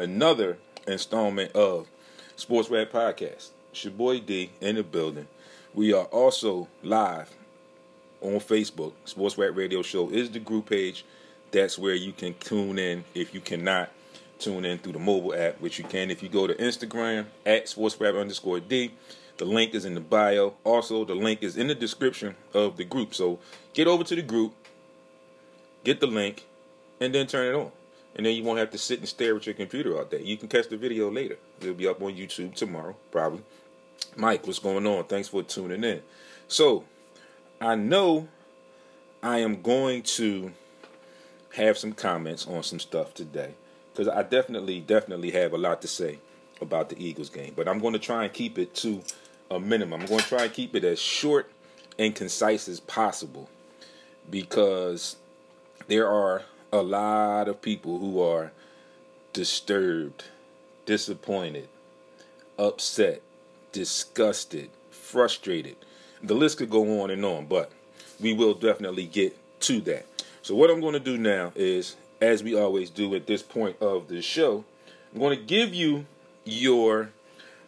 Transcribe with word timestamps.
another 0.00 0.58
installment 0.86 1.52
of 1.52 1.86
Sports 2.36 2.70
Rap 2.70 2.90
Podcast. 2.90 3.50
It's 3.70 3.84
your 3.84 3.92
boy 3.92 4.20
D 4.20 4.50
in 4.60 4.76
the 4.76 4.82
building. 4.82 5.28
We 5.74 5.92
are 5.92 6.06
also 6.06 6.68
live 6.82 7.30
on 8.20 8.40
Facebook. 8.40 8.92
Sports 9.04 9.38
Rap 9.38 9.54
Radio 9.54 9.82
Show 9.82 10.10
is 10.10 10.30
the 10.30 10.40
group 10.40 10.70
page. 10.70 11.04
That's 11.50 11.78
where 11.78 11.94
you 11.94 12.12
can 12.12 12.34
tune 12.34 12.78
in 12.78 13.04
if 13.14 13.34
you 13.34 13.40
cannot 13.40 13.90
tune 14.38 14.64
in 14.64 14.78
through 14.78 14.92
the 14.92 14.98
mobile 14.98 15.34
app, 15.34 15.60
which 15.60 15.78
you 15.78 15.84
can 15.84 16.10
if 16.10 16.22
you 16.22 16.28
go 16.28 16.46
to 16.46 16.54
Instagram 16.54 17.26
at 17.44 17.68
Sports 17.68 18.00
Rap 18.00 18.14
underscore 18.14 18.60
D. 18.60 18.92
The 19.36 19.44
link 19.44 19.74
is 19.74 19.84
in 19.84 19.94
the 19.94 20.00
bio. 20.00 20.54
Also, 20.64 21.04
the 21.04 21.14
link 21.14 21.42
is 21.42 21.56
in 21.56 21.66
the 21.66 21.74
description 21.74 22.36
of 22.52 22.76
the 22.76 22.84
group. 22.84 23.14
So 23.14 23.38
get 23.74 23.86
over 23.86 24.04
to 24.04 24.14
the 24.14 24.22
group, 24.22 24.54
get 25.84 26.00
the 26.00 26.06
link, 26.06 26.46
and 27.00 27.14
then 27.14 27.26
turn 27.26 27.54
it 27.54 27.58
on. 27.58 27.72
And 28.16 28.26
then 28.26 28.34
you 28.34 28.42
won't 28.42 28.58
have 28.58 28.70
to 28.70 28.78
sit 28.78 28.98
and 28.98 29.08
stare 29.08 29.36
at 29.36 29.46
your 29.46 29.54
computer 29.54 29.96
all 29.96 30.04
day. 30.04 30.22
You 30.22 30.36
can 30.36 30.48
catch 30.48 30.68
the 30.68 30.76
video 30.76 31.10
later. 31.10 31.36
It'll 31.60 31.74
be 31.74 31.86
up 31.86 32.02
on 32.02 32.14
YouTube 32.14 32.54
tomorrow, 32.54 32.96
probably. 33.10 33.42
Mike, 34.16 34.46
what's 34.46 34.58
going 34.58 34.86
on? 34.86 35.04
Thanks 35.04 35.28
for 35.28 35.42
tuning 35.42 35.84
in. 35.84 36.02
So, 36.48 36.84
I 37.60 37.76
know 37.76 38.28
I 39.22 39.38
am 39.38 39.62
going 39.62 40.02
to 40.02 40.52
have 41.54 41.78
some 41.78 41.92
comments 41.92 42.46
on 42.46 42.62
some 42.62 42.80
stuff 42.80 43.14
today 43.14 43.54
because 43.92 44.08
I 44.08 44.22
definitely, 44.22 44.80
definitely 44.80 45.30
have 45.32 45.52
a 45.52 45.58
lot 45.58 45.82
to 45.82 45.88
say 45.88 46.18
about 46.60 46.88
the 46.88 47.02
Eagles 47.02 47.30
game. 47.30 47.52
But 47.56 47.68
I'm 47.68 47.78
going 47.78 47.92
to 47.92 47.98
try 47.98 48.24
and 48.24 48.32
keep 48.32 48.58
it 48.58 48.74
to 48.76 49.02
a 49.50 49.60
minimum. 49.60 50.00
I'm 50.00 50.06
going 50.06 50.20
to 50.20 50.28
try 50.28 50.44
and 50.44 50.52
keep 50.52 50.74
it 50.74 50.84
as 50.84 50.98
short 50.98 51.50
and 51.98 52.14
concise 52.14 52.68
as 52.68 52.80
possible 52.80 53.48
because 54.30 55.16
there 55.88 56.08
are 56.08 56.42
a 56.72 56.82
lot 56.82 57.48
of 57.48 57.62
people 57.62 57.98
who 57.98 58.20
are 58.20 58.52
disturbed, 59.32 60.24
disappointed, 60.86 61.68
upset, 62.58 63.22
disgusted, 63.72 64.70
frustrated. 64.90 65.76
The 66.22 66.34
list 66.34 66.58
could 66.58 66.70
go 66.70 67.02
on 67.02 67.10
and 67.10 67.24
on, 67.24 67.46
but 67.46 67.72
we 68.20 68.34
will 68.34 68.54
definitely 68.54 69.06
get 69.06 69.36
to 69.60 69.80
that. 69.82 70.06
So, 70.42 70.54
what 70.54 70.70
I'm 70.70 70.80
going 70.80 70.94
to 70.94 71.00
do 71.00 71.16
now 71.16 71.52
is, 71.54 71.96
as 72.20 72.42
we 72.42 72.54
always 72.54 72.90
do 72.90 73.14
at 73.14 73.26
this 73.26 73.42
point 73.42 73.76
of 73.80 74.08
the 74.08 74.22
show, 74.22 74.64
I'm 75.12 75.20
going 75.20 75.38
to 75.38 75.44
give 75.44 75.74
you 75.74 76.06
your 76.44 77.10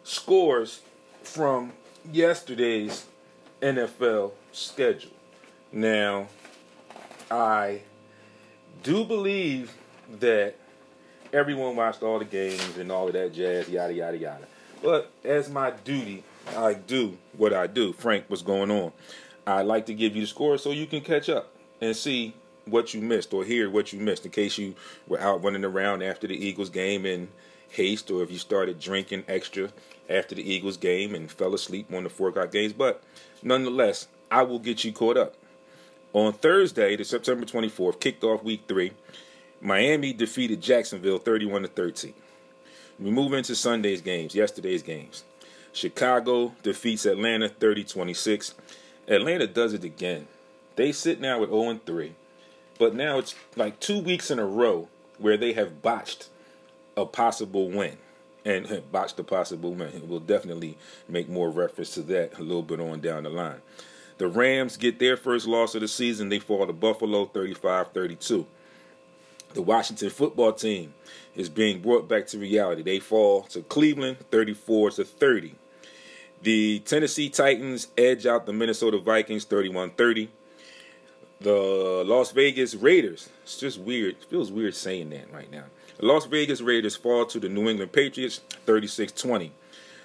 scores 0.03 0.81
from 1.23 1.73
yesterday's 2.11 3.05
NFL 3.61 4.31
schedule. 4.51 5.11
Now, 5.71 6.27
I 7.31 7.81
do 8.83 9.05
believe 9.05 9.73
that 10.19 10.55
everyone 11.31 11.75
watched 11.75 12.03
all 12.03 12.19
the 12.19 12.25
games 12.25 12.77
and 12.77 12.91
all 12.91 13.07
of 13.07 13.13
that 13.13 13.33
jazz, 13.33 13.69
yada, 13.69 13.93
yada, 13.93 14.17
yada. 14.17 14.47
But 14.81 15.11
as 15.23 15.49
my 15.49 15.71
duty, 15.71 16.23
I 16.55 16.73
do 16.73 17.17
what 17.37 17.53
I 17.53 17.67
do. 17.67 17.93
Frank, 17.93 18.25
what's 18.27 18.41
going 18.41 18.69
on? 18.69 18.91
I'd 19.47 19.65
like 19.65 19.85
to 19.87 19.93
give 19.93 20.15
you 20.15 20.21
the 20.21 20.27
score 20.27 20.57
so 20.57 20.71
you 20.71 20.85
can 20.85 21.01
catch 21.01 21.29
up 21.29 21.53
and 21.81 21.95
see 21.95 22.35
what 22.65 22.93
you 22.93 23.01
missed 23.01 23.33
or 23.33 23.43
hear 23.43 23.69
what 23.69 23.93
you 23.93 23.99
missed 23.99 24.25
in 24.25 24.31
case 24.31 24.57
you 24.57 24.75
were 25.07 25.19
out 25.19 25.43
running 25.43 25.65
around 25.65 26.01
after 26.01 26.27
the 26.27 26.35
Eagles 26.35 26.69
game 26.69 27.05
in 27.05 27.29
haste 27.69 28.11
or 28.11 28.21
if 28.21 28.31
you 28.31 28.37
started 28.37 28.79
drinking 28.79 29.23
extra 29.27 29.69
after 30.09 30.35
the 30.35 30.53
Eagles 30.53 30.77
game 30.77 31.15
and 31.15 31.31
fell 31.31 31.53
asleep 31.53 31.91
on 31.93 32.03
the 32.03 32.09
four 32.09 32.29
o'clock 32.29 32.51
games. 32.51 32.73
But 32.73 33.01
nonetheless, 33.41 34.07
I 34.29 34.43
will 34.43 34.59
get 34.59 34.83
you 34.83 34.91
caught 34.91 35.17
up. 35.17 35.35
On 36.13 36.31
Thursday, 36.31 36.95
the 36.95 37.03
September 37.03 37.43
24th, 37.43 37.99
kicked 37.99 38.23
off 38.23 38.43
week 38.43 38.61
three, 38.67 38.93
Miami 39.59 40.13
defeated 40.13 40.61
Jacksonville 40.61 41.17
31 41.17 41.63
to 41.63 41.67
13. 41.67 42.13
We 42.99 43.09
move 43.09 43.33
into 43.33 43.55
Sunday's 43.55 44.01
games, 44.01 44.35
yesterday's 44.35 44.83
games. 44.83 45.23
Chicago 45.71 46.53
defeats 46.61 47.07
Atlanta 47.07 47.49
30 47.49 47.83
26. 47.85 48.53
Atlanta 49.07 49.47
does 49.47 49.73
it 49.73 49.83
again. 49.83 50.27
They 50.75 50.91
sit 50.91 51.19
now 51.19 51.39
with 51.39 51.49
0 51.49 51.79
3, 51.83 52.13
but 52.77 52.93
now 52.93 53.17
it's 53.17 53.33
like 53.55 53.79
two 53.79 53.99
weeks 53.99 54.29
in 54.29 54.37
a 54.37 54.45
row 54.45 54.89
where 55.17 55.35
they 55.35 55.53
have 55.53 55.81
botched 55.81 56.29
a 56.95 57.07
possible 57.07 57.71
win 57.71 57.97
and 58.45 58.83
botched 58.91 59.17
a 59.17 59.23
possible 59.23 59.73
win. 59.73 60.07
We'll 60.07 60.19
definitely 60.19 60.77
make 61.09 61.27
more 61.27 61.49
reference 61.49 61.95
to 61.95 62.01
that 62.03 62.37
a 62.37 62.43
little 62.43 62.61
bit 62.61 62.79
on 62.79 63.01
down 63.01 63.23
the 63.23 63.31
line. 63.31 63.61
The 64.17 64.27
Rams 64.27 64.77
get 64.77 64.99
their 64.99 65.17
first 65.17 65.47
loss 65.47 65.75
of 65.75 65.81
the 65.81 65.87
season. 65.87 66.29
They 66.29 66.39
fall 66.39 66.65
to 66.65 66.73
Buffalo 66.73 67.25
35 67.25 67.91
32. 67.91 68.45
The 69.53 69.61
Washington 69.61 70.09
football 70.09 70.53
team 70.53 70.93
is 71.35 71.49
being 71.49 71.81
brought 71.81 72.07
back 72.07 72.27
to 72.27 72.39
reality. 72.39 72.81
They 72.81 72.99
fall 72.99 73.43
to 73.43 73.61
Cleveland 73.61 74.17
34 74.31 74.91
to 74.91 75.03
30. 75.03 75.55
The 76.41 76.79
Tennessee 76.79 77.29
Titans 77.29 77.87
edge 77.97 78.25
out 78.25 78.45
the 78.45 78.53
Minnesota 78.53 78.97
Vikings 78.97 79.45
31 79.45 79.91
30. 79.91 80.29
The 81.39 82.03
Las 82.05 82.31
Vegas 82.31 82.73
Raiders, 82.73 83.29
it's 83.43 83.57
just 83.57 83.79
weird. 83.79 84.15
It 84.15 84.25
feels 84.25 84.51
weird 84.51 84.75
saying 84.75 85.09
that 85.09 85.31
right 85.31 85.51
now. 85.51 85.65
The 85.97 86.05
Las 86.05 86.25
Vegas 86.25 86.61
Raiders 86.61 86.95
fall 86.95 87.25
to 87.27 87.39
the 87.39 87.49
New 87.49 87.69
England 87.69 87.91
Patriots 87.91 88.41
36 88.65 89.11
20. 89.11 89.51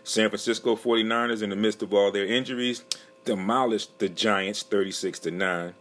San 0.04 0.30
Francisco 0.30 0.74
49ers, 0.74 1.42
in 1.42 1.50
the 1.50 1.56
midst 1.56 1.82
of 1.82 1.92
all 1.92 2.10
their 2.10 2.26
injuries, 2.26 2.82
demolished 3.28 3.98
the 3.98 4.08
Giants 4.08 4.62
36 4.62 5.18
to 5.18 5.30
9. 5.30 5.74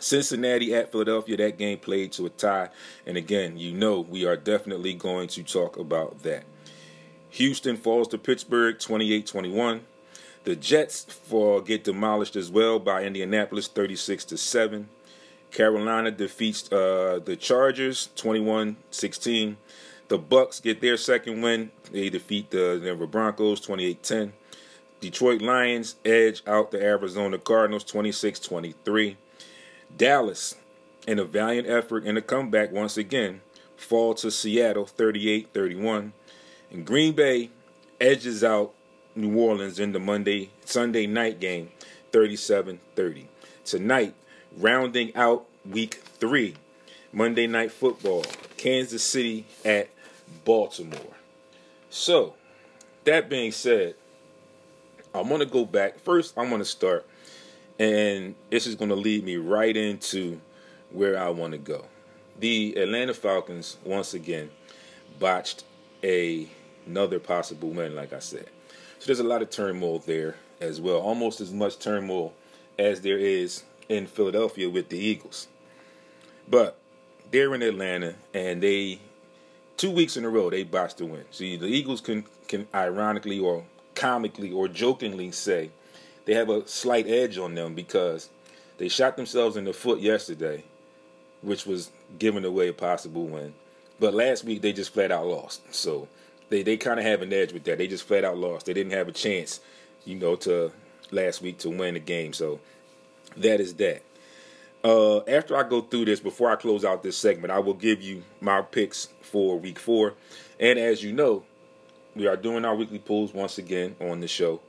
Cincinnati 0.00 0.74
at 0.74 0.90
Philadelphia, 0.90 1.36
that 1.36 1.56
game 1.56 1.78
played 1.78 2.10
to 2.10 2.26
a 2.26 2.30
tie. 2.30 2.68
And 3.06 3.16
again, 3.16 3.56
you 3.56 3.70
know 3.70 4.00
we 4.00 4.26
are 4.26 4.36
definitely 4.36 4.92
going 4.92 5.28
to 5.28 5.44
talk 5.44 5.76
about 5.76 6.24
that. 6.24 6.42
Houston 7.30 7.76
falls 7.76 8.08
to 8.08 8.18
Pittsburgh 8.18 8.76
28 8.80 9.24
21. 9.24 9.82
The 10.42 10.56
Jets 10.56 11.04
fall, 11.04 11.60
get 11.60 11.84
demolished 11.84 12.34
as 12.34 12.50
well 12.50 12.80
by 12.80 13.04
Indianapolis 13.04 13.68
36 13.68 14.24
to 14.24 14.36
7. 14.36 14.88
Carolina 15.52 16.10
defeats 16.10 16.72
uh, 16.72 17.20
the 17.24 17.36
Chargers 17.36 18.08
21 18.16 18.76
16. 18.90 19.56
The 20.08 20.18
Bucs 20.18 20.60
get 20.60 20.80
their 20.80 20.96
second 20.96 21.40
win. 21.40 21.70
They 21.92 22.10
defeat 22.10 22.50
the 22.50 22.80
Denver 22.82 23.06
Broncos 23.06 23.60
28 23.60 24.02
10. 24.02 24.32
Detroit 25.04 25.42
Lions 25.42 25.96
edge 26.02 26.42
out 26.46 26.70
the 26.70 26.82
Arizona 26.82 27.36
Cardinals 27.36 27.84
26 27.84 28.40
23. 28.40 29.18
Dallas, 29.94 30.54
in 31.06 31.18
a 31.18 31.24
valiant 31.24 31.68
effort 31.68 32.04
and 32.04 32.16
a 32.16 32.22
comeback 32.22 32.72
once 32.72 32.96
again, 32.96 33.42
fall 33.76 34.14
to 34.14 34.30
Seattle 34.30 34.86
38 34.86 35.52
31. 35.52 36.14
And 36.70 36.86
Green 36.86 37.12
Bay 37.12 37.50
edges 38.00 38.42
out 38.42 38.72
New 39.14 39.38
Orleans 39.38 39.78
in 39.78 39.92
the 39.92 40.00
Monday 40.00 40.48
Sunday 40.64 41.06
night 41.06 41.38
game 41.38 41.68
37 42.12 42.80
30. 42.96 43.28
Tonight, 43.66 44.14
rounding 44.56 45.14
out 45.14 45.44
week 45.68 45.96
three, 45.96 46.54
Monday 47.12 47.46
night 47.46 47.72
football, 47.72 48.24
Kansas 48.56 49.04
City 49.04 49.44
at 49.66 49.90
Baltimore. 50.46 51.14
So, 51.90 52.36
that 53.04 53.28
being 53.28 53.52
said, 53.52 53.96
I'm 55.14 55.28
going 55.28 55.40
to 55.40 55.46
go 55.46 55.64
back. 55.64 56.00
First, 56.00 56.36
I 56.36 56.48
want 56.48 56.60
to 56.60 56.64
start, 56.64 57.06
and 57.78 58.34
this 58.50 58.66
is 58.66 58.74
going 58.74 58.88
to 58.88 58.96
lead 58.96 59.24
me 59.24 59.36
right 59.36 59.76
into 59.76 60.40
where 60.90 61.18
I 61.18 61.28
want 61.30 61.52
to 61.52 61.58
go. 61.58 61.86
The 62.40 62.76
Atlanta 62.76 63.14
Falcons, 63.14 63.76
once 63.84 64.12
again, 64.12 64.50
botched 65.20 65.62
a, 66.02 66.48
another 66.84 67.20
possible 67.20 67.70
win, 67.70 67.94
like 67.94 68.12
I 68.12 68.18
said. 68.18 68.46
So 68.98 69.06
there's 69.06 69.20
a 69.20 69.24
lot 69.24 69.40
of 69.40 69.50
turmoil 69.50 70.00
there 70.00 70.34
as 70.60 70.80
well, 70.80 70.98
almost 70.98 71.40
as 71.40 71.52
much 71.52 71.78
turmoil 71.78 72.34
as 72.76 73.02
there 73.02 73.18
is 73.18 73.62
in 73.88 74.06
Philadelphia 74.06 74.68
with 74.68 74.88
the 74.88 74.98
Eagles. 74.98 75.46
But 76.48 76.76
they're 77.30 77.54
in 77.54 77.62
Atlanta, 77.62 78.16
and 78.32 78.60
they 78.60 78.98
two 79.76 79.90
weeks 79.90 80.16
in 80.16 80.24
a 80.24 80.28
row 80.28 80.50
they 80.50 80.64
botched 80.64 80.98
the 80.98 81.06
win. 81.06 81.24
See, 81.30 81.56
the 81.56 81.66
Eagles 81.66 82.00
can 82.00 82.24
can 82.48 82.66
ironically 82.74 83.38
or 83.38 83.64
comically 84.04 84.52
or 84.52 84.68
jokingly 84.68 85.30
say 85.30 85.70
they 86.26 86.34
have 86.34 86.50
a 86.50 86.68
slight 86.68 87.06
edge 87.08 87.38
on 87.38 87.54
them 87.54 87.74
because 87.74 88.28
they 88.76 88.88
shot 88.88 89.16
themselves 89.16 89.56
in 89.56 89.64
the 89.64 89.72
foot 89.72 90.00
yesterday, 90.00 90.62
which 91.40 91.64
was 91.64 91.90
giving 92.18 92.44
away 92.44 92.68
a 92.68 92.72
possible 92.74 93.26
win. 93.26 93.54
But 93.98 94.12
last 94.12 94.44
week 94.44 94.60
they 94.60 94.74
just 94.74 94.92
flat 94.92 95.10
out 95.10 95.26
lost. 95.26 95.74
So 95.74 96.06
they, 96.50 96.62
they 96.62 96.76
kind 96.76 97.00
of 97.00 97.06
have 97.06 97.22
an 97.22 97.32
edge 97.32 97.54
with 97.54 97.64
that. 97.64 97.78
They 97.78 97.86
just 97.86 98.04
flat 98.04 98.24
out 98.24 98.36
lost. 98.36 98.66
They 98.66 98.74
didn't 98.74 98.92
have 98.92 99.08
a 99.08 99.12
chance, 99.12 99.60
you 100.04 100.16
know, 100.16 100.36
to 100.36 100.70
last 101.10 101.40
week 101.40 101.56
to 101.60 101.70
win 101.70 101.94
the 101.94 102.00
game. 102.00 102.34
So 102.34 102.60
that 103.38 103.58
is 103.58 103.72
that. 103.74 104.02
Uh, 104.84 105.20
after 105.20 105.56
I 105.56 105.66
go 105.66 105.80
through 105.80 106.04
this, 106.04 106.20
before 106.20 106.50
I 106.50 106.56
close 106.56 106.84
out 106.84 107.02
this 107.02 107.16
segment, 107.16 107.52
I 107.52 107.58
will 107.58 107.72
give 107.72 108.02
you 108.02 108.22
my 108.42 108.60
picks 108.60 109.08
for 109.22 109.58
week 109.58 109.78
four. 109.78 110.12
And 110.60 110.78
as 110.78 111.02
you 111.02 111.14
know, 111.14 111.44
we 112.14 112.26
are 112.26 112.36
doing 112.36 112.64
our 112.64 112.74
weekly 112.74 112.98
pools 112.98 113.32
once 113.32 113.58
again 113.58 113.96
on 114.00 114.20
the 114.20 114.28
show. 114.28 114.60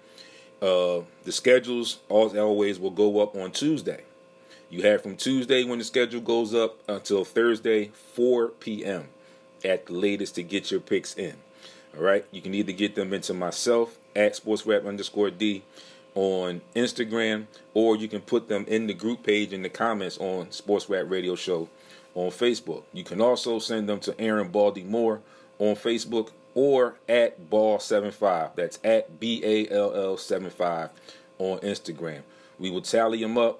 Uh, 0.61 1.01
the 1.23 1.31
schedules, 1.31 1.99
as 2.09 2.35
always, 2.35 2.79
will 2.79 2.91
go 2.91 3.21
up 3.21 3.35
on 3.35 3.51
Tuesday. 3.51 4.03
You 4.69 4.81
have 4.83 5.03
from 5.03 5.15
Tuesday 5.15 5.63
when 5.63 5.79
the 5.79 5.85
schedule 5.85 6.21
goes 6.21 6.53
up 6.53 6.77
until 6.87 7.23
Thursday, 7.23 7.91
4 8.13 8.49
p.m. 8.49 9.05
at 9.63 9.85
the 9.85 9.93
latest 9.93 10.35
to 10.35 10.43
get 10.43 10.71
your 10.71 10.79
picks 10.79 11.15
in. 11.15 11.35
All 11.95 12.03
right, 12.03 12.25
you 12.31 12.41
can 12.41 12.53
either 12.53 12.71
get 12.71 12.95
them 12.95 13.13
into 13.13 13.33
myself 13.33 13.97
at 14.15 14.33
sportsrap 14.33 14.87
underscore 14.87 15.29
D 15.29 15.63
on 16.15 16.61
Instagram, 16.75 17.45
or 17.73 17.95
you 17.95 18.07
can 18.07 18.21
put 18.21 18.47
them 18.47 18.65
in 18.67 18.87
the 18.87 18.93
group 18.93 19.23
page 19.23 19.53
in 19.53 19.61
the 19.61 19.69
comments 19.69 20.17
on 20.17 20.51
Sports 20.51 20.89
Rap 20.89 21.05
Radio 21.09 21.35
Show 21.35 21.69
on 22.15 22.31
Facebook. 22.31 22.83
You 22.91 23.03
can 23.03 23.21
also 23.21 23.59
send 23.59 23.87
them 23.87 23.99
to 24.01 24.19
Aaron 24.19 24.49
Baldy 24.49 24.83
Moore 24.83 25.21
on 25.59 25.75
Facebook 25.75 26.31
or 26.55 26.95
at 27.07 27.49
Ball75. 27.51 28.55
That's 28.55 28.79
at 28.83 29.19
B 29.19 29.41
A 29.43 29.69
L 29.69 29.93
L 29.93 30.17
75 30.17 30.89
on 31.37 31.59
Instagram. 31.59 32.21
We 32.57 32.71
will 32.71 32.81
tally 32.81 33.21
them 33.21 33.37
up, 33.37 33.59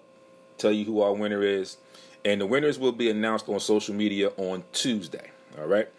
tell 0.58 0.72
you 0.72 0.86
who 0.86 1.02
our 1.02 1.14
winner 1.14 1.44
is, 1.44 1.78
and 2.24 2.42
the 2.42 2.48
winners 2.48 2.80
will 2.80 2.94
be 2.94 3.10
announced 3.10 3.48
on 3.48 3.60
social 3.60 3.94
media 3.94 4.30
on 4.38 4.64
Tuesday. 4.72 5.30
All 5.60 5.68
right. 5.68 5.90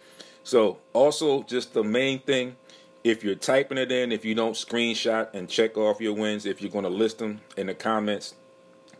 So, 0.43 0.77
also, 0.93 1.43
just 1.43 1.73
the 1.73 1.83
main 1.83 2.19
thing 2.19 2.55
if 3.03 3.23
you're 3.23 3.35
typing 3.35 3.77
it 3.77 3.91
in, 3.91 4.11
if 4.11 4.25
you 4.25 4.35
don't 4.35 4.53
screenshot 4.53 5.33
and 5.33 5.49
check 5.49 5.77
off 5.77 6.01
your 6.01 6.13
wins, 6.13 6.45
if 6.45 6.61
you're 6.61 6.71
going 6.71 6.83
to 6.83 6.89
list 6.89 7.19
them 7.19 7.41
in 7.55 7.67
the 7.67 7.73
comments, 7.73 8.35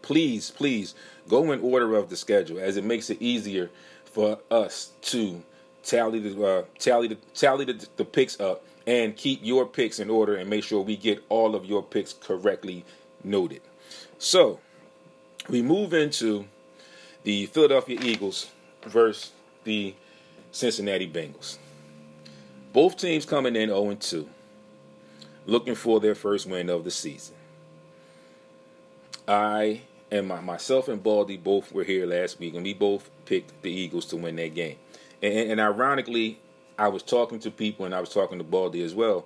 please, 0.01 0.51
please 0.51 0.95
go 1.27 1.51
in 1.51 1.61
order 1.61 1.95
of 1.95 2.09
the 2.09 2.15
schedule 2.15 2.59
as 2.59 2.77
it 2.77 2.83
makes 2.83 3.09
it 3.09 3.21
easier 3.21 3.69
for 4.05 4.39
us 4.49 4.91
to 5.01 5.43
tally 5.87 6.19
the 6.19 6.43
uh, 6.43 6.63
tally 6.77 7.07
the 7.07 7.17
tally 7.33 7.65
the, 7.65 7.87
the 7.95 8.05
picks 8.05 8.39
up 8.39 8.63
and 8.85 9.15
keep 9.15 9.39
your 9.41 9.65
picks 9.65 9.99
in 9.99 10.09
order 10.09 10.35
and 10.35 10.49
make 10.49 10.63
sure 10.63 10.81
we 10.81 10.95
get 10.95 11.23
all 11.29 11.55
of 11.55 11.65
your 11.65 11.81
picks 11.81 12.13
correctly 12.13 12.85
noted. 13.23 13.61
So 14.19 14.59
we 15.49 15.61
move 15.61 15.93
into 15.93 16.45
the 17.23 17.47
Philadelphia 17.47 17.99
Eagles 18.01 18.51
versus 18.83 19.31
the 19.63 19.95
Cincinnati 20.51 21.09
Bengals. 21.09 21.57
Both 22.73 22.97
teams 22.97 23.25
coming 23.25 23.55
in 23.55 23.69
0 23.69 23.95
2, 23.95 24.29
looking 25.45 25.75
for 25.75 25.99
their 25.99 26.15
first 26.15 26.47
win 26.47 26.69
of 26.69 26.83
the 26.83 26.91
season. 26.91 27.35
I 29.27 29.81
and 30.11 30.27
my, 30.27 30.39
myself 30.39 30.87
and 30.87 31.03
Baldy 31.03 31.37
both 31.37 31.71
were 31.71 31.83
here 31.83 32.05
last 32.05 32.39
week, 32.39 32.55
and 32.55 32.63
we 32.63 32.73
both 32.73 33.09
picked 33.25 33.61
the 33.61 33.71
Eagles 33.71 34.05
to 34.07 34.17
win 34.17 34.37
that 34.37 34.55
game. 34.55 34.77
And, 35.21 35.51
and 35.51 35.61
ironically, 35.61 36.39
I 36.77 36.87
was 36.89 37.03
talking 37.03 37.39
to 37.39 37.51
people, 37.51 37.85
and 37.85 37.95
I 37.95 37.99
was 37.99 38.09
talking 38.09 38.37
to 38.37 38.43
Baldy 38.43 38.83
as 38.83 38.93
well. 38.93 39.25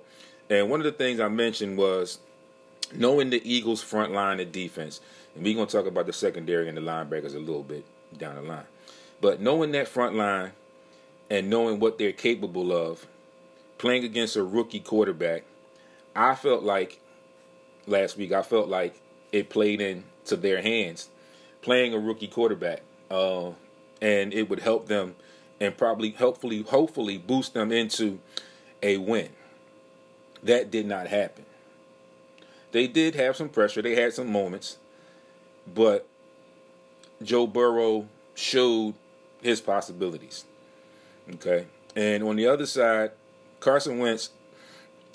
And 0.50 0.70
one 0.70 0.80
of 0.80 0.84
the 0.84 0.92
things 0.92 1.20
I 1.20 1.28
mentioned 1.28 1.76
was 1.78 2.18
knowing 2.94 3.30
the 3.30 3.42
Eagles' 3.44 3.82
front 3.82 4.12
line 4.12 4.40
of 4.40 4.52
defense. 4.52 5.00
And 5.34 5.44
we're 5.44 5.54
going 5.54 5.66
to 5.66 5.76
talk 5.76 5.86
about 5.86 6.06
the 6.06 6.12
secondary 6.12 6.68
and 6.68 6.76
the 6.76 6.82
linebackers 6.82 7.34
a 7.34 7.38
little 7.38 7.62
bit 7.62 7.84
down 8.18 8.36
the 8.36 8.42
line. 8.42 8.66
But 9.20 9.40
knowing 9.40 9.72
that 9.72 9.88
front 9.88 10.14
line 10.14 10.52
and 11.30 11.48
knowing 11.48 11.78
what 11.78 11.98
they're 11.98 12.12
capable 12.12 12.72
of, 12.72 13.06
playing 13.78 14.04
against 14.04 14.36
a 14.36 14.42
rookie 14.42 14.80
quarterback, 14.80 15.44
I 16.14 16.34
felt 16.34 16.62
like 16.62 17.00
last 17.86 18.16
week, 18.16 18.32
I 18.32 18.42
felt 18.42 18.68
like 18.68 19.00
it 19.30 19.48
played 19.48 19.80
into 19.80 20.36
their 20.36 20.60
hands 20.60 21.08
playing 21.62 21.94
a 21.94 21.98
rookie 21.98 22.26
quarterback. 22.26 22.82
Uh, 23.10 23.52
and 24.02 24.34
it 24.34 24.50
would 24.50 24.60
help 24.60 24.88
them 24.88 25.14
and 25.62 25.76
probably 25.76 26.10
hopefully 26.10 26.62
hopefully 26.62 27.16
boost 27.16 27.54
them 27.54 27.70
into 27.70 28.18
a 28.82 28.96
win. 28.96 29.28
That 30.42 30.72
did 30.72 30.86
not 30.86 31.06
happen. 31.06 31.46
They 32.72 32.88
did 32.88 33.14
have 33.14 33.36
some 33.36 33.48
pressure. 33.48 33.80
They 33.80 33.94
had 33.94 34.12
some 34.12 34.30
moments, 34.32 34.78
but 35.72 36.08
Joe 37.22 37.46
Burrow 37.46 38.08
showed 38.34 38.94
his 39.40 39.60
possibilities. 39.60 40.44
Okay. 41.34 41.66
And 41.94 42.24
on 42.24 42.34
the 42.34 42.48
other 42.48 42.66
side, 42.66 43.12
Carson 43.60 43.98
Wentz 43.98 44.30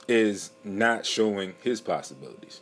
is 0.07 0.51
not 0.63 1.05
showing 1.05 1.55
his 1.61 1.81
possibilities. 1.81 2.61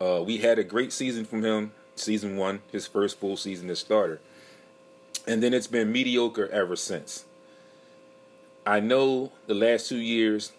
Uh, 0.00 0.24
we 0.26 0.38
had 0.38 0.58
a 0.58 0.64
great 0.64 0.92
season 0.92 1.24
from 1.24 1.44
him, 1.44 1.72
season 1.94 2.36
one, 2.36 2.62
his 2.72 2.88
first 2.88 3.20
full 3.20 3.36
season 3.36 3.70
as 3.70 3.78
starter 3.78 4.20
and 5.26 5.42
then 5.42 5.54
it's 5.54 5.66
been 5.66 5.92
mediocre 5.92 6.48
ever 6.48 6.76
since. 6.76 7.24
I 8.66 8.80
know 8.80 9.32
the 9.46 9.54
last 9.54 9.88
two 9.88 9.98
years, 9.98 10.52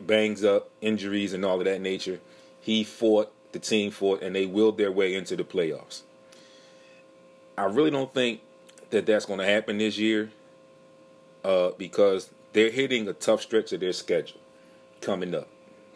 bangs 0.00 0.44
up, 0.44 0.70
injuries, 0.80 1.32
and 1.32 1.44
all 1.44 1.58
of 1.58 1.64
that 1.64 1.80
nature. 1.80 2.20
He 2.60 2.84
fought, 2.84 3.32
the 3.52 3.58
team 3.58 3.90
fought, 3.90 4.22
and 4.22 4.34
they 4.34 4.46
willed 4.46 4.78
their 4.78 4.92
way 4.92 5.14
into 5.14 5.36
the 5.36 5.44
playoffs. 5.44 6.02
I 7.58 7.64
really 7.64 7.90
don't 7.90 8.12
think 8.12 8.40
that 8.90 9.06
that's 9.06 9.26
going 9.26 9.38
to 9.40 9.46
happen 9.46 9.78
this 9.78 9.98
year 9.98 10.30
uh, 11.44 11.70
because 11.78 12.30
they're 12.52 12.70
hitting 12.70 13.08
a 13.08 13.12
tough 13.12 13.42
stretch 13.42 13.72
of 13.72 13.80
their 13.80 13.92
schedule 13.92 14.40
coming 15.00 15.34
up. 15.34 15.48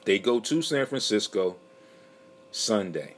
They 0.04 0.18
go 0.18 0.40
to 0.40 0.62
San 0.62 0.86
Francisco 0.86 1.56
Sunday. 2.50 3.14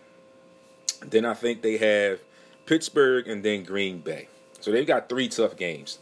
Then 1.01 1.25
I 1.25 1.35
think 1.35 1.63
they 1.63 1.79
have 1.79 2.21
Pittsburgh 2.67 3.29
and 3.29 3.43
then 3.43 3.65
Green 3.65 4.01
Bay. 4.01 4.29
So 4.63 4.71
they've 4.71 4.87
got 4.87 5.09
three 5.09 5.29
tough 5.29 5.57
games. 5.57 5.99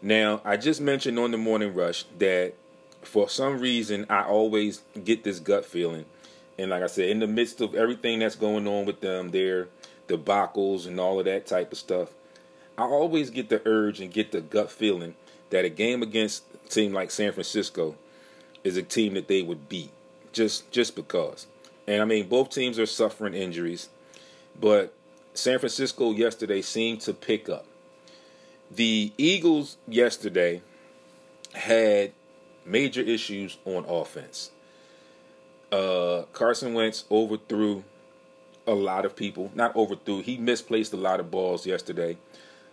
Now, 0.00 0.40
I 0.44 0.56
just 0.56 0.80
mentioned 0.80 1.18
on 1.18 1.32
the 1.32 1.38
morning 1.38 1.74
rush 1.74 2.04
that 2.18 2.54
for 3.02 3.28
some 3.28 3.58
reason 3.58 4.06
I 4.08 4.22
always 4.22 4.82
get 5.04 5.24
this 5.24 5.40
gut 5.40 5.64
feeling. 5.64 6.04
And 6.58 6.70
like 6.70 6.82
I 6.82 6.86
said, 6.86 7.08
in 7.08 7.18
the 7.18 7.26
midst 7.26 7.60
of 7.60 7.74
everything 7.74 8.20
that's 8.20 8.36
going 8.36 8.68
on 8.68 8.86
with 8.86 9.00
them, 9.00 9.30
their 9.30 9.68
debacles 10.06 10.86
and 10.86 11.00
all 11.00 11.18
of 11.18 11.24
that 11.24 11.46
type 11.46 11.72
of 11.72 11.78
stuff, 11.78 12.10
I 12.78 12.82
always 12.82 13.30
get 13.30 13.48
the 13.48 13.60
urge 13.66 14.00
and 14.00 14.12
get 14.12 14.32
the 14.32 14.40
gut 14.40 14.70
feeling 14.70 15.14
that 15.50 15.64
a 15.64 15.68
game 15.68 16.02
against 16.02 16.44
a 16.54 16.68
team 16.68 16.92
like 16.92 17.10
San 17.10 17.32
Francisco 17.32 17.96
is 18.62 18.76
a 18.76 18.82
team 18.82 19.14
that 19.14 19.28
they 19.28 19.42
would 19.42 19.68
beat. 19.68 19.90
Just 20.32 20.70
just 20.70 20.94
because. 20.94 21.46
And 21.86 22.00
I 22.00 22.04
mean 22.04 22.28
both 22.28 22.50
teams 22.50 22.78
are 22.78 22.86
suffering 22.86 23.34
injuries, 23.34 23.88
but 24.58 24.94
San 25.34 25.58
Francisco 25.58 26.12
yesterday 26.12 26.62
seemed 26.62 27.00
to 27.02 27.12
pick 27.12 27.48
up. 27.48 27.66
The 28.74 29.12
Eagles 29.18 29.76
yesterday 29.86 30.62
had 31.52 32.12
major 32.64 33.02
issues 33.02 33.58
on 33.66 33.84
offense. 33.84 34.50
Uh, 35.70 36.22
Carson 36.32 36.72
Wentz 36.72 37.04
overthrew 37.10 37.84
a 38.66 38.72
lot 38.72 39.04
of 39.04 39.14
people. 39.14 39.50
Not 39.54 39.76
overthrew, 39.76 40.22
he 40.22 40.38
misplaced 40.38 40.94
a 40.94 40.96
lot 40.96 41.20
of 41.20 41.30
balls 41.30 41.66
yesterday. 41.66 42.16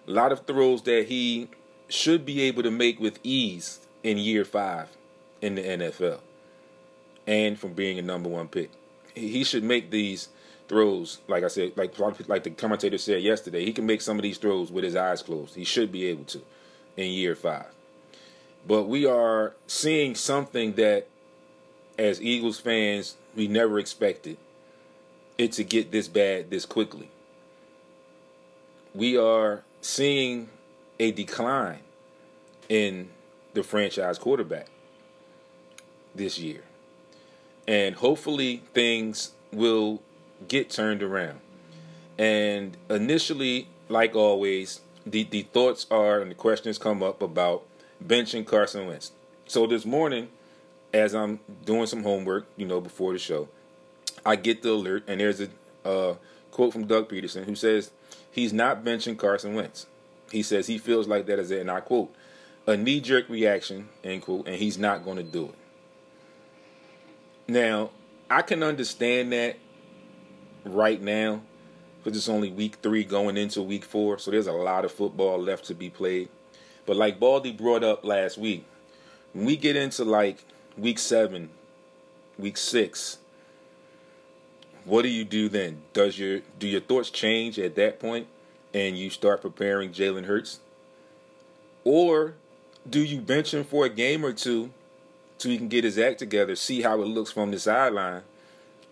A 0.08 0.12
lot 0.12 0.32
of 0.32 0.46
throws 0.46 0.84
that 0.84 1.08
he 1.08 1.50
should 1.90 2.26
be 2.26 2.42
able 2.42 2.64
to 2.64 2.72
make 2.72 3.00
with 3.00 3.20
ease 3.24 3.80
in 4.02 4.18
year 4.18 4.46
five 4.46 4.88
in 5.42 5.56
the 5.56 5.62
NFL 5.62 6.20
and 7.28 7.60
from 7.60 7.74
being 7.74 8.00
a 8.00 8.02
number 8.02 8.30
one 8.30 8.48
pick. 8.48 8.72
He 9.16 9.44
should 9.44 9.64
make 9.64 9.92
these 9.92 10.30
throws, 10.70 11.18
like 11.28 11.44
I 11.44 11.48
said, 11.48 11.74
like 11.76 11.98
like 12.00 12.44
the 12.44 12.52
commentator 12.52 12.98
said 12.98 13.22
yesterday, 13.22 13.66
he 13.66 13.74
can 13.74 13.86
make 13.86 14.02
some 14.02 14.18
of 14.18 14.24
these 14.24 14.38
throws 14.38 14.72
with 14.72 14.86
his 14.86 14.96
eyes 14.96 15.22
closed. 15.22 15.56
He 15.56 15.66
should 15.66 15.92
be 15.92 16.06
able 16.06 16.24
to 16.26 16.42
in 16.96 17.12
year 17.12 17.36
five. 17.36 17.74
But 18.68 18.84
we 18.84 19.06
are 19.06 19.56
seeing 19.68 20.16
something 20.16 20.74
that, 20.74 21.08
as 21.98 22.22
Eagles 22.22 22.60
fans, 22.60 23.18
we 23.36 23.48
never 23.48 23.80
expected 23.80 24.38
it 25.38 25.54
to 25.54 25.64
get 25.64 25.92
this 25.92 26.08
bad 26.08 26.50
this 26.50 26.66
quickly. 26.66 27.10
We 28.94 29.18
are 29.18 29.64
seeing 29.82 30.50
a 31.00 31.12
decline 31.12 31.80
in 32.68 33.10
the 33.54 33.64
franchise 33.64 34.20
quarterback 34.20 34.68
this 36.14 36.38
year. 36.38 36.64
And 37.68 37.96
hopefully 37.96 38.64
things 38.74 39.32
will 39.52 40.02
get 40.48 40.70
turned 40.70 41.04
around. 41.04 41.40
And 42.18 42.78
initially, 42.90 43.68
like 43.88 44.16
always, 44.16 44.82
the, 45.06 45.24
the 45.24 45.44
thoughts 45.44 45.86
are 45.90 46.22
and 46.22 46.32
the 46.32 46.36
questions 46.36 46.78
come 46.78 47.02
up 47.02 47.22
about 47.22 47.64
benching 48.06 48.46
Carson 48.46 48.88
Wentz. 48.88 49.12
So 49.46 49.68
this 49.68 49.86
morning, 49.86 50.30
as 50.94 51.16
I'm 51.16 51.40
doing 51.66 51.86
some 51.86 52.04
homework, 52.04 52.48
you 52.58 52.66
know, 52.66 52.82
before 52.82 53.14
the 53.14 53.20
show, 53.20 53.48
I 54.26 54.36
get 54.36 54.62
the 54.62 54.72
alert, 54.72 55.04
and 55.08 55.20
there's 55.20 55.42
a 55.42 55.50
uh, 55.86 56.16
quote 56.52 56.74
from 56.74 56.86
Doug 56.86 57.10
Pederson 57.10 57.46
who 57.46 57.56
says 57.56 57.92
he's 58.32 58.54
not 58.54 58.84
benching 58.84 59.18
Carson 59.18 59.54
Wentz. 59.54 59.88
He 60.32 60.44
says 60.44 60.68
he 60.68 60.78
feels 60.78 61.08
like 61.08 61.26
that 61.28 61.40
is, 61.40 61.52
it, 61.52 61.62
and 61.62 61.72
I 61.72 61.80
quote, 61.80 62.14
a 62.68 62.78
knee 62.78 63.00
jerk 63.00 63.30
reaction, 63.30 63.90
end 64.04 64.22
quote, 64.22 64.48
and 64.48 64.56
he's 64.56 64.78
not 64.78 65.04
going 65.04 65.18
to 65.18 65.24
do 65.24 65.46
it. 65.46 65.56
Now, 67.48 67.90
I 68.30 68.44
can 68.44 68.62
understand 68.62 69.34
that 69.34 69.58
right 70.74 71.02
now 71.02 71.42
because 72.04 72.18
it's 72.18 72.30
only 72.30 72.52
week 72.52 72.78
three 72.82 73.04
going 73.04 73.38
into 73.38 73.62
week 73.62 73.86
four. 73.86 74.18
So 74.18 74.32
there's 74.32 74.48
a 74.48 74.54
lot 74.54 74.86
of 74.86 74.92
football 74.92 75.38
left 75.38 75.66
to 75.66 75.76
be 75.76 75.90
played. 75.90 76.30
But 76.86 76.96
like 76.96 77.20
Baldy 77.20 77.52
brought 77.52 77.84
up 77.84 78.04
last 78.04 78.38
week, 78.38 78.66
when 79.34 79.46
we 79.46 79.58
get 79.58 79.76
into 79.76 80.04
like 80.04 80.44
week 80.78 80.98
seven, 80.98 81.50
week 82.38 82.58
six, 82.58 83.20
what 84.86 85.04
do 85.04 85.10
you 85.10 85.24
do 85.24 85.50
then? 85.50 85.82
Does 85.94 86.18
your 86.18 86.40
do 86.58 86.68
your 86.68 86.82
thoughts 86.82 87.10
change 87.10 87.60
at 87.60 87.76
that 87.76 88.00
point 88.00 88.28
and 88.74 88.98
you 88.98 89.10
start 89.10 89.42
preparing 89.42 89.92
Jalen 89.92 90.26
Hurts? 90.26 90.60
Or 91.84 92.36
do 92.90 93.04
you 93.04 93.22
bench 93.22 93.54
him 93.54 93.64
for 93.64 93.86
a 93.86 93.90
game 93.90 94.26
or 94.26 94.34
two 94.34 94.72
so 95.38 95.50
he 95.50 95.58
can 95.58 95.68
get 95.68 95.84
his 95.84 95.98
act 95.98 96.20
together, 96.20 96.56
see 96.56 96.82
how 96.82 97.02
it 97.02 97.06
looks 97.06 97.32
from 97.32 97.52
the 97.52 97.60
sideline, 97.60 98.24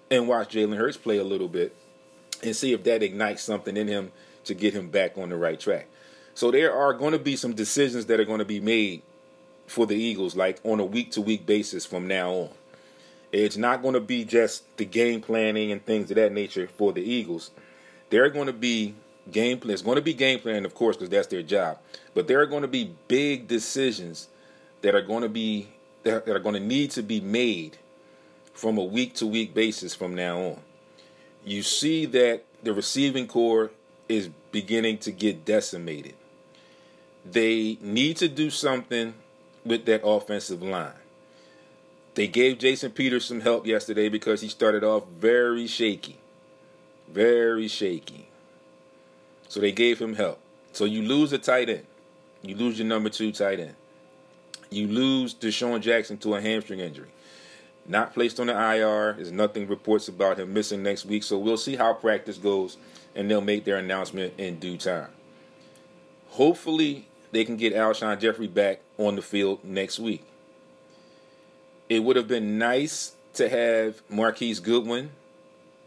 and 0.09 0.27
watch 0.27 0.53
Jalen 0.53 0.77
Hurts 0.77 0.97
play 0.97 1.17
a 1.17 1.23
little 1.23 1.47
bit 1.47 1.75
and 2.43 2.55
see 2.55 2.73
if 2.73 2.83
that 2.83 3.03
ignites 3.03 3.43
something 3.43 3.75
in 3.75 3.87
him 3.87 4.11
to 4.45 4.53
get 4.53 4.73
him 4.73 4.89
back 4.89 5.17
on 5.17 5.29
the 5.29 5.35
right 5.35 5.59
track. 5.59 5.87
So 6.33 6.51
there 6.51 6.73
are 6.73 6.93
going 6.93 7.13
to 7.13 7.19
be 7.19 7.35
some 7.35 7.53
decisions 7.53 8.05
that 8.05 8.19
are 8.19 8.25
going 8.25 8.39
to 8.39 8.45
be 8.45 8.59
made 8.59 9.01
for 9.65 9.85
the 9.85 9.95
Eagles, 9.95 10.35
like 10.35 10.59
on 10.63 10.79
a 10.79 10.85
week 10.85 11.11
to 11.13 11.21
week 11.21 11.45
basis 11.45 11.85
from 11.85 12.07
now 12.07 12.31
on. 12.31 12.49
It's 13.31 13.57
not 13.57 13.81
going 13.81 13.95
to 13.95 13.99
be 13.99 14.23
just 14.23 14.77
the 14.77 14.85
game 14.85 15.21
planning 15.21 15.71
and 15.71 15.85
things 15.85 16.09
of 16.11 16.15
that 16.15 16.31
nature 16.31 16.67
for 16.67 16.93
the 16.93 17.01
Eagles. 17.01 17.51
There 18.09 18.23
are 18.23 18.29
going 18.29 18.47
to 18.47 18.53
be 18.53 18.95
game 19.31 19.59
plan. 19.59 19.73
It's 19.73 19.81
going 19.81 19.97
to 19.97 20.01
be 20.01 20.13
game 20.13 20.39
planning, 20.39 20.63
of 20.63 20.73
course, 20.73 20.95
because 20.95 21.09
that's 21.09 21.27
their 21.27 21.43
job. 21.43 21.79
But 22.13 22.27
there 22.27 22.39
are 22.39 22.45
going 22.45 22.61
to 22.61 22.67
be 22.67 22.93
big 23.07 23.47
decisions 23.47 24.29
that 24.81 24.95
are 24.95 25.01
going 25.01 25.23
to 25.23 25.29
be 25.29 25.67
that 26.03 26.27
are 26.29 26.39
going 26.39 26.55
to 26.55 26.61
need 26.61 26.91
to 26.91 27.03
be 27.03 27.19
made 27.19 27.77
from 28.57 28.79
a 28.79 28.83
week 28.83 29.13
to 29.13 29.27
week 29.27 29.53
basis 29.53 29.93
from 29.93 30.15
now 30.15 30.39
on. 30.39 30.59
You 31.45 31.61
see 31.61 32.07
that 32.07 32.43
the 32.63 32.73
receiving 32.73 33.27
core 33.27 33.69
is 34.09 34.29
beginning 34.51 34.97
to 34.99 35.11
get 35.11 35.45
decimated. 35.45 36.15
They 37.23 37.77
need 37.81 38.17
to 38.17 38.27
do 38.27 38.49
something 38.49 39.13
with 39.63 39.85
that 39.85 40.03
offensive 40.03 40.63
line. 40.63 40.91
They 42.15 42.27
gave 42.27 42.57
Jason 42.57 42.91
Peters 42.91 43.25
some 43.25 43.41
help 43.41 43.67
yesterday 43.67 44.09
because 44.09 44.41
he 44.41 44.47
started 44.47 44.83
off 44.83 45.07
very 45.07 45.67
shaky. 45.67 46.17
Very 47.07 47.67
shaky. 47.67 48.27
So 49.49 49.59
they 49.59 49.71
gave 49.71 49.99
him 49.99 50.15
help. 50.15 50.39
So 50.73 50.85
you 50.85 51.03
lose 51.03 51.31
a 51.31 51.37
tight 51.37 51.69
end. 51.69 51.85
You 52.41 52.55
lose 52.55 52.79
your 52.79 52.87
number 52.87 53.09
two 53.09 53.31
tight 53.31 53.59
end. 53.59 53.75
You 54.71 54.87
lose 54.87 55.35
DeSean 55.35 55.79
Jackson 55.79 56.17
to 56.17 56.33
a 56.33 56.41
hamstring 56.41 56.79
injury. 56.79 57.09
Not 57.87 58.13
placed 58.13 58.39
on 58.39 58.47
the 58.47 58.53
IR. 58.53 59.13
There's 59.13 59.31
nothing 59.31 59.67
reports 59.67 60.09
about 60.09 60.39
him 60.39 60.53
missing 60.53 60.83
next 60.83 61.05
week. 61.05 61.23
So 61.23 61.37
we'll 61.37 61.57
see 61.57 61.77
how 61.77 61.93
practice 61.93 62.37
goes, 62.37 62.77
and 63.15 63.31
they'll 63.31 63.41
make 63.41 63.63
their 63.63 63.77
announcement 63.77 64.33
in 64.37 64.59
due 64.59 64.77
time. 64.77 65.09
Hopefully, 66.31 67.07
they 67.31 67.45
can 67.45 67.55
get 67.55 67.73
Alshon 67.73 68.19
Jeffery 68.19 68.47
back 68.47 68.81
on 68.97 69.15
the 69.15 69.21
field 69.21 69.63
next 69.63 69.99
week. 69.99 70.25
It 71.89 72.03
would 72.03 72.17
have 72.17 72.27
been 72.27 72.57
nice 72.57 73.13
to 73.35 73.47
have 73.47 74.01
Marquise 74.09 74.59
Goodwin 74.59 75.11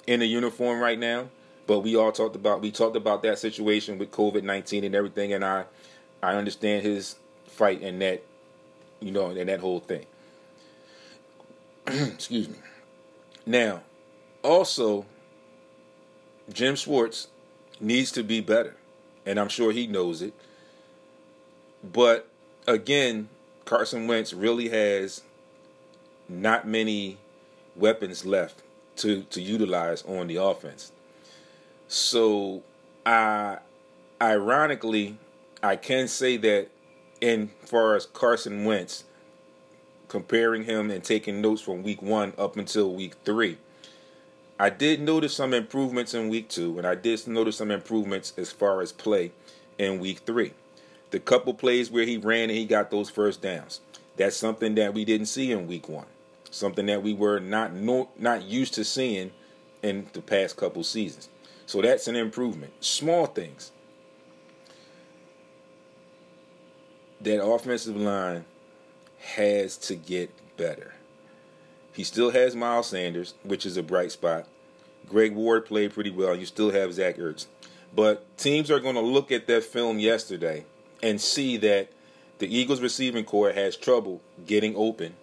in 0.07 0.23
a 0.23 0.25
uniform 0.25 0.81
right 0.81 0.99
now, 0.99 1.29
but 1.67 1.81
we 1.81 1.97
all 1.97 2.13
talked 2.13 2.37
about 2.37 2.63
we 2.63 2.71
talked 2.71 2.97
about 2.97 3.23
that 3.23 3.39
situation 3.39 3.99
with 3.99 4.11
COVID 4.11 4.43
nineteen 4.43 4.85
and 4.85 4.95
everything, 4.95 5.33
and 5.33 5.45
I 5.45 5.65
I 6.23 6.35
understand 6.35 6.83
his 6.83 7.17
fight 7.47 7.83
and 7.83 8.01
that 8.01 8.23
you 9.01 9.11
know 9.11 9.31
in 9.31 9.47
that 9.49 9.61
whole 9.61 9.81
thing. 9.81 10.07
Excuse 12.15 12.49
me. 12.49 12.57
Now, 13.47 13.83
also, 14.43 15.07
Jim 16.53 16.77
Schwartz 16.77 17.29
needs 17.81 18.13
to 18.13 18.23
be 18.23 18.41
better, 18.41 18.77
and 19.27 19.41
I'm 19.41 19.49
sure 19.49 19.73
he 19.73 19.87
knows 19.87 20.23
it. 20.23 20.35
But 21.83 22.29
again, 22.67 23.29
Carson 23.65 24.07
Wentz 24.07 24.33
really 24.33 24.69
has 24.69 25.23
not 26.29 26.67
many 26.67 27.19
weapons 27.75 28.25
left 28.25 28.63
to 28.97 29.23
to 29.25 29.41
utilize 29.41 30.03
on 30.05 30.29
the 30.29 30.37
offense. 30.37 30.93
So, 31.89 32.63
I 33.05 33.59
ironically, 34.23 35.19
I 35.63 35.77
can 35.77 36.07
say 36.07 36.37
that 36.37 36.69
in 37.21 37.51
far 37.63 37.97
as 37.97 38.07
Carson 38.07 38.65
Wentz, 38.65 39.05
comparing 40.11 40.65
him 40.65 40.91
and 40.91 41.05
taking 41.05 41.41
notes 41.41 41.63
from 41.63 41.85
week 41.85 42.03
one 42.03 42.35
up 42.37 42.57
until 42.57 42.93
week 42.93 43.15
three. 43.25 43.57
I 44.59 44.69
did 44.69 45.01
notice 45.01 45.35
some 45.35 45.55
improvements 45.55 46.13
in 46.13 46.29
week 46.29 46.49
two, 46.49 46.77
and 46.77 46.87
I 46.87 46.97
did 46.97 47.27
notice 47.29 47.57
some 47.57 47.71
improvements 47.71 48.35
as 48.37 48.51
far 48.51 48.83
as 48.83 48.91
play 48.91 49.31
in 49.79 50.01
week 50.01 50.19
three. 50.27 50.53
The 51.13 51.21
couple 51.21 51.55
plays 51.55 51.91
where 51.93 52.05
he 52.05 52.17
ran 52.17 52.51
and 52.51 52.59
he 52.59 52.65
got 52.67 52.91
those 52.91 53.09
first 53.09 53.41
downs. 53.41 53.81
That's 54.17 54.37
something 54.37 54.75
that 54.75 54.95
we 54.95 55.05
didn't 55.05 55.27
see 55.27 55.53
in 55.53 55.69
week 55.69 55.89
one. 55.89 56.07
Something 56.51 56.87
that 56.87 57.05
we 57.05 57.15
were 57.15 57.39
not 57.39 57.73
no, 57.73 58.09
not 58.19 58.43
used 58.43 58.75
to 58.75 58.85
seeing 58.85 59.31
in 59.81 60.09
the 60.13 60.21
past 60.21 60.57
couple 60.57 60.83
seasons. 60.83 61.29
So 61.67 61.81
that's 61.81 62.09
an 62.09 62.17
improvement. 62.17 62.73
Small 62.81 63.27
things. 63.27 63.71
That 67.21 67.45
offensive 67.45 67.97
line 67.97 68.45
has 69.21 69.77
to 69.77 69.95
get 69.95 70.31
better. 70.57 70.95
He 71.93 72.05
still 72.05 72.31
has 72.31 72.55
Miles 72.55 72.89
Sanders, 72.89 73.35
which 73.43 73.67
is 73.67 73.77
a 73.77 73.83
bright 73.83 74.13
spot. 74.13 74.47
Greg 75.09 75.35
Ward 75.35 75.67
played 75.67 75.93
pretty 75.93 76.11
well. 76.11 76.37
You 76.37 76.47
still 76.47 76.71
have 76.71 76.95
Zach 76.95 77.17
Ertz. 77.17 77.47
But 77.95 78.37
teams 78.39 78.71
are 78.71 78.81
going 78.81 78.95
to 78.95 79.01
look 79.01 79.33
at 79.33 79.47
that 79.49 79.65
film 79.65 79.99
yesterday 79.99 80.65
and 81.03 81.21
see 81.21 81.57
that 81.59 81.91
the 82.39 82.55
Eagles 82.55 82.81
receiving 82.81 83.25
core 83.25 83.53
has 83.53 83.77
trouble 83.77 84.21
getting 84.47 84.77
open. 84.77 85.15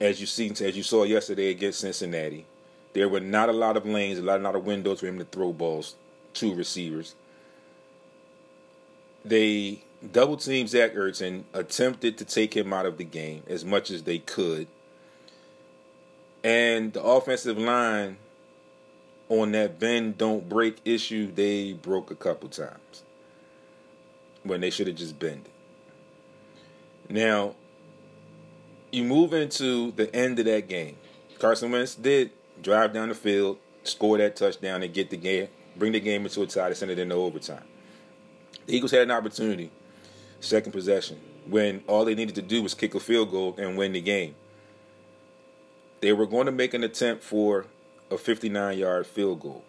As 0.00 0.20
you 0.20 0.26
see, 0.26 0.50
as 0.50 0.76
you 0.76 0.82
saw 0.82 1.04
yesterday 1.04 1.50
against 1.50 1.80
Cincinnati, 1.80 2.46
there 2.92 3.08
were 3.08 3.20
not 3.20 3.48
a 3.48 3.52
lot 3.52 3.76
of 3.76 3.86
lanes, 3.86 4.18
a 4.18 4.22
lot, 4.22 4.40
a 4.40 4.42
lot 4.42 4.56
of 4.56 4.66
windows 4.66 5.00
for 5.00 5.06
him 5.06 5.18
to 5.18 5.24
throw 5.24 5.52
balls 5.52 5.94
to 6.34 6.54
receivers. 6.54 7.14
They 9.24 9.82
double 10.12 10.36
team 10.36 10.66
Zach 10.66 10.94
Ertz 10.94 11.44
attempted 11.52 12.18
to 12.18 12.24
take 12.24 12.54
him 12.54 12.72
out 12.72 12.86
of 12.86 12.98
the 12.98 13.04
game 13.04 13.42
as 13.46 13.64
much 13.64 13.90
as 13.90 14.02
they 14.02 14.18
could. 14.18 14.66
And 16.42 16.92
the 16.92 17.02
offensive 17.02 17.56
line 17.56 18.18
on 19.28 19.52
that 19.52 19.78
bend 19.78 20.18
don't 20.18 20.48
break 20.48 20.78
issue, 20.84 21.32
they 21.32 21.72
broke 21.72 22.10
a 22.10 22.14
couple 22.14 22.48
times 22.48 23.02
when 24.42 24.60
they 24.60 24.70
should 24.70 24.86
have 24.86 24.96
just 24.96 25.18
bent 25.18 25.46
it. 25.46 27.12
Now, 27.12 27.54
you 28.92 29.04
move 29.04 29.32
into 29.32 29.92
the 29.92 30.14
end 30.14 30.38
of 30.38 30.44
that 30.44 30.68
game. 30.68 30.96
Carson 31.38 31.72
Wentz 31.72 31.94
did 31.94 32.30
drive 32.62 32.92
down 32.92 33.08
the 33.08 33.14
field, 33.14 33.58
score 33.82 34.18
that 34.18 34.36
touchdown, 34.36 34.82
and 34.82 34.92
get 34.92 35.10
the 35.10 35.16
game, 35.16 35.48
bring 35.76 35.92
the 35.92 36.00
game 36.00 36.24
into 36.24 36.42
a 36.42 36.46
tie 36.46 36.68
to 36.68 36.74
send 36.74 36.90
it 36.90 36.98
into 36.98 37.14
overtime. 37.14 37.64
The 38.66 38.76
Eagles 38.76 38.92
had 38.92 39.02
an 39.02 39.10
opportunity 39.10 39.70
second 40.44 40.72
possession 40.72 41.20
when 41.46 41.82
all 41.86 42.04
they 42.04 42.14
needed 42.14 42.34
to 42.36 42.42
do 42.42 42.62
was 42.62 42.74
kick 42.74 42.94
a 42.94 43.00
field 43.00 43.30
goal 43.30 43.54
and 43.58 43.76
win 43.76 43.92
the 43.92 44.00
game. 44.00 44.34
They 46.00 46.12
were 46.12 46.26
going 46.26 46.46
to 46.46 46.52
make 46.52 46.74
an 46.74 46.84
attempt 46.84 47.22
for 47.22 47.66
a 48.10 48.18
59 48.18 48.78
yard 48.78 49.06
field 49.06 49.40
goal. 49.40 49.64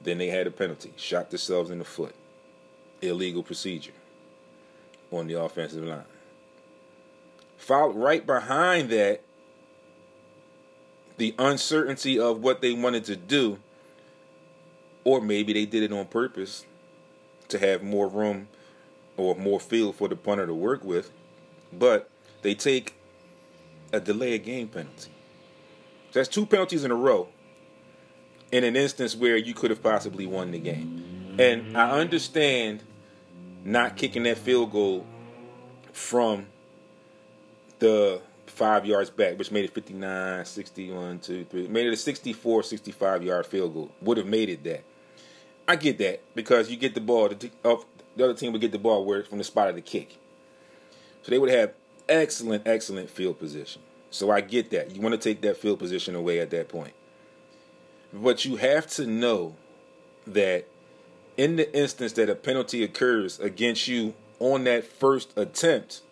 Then 0.00 0.18
they 0.18 0.28
had 0.28 0.46
a 0.46 0.50
penalty, 0.50 0.92
shot 0.96 1.30
themselves 1.30 1.70
in 1.70 1.78
the 1.78 1.84
foot. 1.84 2.14
Illegal 3.02 3.42
procedure 3.42 3.92
on 5.10 5.26
the 5.26 5.40
offensive 5.40 5.84
line. 5.84 6.04
Followed 7.56 7.96
right 7.96 8.24
behind 8.24 8.90
that, 8.90 9.22
the 11.16 11.34
uncertainty 11.38 12.18
of 12.18 12.42
what 12.42 12.60
they 12.60 12.72
wanted 12.72 13.04
to 13.06 13.16
do, 13.16 13.58
or 15.04 15.20
maybe 15.20 15.52
they 15.52 15.64
did 15.64 15.82
it 15.82 15.92
on 15.92 16.06
purpose 16.06 16.66
to 17.48 17.58
have 17.58 17.82
more 17.82 18.08
room 18.08 18.48
or 19.16 19.34
more 19.34 19.60
field 19.60 19.96
for 19.96 20.08
the 20.08 20.16
punter 20.16 20.46
to 20.46 20.54
work 20.54 20.84
with, 20.84 21.10
but 21.72 22.10
they 22.42 22.54
take 22.54 22.94
a 23.92 24.00
delay 24.00 24.36
of 24.36 24.44
game 24.44 24.68
penalty. 24.68 25.10
So 26.10 26.20
that's 26.20 26.28
two 26.28 26.46
penalties 26.46 26.84
in 26.84 26.90
a 26.90 26.94
row 26.94 27.28
in 28.52 28.64
an 28.64 28.76
instance 28.76 29.16
where 29.16 29.36
you 29.36 29.54
could 29.54 29.70
have 29.70 29.82
possibly 29.82 30.26
won 30.26 30.50
the 30.50 30.58
game. 30.58 31.34
And 31.38 31.76
I 31.76 31.98
understand 31.98 32.82
not 33.64 33.96
kicking 33.96 34.22
that 34.24 34.38
field 34.38 34.72
goal 34.72 35.06
from 35.92 36.46
the 37.78 38.20
five 38.46 38.86
yards 38.86 39.10
back, 39.10 39.38
which 39.38 39.50
made 39.50 39.64
it 39.64 39.74
59, 39.74 40.44
61, 40.44 41.18
2, 41.18 41.44
3. 41.44 41.68
Made 41.68 41.86
it 41.86 41.92
a 41.92 41.96
64, 41.96 42.62
65 42.62 43.22
yard 43.22 43.46
field 43.46 43.74
goal. 43.74 43.90
Would 44.00 44.18
have 44.18 44.26
made 44.26 44.48
it 44.48 44.64
that. 44.64 44.84
I 45.68 45.76
get 45.76 45.98
that 45.98 46.22
because 46.34 46.70
you 46.70 46.76
get 46.76 46.94
the 46.94 47.00
ball 47.00 47.30
up 47.64 47.84
the 48.16 48.24
other 48.24 48.34
team 48.34 48.52
would 48.52 48.60
get 48.60 48.72
the 48.72 48.78
ball 48.78 49.04
where 49.04 49.22
from 49.22 49.38
the 49.38 49.44
spot 49.44 49.68
of 49.68 49.74
the 49.74 49.80
kick. 49.80 50.18
So 51.22 51.30
they 51.30 51.38
would 51.38 51.50
have 51.50 51.74
excellent, 52.08 52.66
excellent 52.66 53.10
field 53.10 53.38
position. 53.38 53.82
So 54.10 54.30
I 54.30 54.40
get 54.40 54.70
that. 54.70 54.94
You 54.94 55.00
want 55.00 55.12
to 55.14 55.18
take 55.18 55.42
that 55.42 55.56
field 55.56 55.78
position 55.78 56.14
away 56.14 56.40
at 56.40 56.50
that 56.50 56.68
point. 56.68 56.94
But 58.12 58.44
you 58.44 58.56
have 58.56 58.86
to 58.92 59.06
know 59.06 59.56
that 60.26 60.66
in 61.36 61.56
the 61.56 61.76
instance 61.76 62.12
that 62.12 62.30
a 62.30 62.34
penalty 62.34 62.82
occurs 62.82 63.38
against 63.40 63.88
you 63.88 64.14
on 64.38 64.64
that 64.64 64.84
first 64.84 65.36
attempt, 65.36 66.02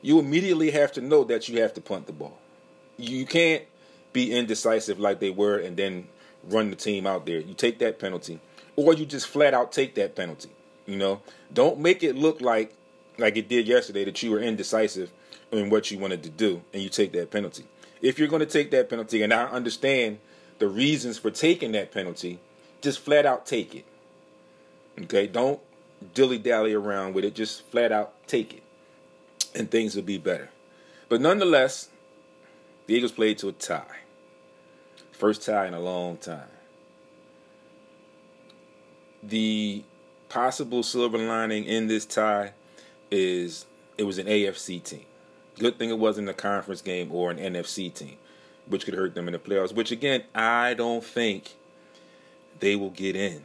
you 0.00 0.18
immediately 0.18 0.70
have 0.70 0.92
to 0.92 1.00
know 1.00 1.24
that 1.24 1.48
you 1.48 1.60
have 1.60 1.74
to 1.74 1.80
punt 1.80 2.06
the 2.06 2.12
ball. 2.12 2.38
You 2.96 3.26
can't 3.26 3.64
be 4.12 4.32
indecisive 4.32 4.98
like 4.98 5.20
they 5.20 5.30
were 5.30 5.58
and 5.58 5.76
then 5.76 6.08
run 6.44 6.70
the 6.70 6.76
team 6.76 7.06
out 7.06 7.26
there. 7.26 7.40
You 7.40 7.54
take 7.54 7.78
that 7.80 7.98
penalty, 7.98 8.40
or 8.76 8.94
you 8.94 9.04
just 9.04 9.26
flat 9.26 9.52
out 9.52 9.72
take 9.72 9.94
that 9.96 10.14
penalty. 10.14 10.50
You 10.86 10.96
know, 10.96 11.20
don't 11.52 11.80
make 11.80 12.02
it 12.02 12.16
look 12.16 12.40
like 12.40 12.74
like 13.18 13.36
it 13.36 13.48
did 13.48 13.66
yesterday, 13.66 14.04
that 14.04 14.22
you 14.22 14.30
were 14.30 14.40
indecisive 14.40 15.10
in 15.50 15.70
what 15.70 15.90
you 15.90 15.98
wanted 15.98 16.22
to 16.22 16.30
do, 16.30 16.62
and 16.72 16.82
you 16.82 16.88
take 16.88 17.12
that 17.12 17.30
penalty. 17.30 17.64
If 18.02 18.18
you're 18.18 18.28
going 18.28 18.40
to 18.40 18.46
take 18.46 18.70
that 18.72 18.90
penalty, 18.90 19.22
and 19.22 19.32
I 19.32 19.44
understand 19.44 20.18
the 20.58 20.68
reasons 20.68 21.18
for 21.18 21.30
taking 21.30 21.72
that 21.72 21.92
penalty, 21.92 22.40
just 22.82 23.00
flat 23.00 23.24
out 23.24 23.46
take 23.46 23.74
it. 23.74 23.86
Okay, 25.00 25.26
don't 25.26 25.60
dilly 26.14 26.38
dally 26.38 26.74
around 26.74 27.14
with 27.14 27.24
it. 27.24 27.34
Just 27.34 27.62
flat 27.70 27.90
out 27.90 28.12
take 28.26 28.52
it, 28.54 28.62
and 29.54 29.70
things 29.70 29.96
will 29.96 30.02
be 30.02 30.18
better. 30.18 30.50
But 31.08 31.20
nonetheless, 31.20 31.88
the 32.86 32.94
Eagles 32.94 33.12
played 33.12 33.38
to 33.38 33.48
a 33.48 33.52
tie. 33.52 34.00
First 35.12 35.42
tie 35.42 35.66
in 35.66 35.74
a 35.74 35.80
long 35.80 36.18
time. 36.18 36.48
The 39.22 39.82
possible 40.28 40.82
silver 40.82 41.18
lining 41.18 41.64
in 41.64 41.86
this 41.86 42.04
tie 42.04 42.52
is 43.10 43.66
it 43.98 44.04
was 44.04 44.18
an 44.18 44.26
AFC 44.26 44.82
team. 44.82 45.04
Good 45.58 45.78
thing 45.78 45.90
it 45.90 45.98
wasn't 45.98 46.28
a 46.28 46.34
conference 46.34 46.82
game 46.82 47.10
or 47.12 47.30
an 47.30 47.38
NFC 47.38 47.92
team, 47.92 48.16
which 48.66 48.84
could 48.84 48.94
hurt 48.94 49.14
them 49.14 49.28
in 49.28 49.32
the 49.32 49.38
playoffs. 49.38 49.74
Which 49.74 49.90
again, 49.90 50.24
I 50.34 50.74
don't 50.74 51.04
think 51.04 51.54
they 52.60 52.76
will 52.76 52.90
get 52.90 53.16
in 53.16 53.44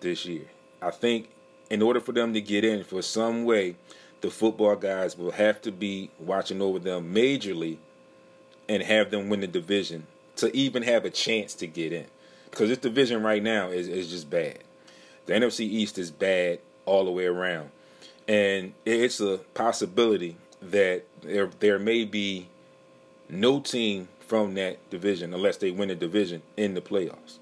this 0.00 0.26
year. 0.26 0.46
I 0.82 0.90
think 0.90 1.28
in 1.70 1.82
order 1.82 2.00
for 2.00 2.12
them 2.12 2.32
to 2.34 2.40
get 2.40 2.64
in, 2.64 2.84
for 2.84 3.02
some 3.02 3.44
way, 3.44 3.76
the 4.20 4.30
football 4.30 4.76
guys 4.76 5.16
will 5.16 5.32
have 5.32 5.62
to 5.62 5.72
be 5.72 6.10
watching 6.18 6.60
over 6.60 6.78
them 6.78 7.14
majorly 7.14 7.78
and 8.68 8.82
have 8.82 9.10
them 9.10 9.28
win 9.28 9.40
the 9.40 9.46
division 9.46 10.06
to 10.36 10.54
even 10.56 10.82
have 10.82 11.04
a 11.04 11.10
chance 11.10 11.54
to 11.54 11.66
get 11.66 11.92
in. 11.92 12.06
Because 12.50 12.68
this 12.68 12.78
division 12.78 13.22
right 13.22 13.42
now 13.42 13.68
is, 13.68 13.88
is 13.88 14.10
just 14.10 14.30
bad. 14.30 14.58
The 15.28 15.34
NFC 15.34 15.60
East 15.60 15.98
is 15.98 16.10
bad 16.10 16.58
all 16.86 17.04
the 17.04 17.10
way 17.10 17.26
around. 17.26 17.70
And 18.26 18.72
it's 18.86 19.20
a 19.20 19.38
possibility 19.52 20.36
that 20.62 21.04
there 21.20 21.50
there 21.60 21.78
may 21.78 22.06
be 22.06 22.48
no 23.28 23.60
team 23.60 24.08
from 24.20 24.54
that 24.54 24.78
division 24.88 25.34
unless 25.34 25.58
they 25.58 25.70
win 25.70 25.90
a 25.90 25.94
division 25.94 26.40
in 26.56 26.72
the 26.72 26.80
playoffs. 26.80 27.36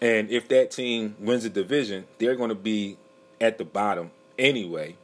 And 0.00 0.30
if 0.30 0.46
that 0.48 0.70
team 0.70 1.16
wins 1.18 1.42
the 1.42 1.50
division, 1.50 2.06
they're 2.18 2.36
going 2.36 2.50
to 2.50 2.54
be 2.54 2.96
at 3.40 3.58
the 3.58 3.64
bottom 3.64 4.12
anyway. 4.38 4.96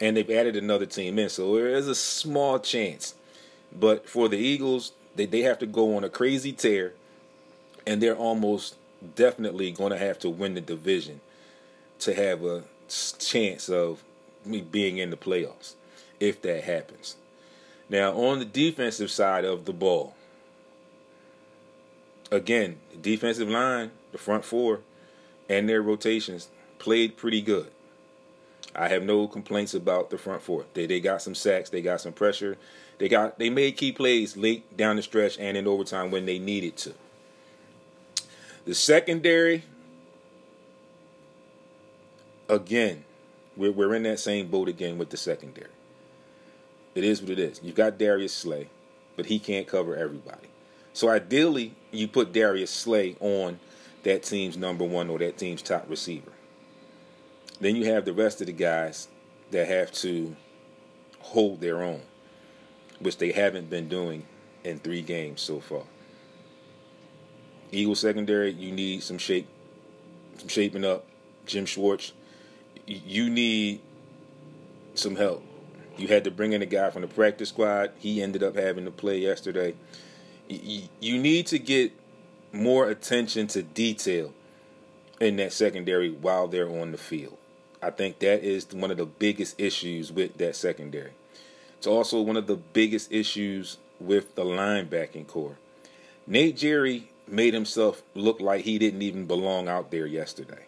And 0.00 0.16
they've 0.16 0.30
added 0.30 0.54
another 0.54 0.86
team 0.86 1.18
in. 1.18 1.30
So 1.30 1.54
there 1.56 1.68
is 1.68 1.88
a 1.88 1.94
small 1.94 2.58
chance. 2.58 3.14
But 3.72 4.06
for 4.06 4.28
the 4.28 4.36
Eagles, 4.36 4.92
they, 5.16 5.24
they 5.24 5.40
have 5.40 5.58
to 5.60 5.66
go 5.66 5.96
on 5.96 6.04
a 6.04 6.10
crazy 6.10 6.52
tear. 6.52 6.92
And 7.86 8.02
they're 8.02 8.16
almost 8.16 8.76
definitely 9.14 9.70
going 9.70 9.92
to 9.92 9.98
have 9.98 10.18
to 10.20 10.30
win 10.30 10.54
the 10.54 10.60
division 10.60 11.20
to 12.00 12.14
have 12.14 12.44
a 12.44 12.64
chance 13.18 13.68
of 13.68 14.02
me 14.44 14.60
being 14.60 14.98
in 14.98 15.10
the 15.10 15.16
playoffs 15.16 15.74
if 16.18 16.40
that 16.42 16.64
happens. 16.64 17.16
Now, 17.88 18.12
on 18.12 18.38
the 18.38 18.44
defensive 18.44 19.10
side 19.10 19.44
of 19.44 19.64
the 19.64 19.72
ball, 19.72 20.14
again, 22.30 22.78
the 22.92 22.98
defensive 22.98 23.48
line, 23.48 23.90
the 24.12 24.18
front 24.18 24.44
four, 24.44 24.80
and 25.48 25.68
their 25.68 25.82
rotations 25.82 26.48
played 26.78 27.16
pretty 27.16 27.42
good. 27.42 27.70
I 28.74 28.88
have 28.88 29.02
no 29.02 29.26
complaints 29.26 29.74
about 29.74 30.10
the 30.10 30.18
front 30.18 30.42
four. 30.42 30.64
They 30.74 30.86
they 30.86 31.00
got 31.00 31.22
some 31.22 31.34
sacks, 31.34 31.70
they 31.70 31.82
got 31.82 32.00
some 32.00 32.12
pressure, 32.12 32.56
they 32.98 33.08
got 33.08 33.38
they 33.38 33.50
made 33.50 33.76
key 33.76 33.90
plays 33.90 34.36
late 34.36 34.76
down 34.76 34.96
the 34.96 35.02
stretch 35.02 35.38
and 35.38 35.56
in 35.56 35.66
overtime 35.66 36.10
when 36.10 36.26
they 36.26 36.38
needed 36.38 36.76
to. 36.78 36.94
The 38.66 38.74
secondary, 38.74 39.64
again, 42.48 43.04
we're 43.56 43.72
we're 43.72 43.94
in 43.94 44.02
that 44.04 44.20
same 44.20 44.48
boat 44.48 44.68
again 44.68 44.98
with 44.98 45.10
the 45.10 45.16
secondary. 45.16 45.70
It 46.94 47.04
is 47.04 47.20
what 47.22 47.30
it 47.30 47.38
is. 47.38 47.60
You've 47.62 47.74
got 47.74 47.98
Darius 47.98 48.34
Slay, 48.34 48.68
but 49.16 49.26
he 49.26 49.38
can't 49.38 49.66
cover 49.66 49.96
everybody. 49.96 50.48
So 50.92 51.08
ideally, 51.08 51.74
you 51.90 52.08
put 52.08 52.32
Darius 52.32 52.70
Slay 52.70 53.16
on 53.20 53.60
that 54.02 54.22
team's 54.22 54.56
number 54.56 54.84
one 54.84 55.08
or 55.08 55.18
that 55.18 55.38
team's 55.38 55.62
top 55.62 55.88
receiver. 55.88 56.32
Then 57.60 57.76
you 57.76 57.86
have 57.86 58.04
the 58.04 58.12
rest 58.12 58.40
of 58.40 58.46
the 58.46 58.52
guys 58.52 59.08
that 59.50 59.68
have 59.68 59.92
to 59.92 60.34
hold 61.20 61.60
their 61.60 61.82
own, 61.82 62.02
which 62.98 63.18
they 63.18 63.32
haven't 63.32 63.70
been 63.70 63.88
doing 63.88 64.26
in 64.64 64.78
three 64.78 65.02
games 65.02 65.40
so 65.40 65.60
far. 65.60 65.84
Eagle 67.72 67.94
secondary, 67.94 68.50
you 68.52 68.72
need 68.72 69.02
some 69.02 69.18
shape, 69.18 69.48
some 70.38 70.48
shaping 70.48 70.84
up. 70.84 71.06
Jim 71.46 71.66
Schwartz, 71.66 72.12
you 72.86 73.28
need 73.30 73.80
some 74.94 75.16
help. 75.16 75.44
You 75.96 76.08
had 76.08 76.24
to 76.24 76.30
bring 76.30 76.52
in 76.52 76.62
a 76.62 76.66
guy 76.66 76.90
from 76.90 77.02
the 77.02 77.08
practice 77.08 77.48
squad. 77.50 77.92
He 77.98 78.22
ended 78.22 78.42
up 78.42 78.56
having 78.56 78.84
to 78.84 78.90
play 78.90 79.18
yesterday. 79.18 79.74
You 80.48 81.18
need 81.18 81.46
to 81.48 81.58
get 81.58 81.92
more 82.52 82.88
attention 82.88 83.46
to 83.48 83.62
detail 83.62 84.32
in 85.20 85.36
that 85.36 85.52
secondary 85.52 86.10
while 86.10 86.48
they're 86.48 86.68
on 86.68 86.92
the 86.92 86.98
field. 86.98 87.36
I 87.82 87.90
think 87.90 88.18
that 88.20 88.42
is 88.42 88.66
one 88.72 88.90
of 88.90 88.96
the 88.96 89.06
biggest 89.06 89.60
issues 89.60 90.10
with 90.10 90.38
that 90.38 90.56
secondary. 90.56 91.12
It's 91.76 91.86
also 91.86 92.20
one 92.20 92.36
of 92.36 92.46
the 92.46 92.56
biggest 92.56 93.12
issues 93.12 93.78
with 93.98 94.34
the 94.34 94.44
linebacking 94.44 95.26
core. 95.26 95.56
Nate 96.26 96.56
Gerry 96.56 97.09
made 97.30 97.54
himself 97.54 98.02
look 98.14 98.40
like 98.40 98.64
he 98.64 98.78
didn't 98.78 99.02
even 99.02 99.26
belong 99.26 99.68
out 99.68 99.90
there 99.90 100.06
yesterday. 100.06 100.64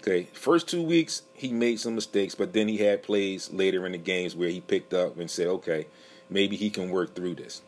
Okay, 0.00 0.24
first 0.32 0.68
two 0.68 0.82
weeks 0.82 1.22
he 1.32 1.52
made 1.52 1.78
some 1.78 1.94
mistakes, 1.94 2.34
but 2.34 2.52
then 2.52 2.68
he 2.68 2.78
had 2.78 3.02
plays 3.02 3.52
later 3.52 3.86
in 3.86 3.92
the 3.92 3.98
games 3.98 4.34
where 4.34 4.48
he 4.48 4.60
picked 4.60 4.92
up 4.92 5.18
and 5.18 5.30
said, 5.30 5.46
"Okay, 5.46 5.86
maybe 6.28 6.56
he 6.56 6.70
can 6.70 6.90
work 6.90 7.14
through 7.14 7.36
this." 7.36 7.62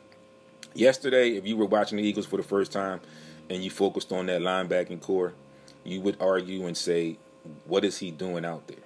Yesterday, 0.75 1.37
if 1.37 1.47
you 1.47 1.57
were 1.57 1.67
watching 1.67 1.99
the 1.99 2.05
Eagles 2.05 2.27
for 2.27 2.37
the 2.37 2.43
first 2.43 2.73
time 2.73 3.01
and 3.49 3.63
you 3.63 3.71
focused 3.71 4.11
on 4.11 4.27
that 4.27 4.41
linebacking 4.41 5.01
core, 5.01 5.35
you 5.85 6.01
would 6.01 6.17
argue 6.21 6.67
and 6.67 6.77
say, 6.77 7.19
"What 7.67 7.85
is 7.85 7.99
he 7.99 8.11
doing 8.11 8.45
out 8.45 8.67
there?" 8.67 8.79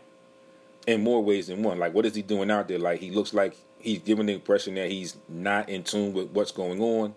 In 0.86 1.02
more 1.02 1.22
ways 1.22 1.46
than 1.46 1.62
one. 1.62 1.78
Like, 1.78 1.94
what 1.94 2.04
is 2.04 2.14
he 2.14 2.22
doing 2.22 2.50
out 2.50 2.68
there? 2.68 2.78
Like, 2.78 3.00
he 3.00 3.10
looks 3.10 3.32
like 3.32 3.56
he's 3.78 4.00
giving 4.00 4.26
the 4.26 4.34
impression 4.34 4.74
that 4.74 4.90
he's 4.90 5.16
not 5.28 5.68
in 5.68 5.84
tune 5.84 6.12
with 6.12 6.30
what's 6.30 6.52
going 6.52 6.82
on, 6.82 7.14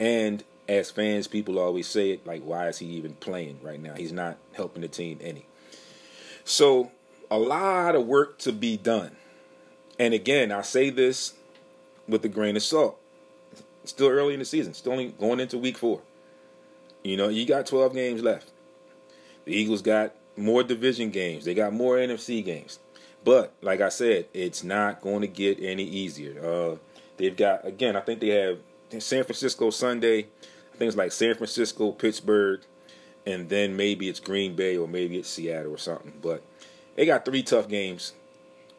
and 0.00 0.44
as 0.68 0.90
fans, 0.90 1.26
people 1.26 1.58
always 1.58 1.86
say 1.86 2.10
it 2.10 2.26
like, 2.26 2.42
why 2.42 2.68
is 2.68 2.78
he 2.78 2.86
even 2.86 3.14
playing 3.14 3.58
right 3.62 3.80
now? 3.80 3.94
He's 3.94 4.12
not 4.12 4.36
helping 4.52 4.82
the 4.82 4.88
team 4.88 5.18
any. 5.22 5.46
So, 6.44 6.92
a 7.30 7.38
lot 7.38 7.94
of 7.94 8.06
work 8.06 8.38
to 8.40 8.52
be 8.52 8.76
done. 8.76 9.16
And 9.98 10.14
again, 10.14 10.52
I 10.52 10.62
say 10.62 10.90
this 10.90 11.34
with 12.06 12.24
a 12.24 12.28
grain 12.28 12.56
of 12.56 12.62
salt. 12.62 12.98
Still 13.84 14.08
early 14.08 14.34
in 14.34 14.38
the 14.38 14.44
season, 14.44 14.74
still 14.74 14.92
only 14.92 15.08
going 15.18 15.40
into 15.40 15.58
week 15.58 15.78
four. 15.78 16.02
You 17.02 17.16
know, 17.16 17.28
you 17.28 17.46
got 17.46 17.66
12 17.66 17.94
games 17.94 18.22
left. 18.22 18.50
The 19.46 19.54
Eagles 19.54 19.82
got 19.82 20.14
more 20.36 20.62
division 20.62 21.10
games, 21.10 21.44
they 21.44 21.54
got 21.54 21.72
more 21.72 21.96
NFC 21.96 22.44
games. 22.44 22.78
But, 23.24 23.52
like 23.62 23.80
I 23.80 23.88
said, 23.88 24.26
it's 24.32 24.62
not 24.62 25.00
going 25.00 25.22
to 25.22 25.26
get 25.26 25.58
any 25.60 25.84
easier. 25.84 26.44
Uh, 26.44 26.76
they've 27.16 27.36
got, 27.36 27.66
again, 27.66 27.96
I 27.96 28.00
think 28.00 28.20
they 28.20 28.28
have 28.28 28.58
San 28.98 29.24
Francisco 29.24 29.70
Sunday. 29.70 30.28
It's 30.86 30.96
like 30.96 31.12
San 31.12 31.34
Francisco, 31.34 31.92
Pittsburgh, 31.92 32.60
and 33.26 33.48
then 33.48 33.76
maybe 33.76 34.08
it's 34.08 34.20
Green 34.20 34.54
Bay 34.54 34.76
or 34.76 34.86
maybe 34.86 35.18
it's 35.18 35.28
Seattle 35.28 35.74
or 35.74 35.78
something. 35.78 36.14
But 36.22 36.42
they 36.96 37.04
got 37.06 37.24
three 37.24 37.42
tough 37.42 37.68
games. 37.68 38.12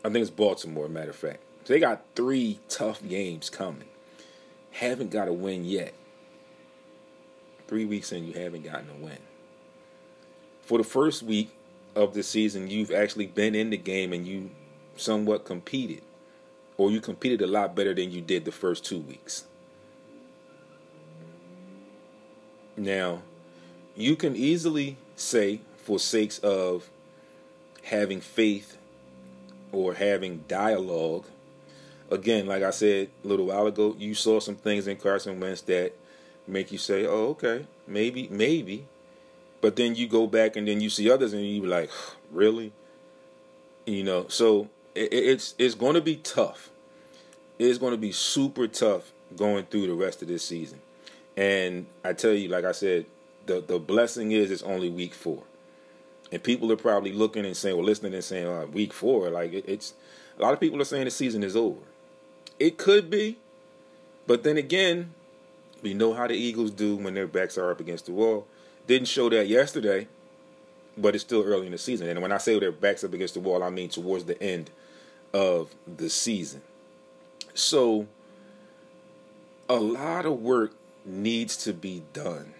I 0.04 0.10
think 0.10 0.22
it's 0.22 0.30
Baltimore, 0.30 0.88
matter 0.88 1.10
of 1.10 1.16
fact. 1.16 1.42
So 1.66 1.74
they 1.74 1.80
got 1.80 2.04
three 2.16 2.60
tough 2.70 3.06
games 3.08 3.50
coming. 3.50 3.90
Haven't 4.72 5.12
got 5.12 5.28
a 5.28 5.34
win 5.34 5.66
yet. 5.66 5.94
Three 7.68 7.86
weeks 7.86 8.12
in, 8.12 8.26
you 8.26 8.34
haven't 8.34 8.64
gotten 8.64 8.90
a 8.90 9.04
win. 9.04 9.20
For 10.62 10.78
the 10.78 10.84
first 10.84 11.22
week 11.22 11.52
of 11.96 12.14
the 12.14 12.24
season, 12.24 12.70
you've 12.70 12.92
actually 12.92 13.28
been 13.28 13.56
in 13.56 13.70
the 13.70 13.78
game 13.78 14.14
and 14.14 14.26
you 14.26 14.52
somewhat 14.96 15.46
competed. 15.46 16.02
Or 16.78 16.90
you 16.90 17.02
competed 17.02 17.42
a 17.42 17.48
lot 17.48 17.76
better 17.76 17.94
than 17.94 18.12
you 18.12 18.22
did 18.22 18.46
the 18.46 18.52
first 18.52 18.86
two 18.86 19.00
weeks. 19.00 19.46
Now, 22.80 23.24
you 23.98 24.16
can 24.16 24.38
easily 24.38 24.96
say, 25.18 25.60
for 25.76 26.00
sakes 26.00 26.40
of 26.40 26.90
having 27.84 28.22
faith 28.22 28.78
or 29.74 29.96
having 29.96 30.46
dialogue, 30.48 31.26
again, 32.10 32.48
like 32.48 32.64
I 32.64 32.70
said 32.70 33.10
a 33.26 33.28
little 33.28 33.48
while 33.48 33.68
ago, 33.68 33.98
you 34.00 34.16
saw 34.16 34.40
some 34.40 34.56
things 34.56 34.88
in 34.88 34.96
Carson 34.96 35.42
Wentz 35.42 35.60
that 35.64 35.92
make 36.48 36.72
you 36.72 36.78
say, 36.78 37.06
"Oh, 37.06 37.32
okay, 37.32 37.66
maybe, 37.86 38.30
maybe," 38.32 38.86
but 39.60 39.76
then 39.76 39.96
you 39.96 40.08
go 40.08 40.26
back 40.26 40.56
and 40.56 40.66
then 40.66 40.80
you 40.80 40.90
see 40.90 41.12
others 41.12 41.34
and 41.34 41.46
you 41.46 41.62
be 41.64 41.68
like, 41.68 41.90
"Really?" 42.32 42.72
You 43.86 44.04
know, 44.06 44.28
so 44.30 44.70
it, 44.96 45.12
it's 45.12 45.54
it's 45.58 45.76
going 45.76 45.96
to 45.96 46.02
be 46.02 46.16
tough. 46.16 46.70
It's 47.58 47.78
going 47.78 47.92
to 47.92 47.98
be 47.98 48.14
super 48.14 48.70
tough 48.70 49.12
going 49.36 49.66
through 49.66 49.88
the 49.88 49.94
rest 49.96 50.22
of 50.22 50.30
this 50.30 50.46
season. 50.46 50.80
And 51.40 51.86
I 52.04 52.12
tell 52.12 52.34
you, 52.34 52.50
like 52.50 52.66
I 52.66 52.74
said, 52.74 53.06
the 53.46 53.62
the 53.62 53.80
blessing 53.80 54.34
is 54.34 54.52
it's 54.52 54.62
only 54.62 54.90
week 54.90 55.14
four. 55.14 55.44
And 56.34 56.44
people 56.44 56.70
are 56.70 56.76
probably 56.76 57.14
looking 57.14 57.46
and 57.46 57.56
saying, 57.56 57.78
well, 57.78 57.86
listening 57.86 58.14
and 58.14 58.24
saying, 58.24 58.46
oh, 58.46 58.68
week 58.74 58.92
four, 58.92 59.30
like 59.30 59.54
it, 59.54 59.64
it's 59.66 59.94
a 60.38 60.42
lot 60.42 60.54
of 60.54 60.60
people 60.60 60.82
are 60.82 60.86
saying 60.86 61.06
the 61.06 61.12
season 61.12 61.42
is 61.42 61.56
over. 61.56 61.80
It 62.60 62.78
could 62.78 63.10
be, 63.10 63.38
but 64.28 64.44
then 64.44 64.58
again, 64.58 65.14
we 65.82 65.94
know 65.94 66.14
how 66.14 66.28
the 66.28 66.36
Eagles 66.36 66.72
do 66.72 66.98
when 66.98 67.14
their 67.14 67.26
backs 67.26 67.58
are 67.58 67.72
up 67.72 67.80
against 67.80 68.08
the 68.08 68.12
wall. 68.12 68.46
Didn't 68.86 69.08
show 69.08 69.30
that 69.30 69.48
yesterday, 69.48 70.10
but 70.98 71.16
it's 71.16 71.24
still 71.24 71.44
early 71.44 71.68
in 71.68 71.72
the 71.72 71.78
season. 71.78 72.10
And 72.10 72.22
when 72.22 72.34
I 72.34 72.38
say 72.38 72.60
their 72.60 72.74
backs 72.74 73.06
up 73.06 73.14
against 73.14 73.36
the 73.36 73.40
wall, 73.40 73.64
I 73.64 73.70
mean 73.70 73.88
towards 73.88 74.26
the 74.26 74.42
end 74.44 74.72
of 75.34 75.74
the 75.88 76.10
season. 76.10 76.64
So 77.54 78.08
a 79.70 79.76
lot 79.80 80.26
of 80.26 80.42
work 80.42 80.74
needs 81.06 81.58
to 81.58 81.74
be 81.74 82.04
done. 82.14 82.54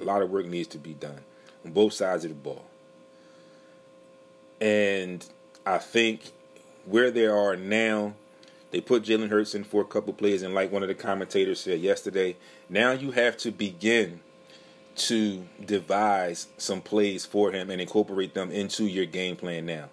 A 0.00 0.04
lot 0.04 0.22
of 0.22 0.30
work 0.30 0.46
needs 0.46 0.68
to 0.68 0.78
be 0.78 0.94
done 0.94 1.20
on 1.64 1.72
both 1.72 1.92
sides 1.92 2.24
of 2.24 2.30
the 2.30 2.34
ball. 2.34 2.64
And 4.60 5.26
I 5.64 5.78
think 5.78 6.32
where 6.84 7.10
they 7.10 7.26
are 7.26 7.56
now, 7.56 8.14
they 8.70 8.80
put 8.80 9.04
Jalen 9.04 9.30
Hurts 9.30 9.54
in 9.54 9.64
for 9.64 9.82
a 9.82 9.86
couple 9.86 10.12
plays, 10.12 10.42
and 10.42 10.54
like 10.54 10.70
one 10.70 10.82
of 10.82 10.88
the 10.88 10.94
commentators 10.94 11.60
said 11.60 11.80
yesterday, 11.80 12.36
now 12.68 12.92
you 12.92 13.10
have 13.12 13.36
to 13.38 13.50
begin 13.50 14.20
to 14.96 15.46
devise 15.64 16.48
some 16.58 16.80
plays 16.80 17.24
for 17.24 17.52
him 17.52 17.70
and 17.70 17.80
incorporate 17.80 18.34
them 18.34 18.50
into 18.50 18.84
your 18.84 19.06
game 19.06 19.36
plan 19.36 19.66
now. 19.66 19.88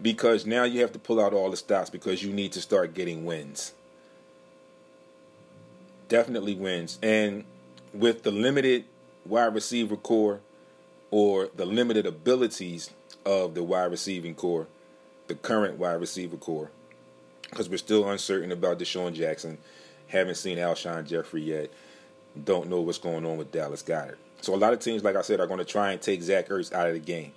Because 0.00 0.44
now 0.44 0.64
you 0.64 0.80
have 0.80 0.92
to 0.92 0.98
pull 0.98 1.20
out 1.20 1.32
all 1.32 1.50
the 1.50 1.56
stops 1.56 1.88
because 1.88 2.22
you 2.22 2.32
need 2.32 2.52
to 2.52 2.60
start 2.60 2.94
getting 2.94 3.24
wins. 3.24 3.72
Definitely 6.08 6.54
wins. 6.54 6.98
And 7.02 7.44
with 7.92 8.22
the 8.22 8.30
limited 8.30 8.84
wide 9.24 9.54
receiver 9.54 9.96
core 9.96 10.40
or 11.10 11.48
the 11.54 11.64
limited 11.64 12.06
abilities 12.06 12.90
of 13.24 13.54
the 13.54 13.62
wide 13.62 13.90
receiving 13.90 14.34
core, 14.34 14.66
the 15.28 15.34
current 15.34 15.78
wide 15.78 15.94
receiver 15.94 16.36
core, 16.36 16.70
because 17.48 17.68
we're 17.68 17.78
still 17.78 18.08
uncertain 18.10 18.52
about 18.52 18.78
DeSean 18.78 19.14
Jackson, 19.14 19.58
haven't 20.08 20.34
seen 20.34 20.58
Alshon 20.58 21.06
Jeffery 21.06 21.42
yet, 21.42 21.70
don't 22.44 22.68
know 22.68 22.80
what's 22.80 22.98
going 22.98 23.24
on 23.24 23.36
with 23.36 23.52
Dallas 23.52 23.82
Goedert. 23.82 24.16
So 24.40 24.54
a 24.54 24.56
lot 24.56 24.72
of 24.72 24.80
teams, 24.80 25.02
like 25.02 25.16
I 25.16 25.22
said, 25.22 25.40
are 25.40 25.46
going 25.46 25.58
to 25.58 25.64
try 25.64 25.92
and 25.92 26.02
take 26.02 26.22
Zach 26.22 26.48
Ertz 26.48 26.72
out 26.72 26.88
of 26.88 26.94
the 26.94 27.00
game, 27.00 27.32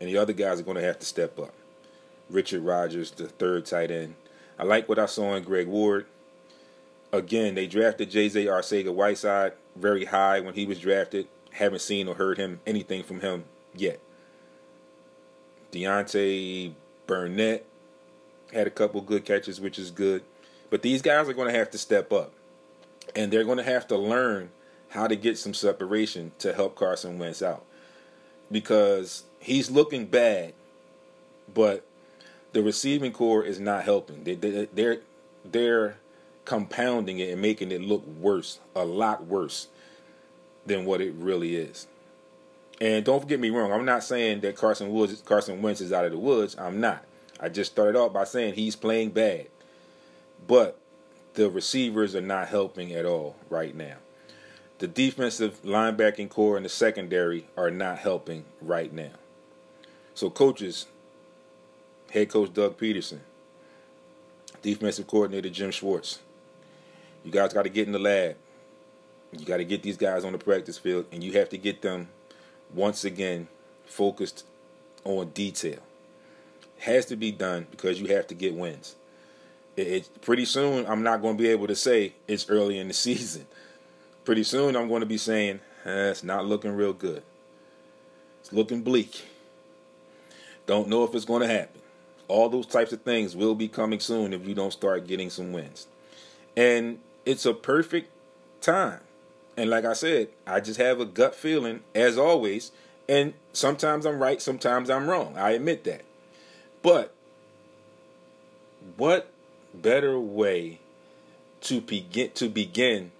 and 0.00 0.08
the 0.08 0.16
other 0.16 0.32
guys 0.32 0.58
are 0.58 0.64
going 0.64 0.78
to 0.78 0.82
have 0.82 0.98
to 0.98 1.06
step 1.06 1.38
up. 1.38 1.54
Richard 2.28 2.62
Rodgers, 2.62 3.10
the 3.10 3.28
third 3.28 3.66
tight 3.66 3.90
end. 3.90 4.14
I 4.58 4.64
like 4.64 4.88
what 4.88 4.98
I 4.98 5.06
saw 5.06 5.34
in 5.34 5.44
Greg 5.44 5.68
Ward. 5.68 6.06
Again, 7.12 7.54
they 7.54 7.66
drafted 7.66 8.10
J.J. 8.10 8.46
Arcega-Whiteside 8.46 9.52
very 9.74 10.04
high 10.04 10.40
when 10.40 10.54
he 10.54 10.66
was 10.66 10.78
drafted. 10.78 11.26
Haven't 11.52 11.80
seen 11.80 12.06
or 12.06 12.14
heard 12.14 12.38
him 12.38 12.60
anything 12.66 13.02
from 13.02 13.20
him 13.20 13.44
yet. 13.74 14.00
Deontay 15.72 16.72
Burnett 17.06 17.66
had 18.52 18.66
a 18.66 18.70
couple 18.70 19.00
good 19.00 19.24
catches, 19.24 19.60
which 19.60 19.78
is 19.78 19.90
good. 19.90 20.22
But 20.70 20.82
these 20.82 21.02
guys 21.02 21.28
are 21.28 21.32
going 21.32 21.52
to 21.52 21.58
have 21.58 21.70
to 21.70 21.78
step 21.78 22.12
up. 22.12 22.32
And 23.16 23.32
they're 23.32 23.44
going 23.44 23.58
to 23.58 23.64
have 23.64 23.88
to 23.88 23.96
learn 23.96 24.50
how 24.90 25.08
to 25.08 25.16
get 25.16 25.38
some 25.38 25.54
separation 25.54 26.32
to 26.38 26.52
help 26.52 26.76
Carson 26.76 27.18
Wentz 27.18 27.42
out. 27.42 27.64
Because 28.52 29.24
he's 29.40 29.70
looking 29.70 30.06
bad, 30.06 30.54
but 31.52 31.84
the 32.52 32.62
receiving 32.62 33.12
core 33.12 33.44
is 33.44 33.58
not 33.60 33.84
helping. 33.84 34.24
They, 34.24 34.34
they, 34.34 34.68
they're 34.72 35.00
they're 35.44 35.96
compounding 36.44 37.18
it 37.18 37.30
and 37.30 37.42
making 37.42 37.70
it 37.70 37.80
look 37.80 38.06
worse, 38.06 38.60
a 38.74 38.84
lot 38.84 39.26
worse 39.26 39.68
than 40.66 40.84
what 40.84 41.00
it 41.00 41.12
really 41.14 41.56
is. 41.56 41.86
And 42.80 43.04
don't 43.04 43.28
get 43.28 43.40
me 43.40 43.50
wrong, 43.50 43.72
I'm 43.72 43.84
not 43.84 44.04
saying 44.04 44.40
that 44.40 44.56
Carson 44.56 44.90
Woods, 44.90 45.20
Carson 45.24 45.60
Wentz 45.60 45.80
is 45.80 45.92
out 45.92 46.06
of 46.06 46.12
the 46.12 46.18
woods. 46.18 46.56
I'm 46.58 46.80
not. 46.80 47.04
I 47.38 47.48
just 47.48 47.72
started 47.72 47.98
off 47.98 48.12
by 48.12 48.24
saying 48.24 48.54
he's 48.54 48.76
playing 48.76 49.10
bad, 49.10 49.48
but 50.46 50.78
the 51.34 51.50
receivers 51.50 52.14
are 52.14 52.20
not 52.20 52.48
helping 52.48 52.92
at 52.92 53.06
all 53.06 53.36
right 53.48 53.74
now. 53.74 53.96
The 54.78 54.88
defensive 54.88 55.62
linebacking 55.62 56.30
core 56.30 56.56
and 56.56 56.64
the 56.64 56.70
secondary 56.70 57.46
are 57.56 57.70
not 57.70 57.98
helping 57.98 58.44
right 58.62 58.92
now. 58.92 59.12
So, 60.14 60.30
coaches, 60.30 60.86
head 62.10 62.30
coach 62.30 62.52
Doug 62.52 62.78
Pederson, 62.78 63.20
defensive 64.62 65.06
coordinator 65.06 65.50
Jim 65.50 65.70
Schwartz, 65.70 66.20
you 67.24 67.30
guys 67.30 67.52
got 67.52 67.62
to 67.62 67.68
get 67.68 67.86
in 67.86 67.92
the 67.92 67.98
lab. 67.98 68.36
You 69.32 69.44
got 69.44 69.58
to 69.58 69.64
get 69.64 69.82
these 69.82 69.96
guys 69.96 70.24
on 70.24 70.32
the 70.32 70.38
practice 70.38 70.78
field, 70.78 71.06
and 71.12 71.22
you 71.22 71.32
have 71.32 71.48
to 71.50 71.58
get 71.58 71.82
them 71.82 72.08
once 72.74 73.04
again 73.04 73.48
focused 73.86 74.44
on 75.04 75.30
detail. 75.30 75.78
It 76.78 76.82
Has 76.82 77.06
to 77.06 77.16
be 77.16 77.30
done 77.30 77.66
because 77.70 78.00
you 78.00 78.08
have 78.14 78.26
to 78.28 78.34
get 78.34 78.54
wins. 78.54 78.96
It, 79.76 80.08
pretty 80.20 80.44
soon 80.44 80.84
I'm 80.86 81.02
not 81.02 81.22
going 81.22 81.36
to 81.36 81.42
be 81.42 81.48
able 81.48 81.68
to 81.68 81.76
say 81.76 82.14
it's 82.26 82.50
early 82.50 82.78
in 82.78 82.88
the 82.88 82.94
season 83.08 83.46
pretty 84.24 84.44
soon 84.44 84.76
I'm 84.76 84.88
going 84.88 85.00
to 85.00 85.06
be 85.06 85.18
saying, 85.18 85.60
eh, 85.84 86.10
it's 86.10 86.22
not 86.22 86.46
looking 86.46 86.72
real 86.72 86.92
good. 86.92 87.22
It's 88.40 88.52
looking 88.52 88.82
bleak. 88.82 89.24
Don't 90.66 90.88
know 90.88 91.04
if 91.04 91.14
it's 91.14 91.24
going 91.24 91.42
to 91.42 91.48
happen. 91.48 91.80
All 92.28 92.48
those 92.48 92.66
types 92.66 92.92
of 92.92 93.02
things 93.02 93.34
will 93.34 93.54
be 93.54 93.66
coming 93.66 93.98
soon 93.98 94.32
if 94.32 94.46
you 94.46 94.54
don't 94.54 94.72
start 94.72 95.06
getting 95.06 95.30
some 95.30 95.52
wins. 95.52 95.88
And 96.56 97.00
it's 97.24 97.46
a 97.46 97.54
perfect 97.54 98.10
time. 98.60 99.00
And 99.56 99.70
like 99.70 99.84
I 99.84 99.92
said, 99.92 100.28
I 100.46 100.60
just 100.60 100.78
have 100.78 101.00
a 101.00 101.04
gut 101.04 101.34
feeling, 101.34 101.80
as 101.94 102.16
always. 102.16 102.72
And 103.08 103.34
sometimes 103.52 104.06
I'm 104.06 104.20
right, 104.20 104.40
sometimes 104.40 104.88
I'm 104.88 105.08
wrong. 105.08 105.36
I 105.36 105.50
admit 105.50 105.84
that. 105.84 106.02
But 106.82 107.14
what 108.96 109.30
better 109.74 110.18
way 110.18 110.80
to 111.62 111.80
begin 111.80 112.30
to 112.32 112.48
begin 112.48 113.12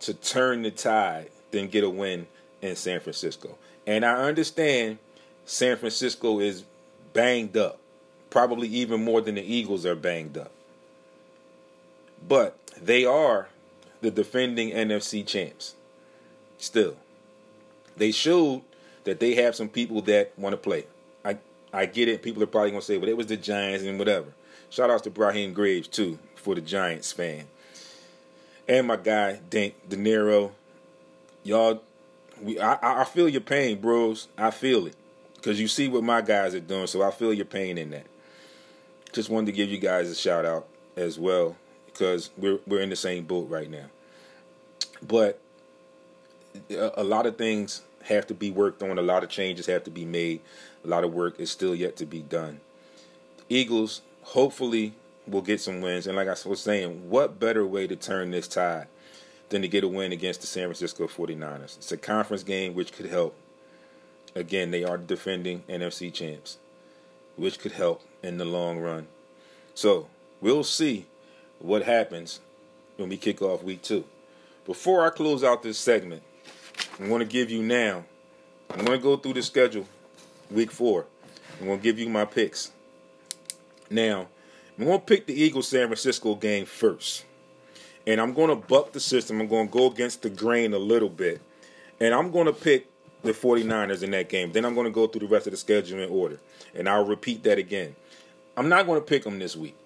to 0.00 0.14
turn 0.14 0.62
the 0.62 0.70
tide 0.70 1.30
than 1.50 1.68
get 1.68 1.84
a 1.84 1.90
win 1.90 2.26
in 2.60 2.76
San 2.76 3.00
Francisco. 3.00 3.56
And 3.86 4.04
I 4.04 4.14
understand 4.24 4.98
San 5.44 5.76
Francisco 5.76 6.40
is 6.40 6.64
banged 7.12 7.56
up, 7.56 7.78
probably 8.30 8.68
even 8.68 9.02
more 9.02 9.20
than 9.20 9.36
the 9.36 9.42
Eagles 9.42 9.86
are 9.86 9.94
banged 9.94 10.36
up. 10.36 10.52
But 12.26 12.58
they 12.84 13.04
are 13.04 13.48
the 14.00 14.10
defending 14.10 14.70
NFC 14.70 15.26
champs. 15.26 15.74
Still, 16.58 16.96
they 17.96 18.10
showed 18.10 18.62
that 19.04 19.20
they 19.20 19.34
have 19.34 19.54
some 19.54 19.68
people 19.68 20.02
that 20.02 20.32
want 20.38 20.52
to 20.52 20.56
play. 20.56 20.86
I 21.24 21.38
I 21.72 21.86
get 21.86 22.08
it. 22.08 22.22
People 22.22 22.42
are 22.42 22.46
probably 22.46 22.70
gonna 22.70 22.82
say, 22.82 22.98
"But 22.98 23.08
it 23.08 23.16
was 23.16 23.26
the 23.26 23.36
Giants 23.36 23.84
and 23.84 23.98
whatever." 23.98 24.32
Shout 24.70 24.90
out 24.90 25.04
to 25.04 25.10
Brahim 25.10 25.52
Graves 25.52 25.88
too 25.88 26.18
for 26.34 26.54
the 26.54 26.60
Giants 26.60 27.12
fan 27.12 27.46
and 28.68 28.86
my 28.86 28.96
guy 28.96 29.40
Dink 29.50 29.74
De 29.88 29.96
Niro. 29.96 30.52
Y'all, 31.42 31.82
we 32.40 32.60
I, 32.60 33.02
I 33.02 33.04
feel 33.04 33.28
your 33.28 33.40
pain, 33.40 33.80
bros. 33.80 34.28
I 34.36 34.50
feel 34.50 34.86
it 34.86 34.94
because 35.36 35.58
you 35.58 35.66
see 35.66 35.88
what 35.88 36.04
my 36.04 36.20
guys 36.20 36.54
are 36.54 36.60
doing, 36.60 36.86
so 36.86 37.02
I 37.02 37.10
feel 37.10 37.32
your 37.32 37.46
pain 37.46 37.78
in 37.78 37.90
that. 37.90 38.06
Just 39.12 39.30
wanted 39.30 39.46
to 39.46 39.52
give 39.52 39.70
you 39.70 39.78
guys 39.78 40.10
a 40.10 40.14
shout 40.14 40.44
out 40.44 40.68
as 40.96 41.18
well 41.18 41.56
because 41.98 42.30
we're 42.36 42.60
we're 42.66 42.80
in 42.80 42.90
the 42.90 42.96
same 42.96 43.24
boat 43.24 43.48
right 43.48 43.70
now. 43.70 43.86
But 45.06 45.40
a, 46.70 47.02
a 47.02 47.04
lot 47.04 47.26
of 47.26 47.36
things 47.36 47.82
have 48.04 48.26
to 48.28 48.34
be 48.34 48.50
worked 48.50 48.82
on. 48.82 48.98
A 48.98 49.02
lot 49.02 49.24
of 49.24 49.28
changes 49.28 49.66
have 49.66 49.84
to 49.84 49.90
be 49.90 50.04
made. 50.04 50.40
A 50.84 50.88
lot 50.88 51.04
of 51.04 51.12
work 51.12 51.40
is 51.40 51.50
still 51.50 51.74
yet 51.74 51.96
to 51.96 52.06
be 52.06 52.20
done. 52.20 52.60
Eagles 53.48 54.02
hopefully 54.22 54.94
will 55.26 55.42
get 55.42 55.60
some 55.60 55.80
wins. 55.80 56.06
And 56.06 56.16
like 56.16 56.28
I 56.28 56.36
was 56.48 56.60
saying, 56.60 57.10
what 57.10 57.40
better 57.40 57.66
way 57.66 57.86
to 57.86 57.96
turn 57.96 58.30
this 58.30 58.48
tide 58.48 58.86
than 59.48 59.62
to 59.62 59.68
get 59.68 59.84
a 59.84 59.88
win 59.88 60.12
against 60.12 60.40
the 60.40 60.46
San 60.46 60.64
Francisco 60.64 61.06
49ers? 61.06 61.76
It's 61.78 61.92
a 61.92 61.96
conference 61.96 62.42
game 62.42 62.74
which 62.74 62.92
could 62.92 63.06
help. 63.06 63.34
Again, 64.34 64.70
they 64.70 64.84
are 64.84 64.98
defending 64.98 65.64
NFC 65.68 66.12
champs, 66.12 66.58
which 67.36 67.58
could 67.58 67.72
help 67.72 68.02
in 68.22 68.38
the 68.38 68.44
long 68.44 68.78
run. 68.78 69.08
So 69.74 70.08
we'll 70.40 70.64
see 70.64 71.06
what 71.58 71.82
happens 71.82 72.40
when 72.96 73.08
we 73.08 73.16
kick 73.16 73.42
off 73.42 73.62
week 73.62 73.82
two. 73.82 74.04
Before 74.66 75.06
I 75.06 75.10
close 75.10 75.42
out 75.42 75.62
this 75.62 75.78
segment, 75.78 76.22
I'm 77.00 77.08
going 77.08 77.20
to 77.20 77.26
give 77.26 77.50
you 77.50 77.62
now, 77.62 78.04
I'm 78.70 78.84
going 78.84 78.98
to 78.98 79.02
go 79.02 79.16
through 79.16 79.34
the 79.34 79.42
schedule 79.42 79.86
week 80.50 80.70
four. 80.70 81.06
I'm 81.60 81.66
going 81.66 81.78
to 81.78 81.82
give 81.82 81.98
you 81.98 82.08
my 82.08 82.24
picks. 82.24 82.70
Now, 83.90 84.28
I'm 84.78 84.84
going 84.84 84.98
to 84.98 85.04
pick 85.04 85.26
the 85.26 85.34
Eagles 85.34 85.68
San 85.68 85.86
Francisco 85.86 86.34
game 86.34 86.66
first. 86.66 87.24
And 88.06 88.20
I'm 88.20 88.32
going 88.32 88.48
to 88.48 88.56
buck 88.56 88.92
the 88.92 89.00
system. 89.00 89.40
I'm 89.40 89.48
going 89.48 89.68
to 89.68 89.72
go 89.72 89.90
against 89.90 90.22
the 90.22 90.30
grain 90.30 90.72
a 90.72 90.78
little 90.78 91.08
bit. 91.08 91.40
And 92.00 92.14
I'm 92.14 92.30
going 92.30 92.46
to 92.46 92.52
pick 92.52 92.88
the 93.22 93.32
49ers 93.32 94.02
in 94.02 94.12
that 94.12 94.28
game. 94.28 94.52
Then 94.52 94.64
I'm 94.64 94.74
going 94.74 94.86
to 94.86 94.90
go 94.90 95.06
through 95.06 95.26
the 95.26 95.32
rest 95.32 95.46
of 95.46 95.50
the 95.52 95.56
schedule 95.56 96.00
in 96.00 96.08
order. 96.10 96.38
And 96.74 96.88
I'll 96.88 97.04
repeat 97.04 97.42
that 97.44 97.58
again. 97.58 97.96
I'm 98.56 98.68
not 98.68 98.86
going 98.86 99.00
to 99.00 99.04
pick 99.04 99.24
them 99.24 99.38
this 99.38 99.56
week. 99.56 99.76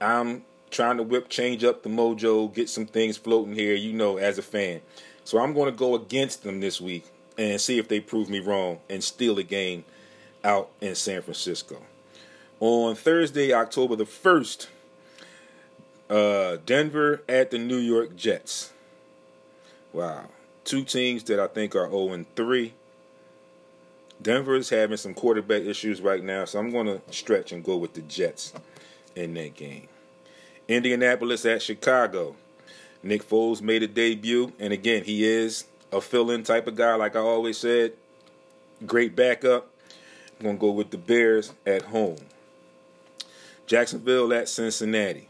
I'm 0.00 0.44
trying 0.74 0.96
to 0.96 1.04
whip, 1.04 1.28
change 1.28 1.62
up 1.62 1.84
the 1.84 1.88
mojo, 1.88 2.52
get 2.52 2.68
some 2.68 2.84
things 2.84 3.16
floating 3.16 3.54
here, 3.54 3.74
you 3.74 3.92
know, 3.92 4.16
as 4.16 4.38
a 4.38 4.42
fan. 4.42 4.80
So 5.22 5.38
I'm 5.38 5.54
going 5.54 5.72
to 5.72 5.78
go 5.78 5.94
against 5.94 6.42
them 6.42 6.60
this 6.60 6.80
week 6.80 7.06
and 7.38 7.60
see 7.60 7.78
if 7.78 7.88
they 7.88 8.00
prove 8.00 8.28
me 8.28 8.40
wrong 8.40 8.80
and 8.90 9.02
steal 9.02 9.38
a 9.38 9.44
game 9.44 9.84
out 10.42 10.70
in 10.80 10.96
San 10.96 11.22
Francisco. 11.22 11.80
On 12.58 12.94
Thursday, 12.96 13.52
October 13.52 13.94
the 13.94 14.04
1st, 14.04 14.66
uh, 16.10 16.56
Denver 16.66 17.22
at 17.28 17.52
the 17.52 17.58
New 17.58 17.78
York 17.78 18.16
Jets. 18.16 18.72
Wow. 19.92 20.26
Two 20.64 20.82
teams 20.82 21.22
that 21.24 21.38
I 21.38 21.46
think 21.46 21.76
are 21.76 21.88
0 21.88 22.24
3. 22.34 22.74
Denver 24.20 24.56
is 24.56 24.70
having 24.70 24.96
some 24.96 25.14
quarterback 25.14 25.62
issues 25.62 26.00
right 26.00 26.22
now, 26.22 26.44
so 26.46 26.58
I'm 26.58 26.70
going 26.70 26.86
to 26.86 27.00
stretch 27.10 27.52
and 27.52 27.62
go 27.62 27.76
with 27.76 27.94
the 27.94 28.00
Jets 28.02 28.52
in 29.14 29.34
that 29.34 29.54
game. 29.54 29.88
Indianapolis 30.68 31.44
at 31.44 31.62
Chicago. 31.62 32.36
Nick 33.02 33.28
Foles 33.28 33.60
made 33.60 33.82
a 33.82 33.86
debut, 33.86 34.52
and 34.58 34.72
again, 34.72 35.04
he 35.04 35.24
is 35.24 35.64
a 35.92 36.00
fill-in 36.00 36.42
type 36.42 36.66
of 36.66 36.74
guy, 36.74 36.94
like 36.94 37.16
I 37.16 37.20
always 37.20 37.58
said. 37.58 37.92
Great 38.86 39.14
backup. 39.14 39.70
I'm 40.38 40.46
gonna 40.46 40.58
go 40.58 40.70
with 40.70 40.90
the 40.90 40.98
Bears 40.98 41.52
at 41.66 41.82
home. 41.82 42.16
Jacksonville 43.66 44.32
at 44.32 44.48
Cincinnati. 44.48 45.28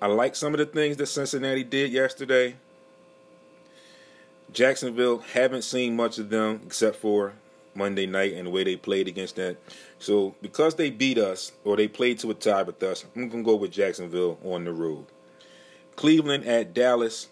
I 0.00 0.06
like 0.06 0.36
some 0.36 0.54
of 0.54 0.58
the 0.58 0.66
things 0.66 0.96
that 0.98 1.06
Cincinnati 1.06 1.64
did 1.64 1.92
yesterday. 1.92 2.56
Jacksonville 4.52 5.18
haven't 5.18 5.62
seen 5.62 5.96
much 5.96 6.18
of 6.18 6.30
them 6.30 6.62
except 6.66 6.96
for 6.96 7.34
Monday 7.78 8.06
night 8.06 8.34
and 8.34 8.46
the 8.46 8.50
way 8.50 8.64
they 8.64 8.76
played 8.76 9.08
against 9.08 9.36
that. 9.36 9.56
So 9.98 10.34
because 10.42 10.74
they 10.74 10.90
beat 10.90 11.16
us 11.16 11.52
or 11.64 11.76
they 11.76 11.88
played 11.88 12.18
to 12.18 12.30
a 12.30 12.34
tie 12.34 12.64
with 12.64 12.82
us, 12.82 13.06
I'm 13.16 13.28
gonna 13.28 13.42
go 13.42 13.54
with 13.54 13.70
Jacksonville 13.70 14.38
on 14.44 14.64
the 14.64 14.72
road. 14.72 15.06
Cleveland 15.96 16.44
at 16.44 16.74
Dallas. 16.74 17.28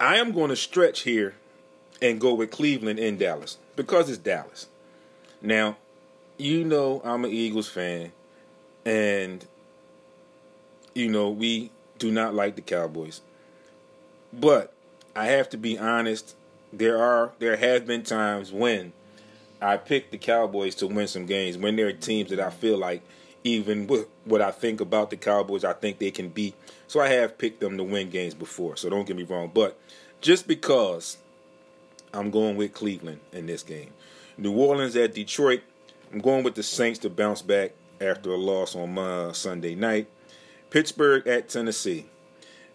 I 0.00 0.16
am 0.16 0.32
going 0.32 0.50
to 0.50 0.56
stretch 0.56 1.00
here 1.00 1.34
and 2.00 2.20
go 2.20 2.34
with 2.34 2.50
Cleveland 2.50 2.98
in 2.98 3.18
Dallas 3.18 3.58
because 3.76 4.08
it's 4.08 4.18
Dallas. 4.18 4.68
Now, 5.42 5.76
you 6.38 6.64
know 6.64 7.00
I'm 7.04 7.24
an 7.24 7.30
Eagles 7.30 7.68
fan, 7.68 8.12
and 8.84 9.44
you 10.94 11.08
know 11.08 11.30
we 11.30 11.70
do 11.98 12.10
not 12.10 12.34
like 12.34 12.56
the 12.56 12.62
Cowboys. 12.62 13.20
But 14.32 14.72
I 15.14 15.26
have 15.26 15.48
to 15.50 15.56
be 15.56 15.78
honest. 15.78 16.34
There 16.76 16.98
are 17.00 17.32
there 17.38 17.56
have 17.56 17.86
been 17.86 18.02
times 18.02 18.52
when 18.52 18.92
I 19.60 19.76
picked 19.76 20.12
the 20.12 20.18
Cowboys 20.18 20.74
to 20.76 20.86
win 20.86 21.06
some 21.06 21.26
games 21.26 21.56
when 21.56 21.76
there 21.76 21.86
are 21.86 21.92
teams 21.92 22.30
that 22.30 22.40
I 22.40 22.50
feel 22.50 22.76
like 22.78 23.02
even 23.44 23.86
with 23.86 24.08
what 24.24 24.40
I 24.40 24.50
think 24.50 24.80
about 24.80 25.10
the 25.10 25.16
Cowboys, 25.16 25.64
I 25.64 25.74
think 25.74 25.98
they 25.98 26.10
can 26.10 26.30
beat. 26.30 26.54
So 26.88 27.00
I 27.00 27.08
have 27.08 27.38
picked 27.38 27.60
them 27.60 27.76
to 27.76 27.84
win 27.84 28.10
games 28.10 28.34
before. 28.34 28.76
So 28.76 28.88
don't 28.88 29.06
get 29.06 29.16
me 29.16 29.22
wrong. 29.22 29.50
But 29.54 29.78
just 30.20 30.48
because 30.48 31.18
I'm 32.14 32.30
going 32.30 32.56
with 32.56 32.74
Cleveland 32.74 33.20
in 33.32 33.46
this 33.46 33.62
game. 33.62 33.90
New 34.36 34.52
Orleans 34.52 34.96
at 34.96 35.14
Detroit. 35.14 35.62
I'm 36.12 36.20
going 36.20 36.44
with 36.44 36.54
the 36.54 36.62
Saints 36.62 36.98
to 37.00 37.10
bounce 37.10 37.42
back 37.42 37.72
after 38.00 38.32
a 38.32 38.36
loss 38.36 38.76
on 38.76 38.94
my 38.94 39.32
Sunday 39.32 39.74
night. 39.74 40.08
Pittsburgh 40.70 41.26
at 41.26 41.48
Tennessee. 41.48 42.06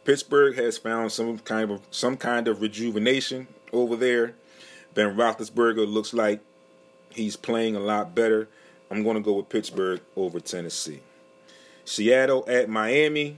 Pittsburgh 0.04 0.56
has 0.58 0.78
found 0.78 1.12
some 1.12 1.40
kind 1.40 1.72
of 1.72 1.82
some 1.92 2.18
kind 2.18 2.48
of 2.48 2.62
rejuvenation 2.62 3.48
over 3.74 3.96
there. 3.96 4.36
Ben 4.94 5.16
Roethlisberger 5.16 5.92
looks 5.92 6.14
like 6.14 6.42
he's 7.10 7.36
playing 7.36 7.76
a 7.76 7.80
lot 7.80 8.16
better. 8.16 8.50
I'm 8.92 9.04
going 9.04 9.16
to 9.16 9.22
go 9.22 9.34
with 9.34 9.50
Pittsburgh 9.50 10.02
over 10.16 10.40
Tennessee. 10.40 11.02
Seattle 11.86 12.44
at 12.48 12.70
Miami, 12.70 13.38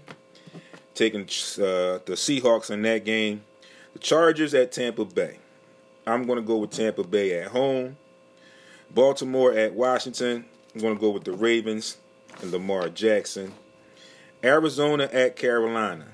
taking 0.93 1.21
uh, 1.21 1.99
the 2.05 2.13
Seahawks 2.15 2.69
in 2.69 2.81
that 2.83 3.05
game. 3.05 3.43
The 3.93 3.99
Chargers 3.99 4.53
at 4.53 4.71
Tampa 4.71 5.05
Bay. 5.05 5.39
I'm 6.07 6.25
going 6.25 6.37
to 6.37 6.45
go 6.45 6.57
with 6.57 6.71
Tampa 6.71 7.03
Bay 7.03 7.39
at 7.39 7.49
home. 7.49 7.97
Baltimore 8.89 9.53
at 9.53 9.73
Washington. 9.73 10.45
I'm 10.73 10.81
going 10.81 10.95
to 10.95 11.01
go 11.01 11.09
with 11.09 11.23
the 11.23 11.33
Ravens 11.33 11.97
and 12.41 12.51
Lamar 12.51 12.89
Jackson. 12.89 13.53
Arizona 14.43 15.09
at 15.11 15.35
Carolina. 15.35 16.07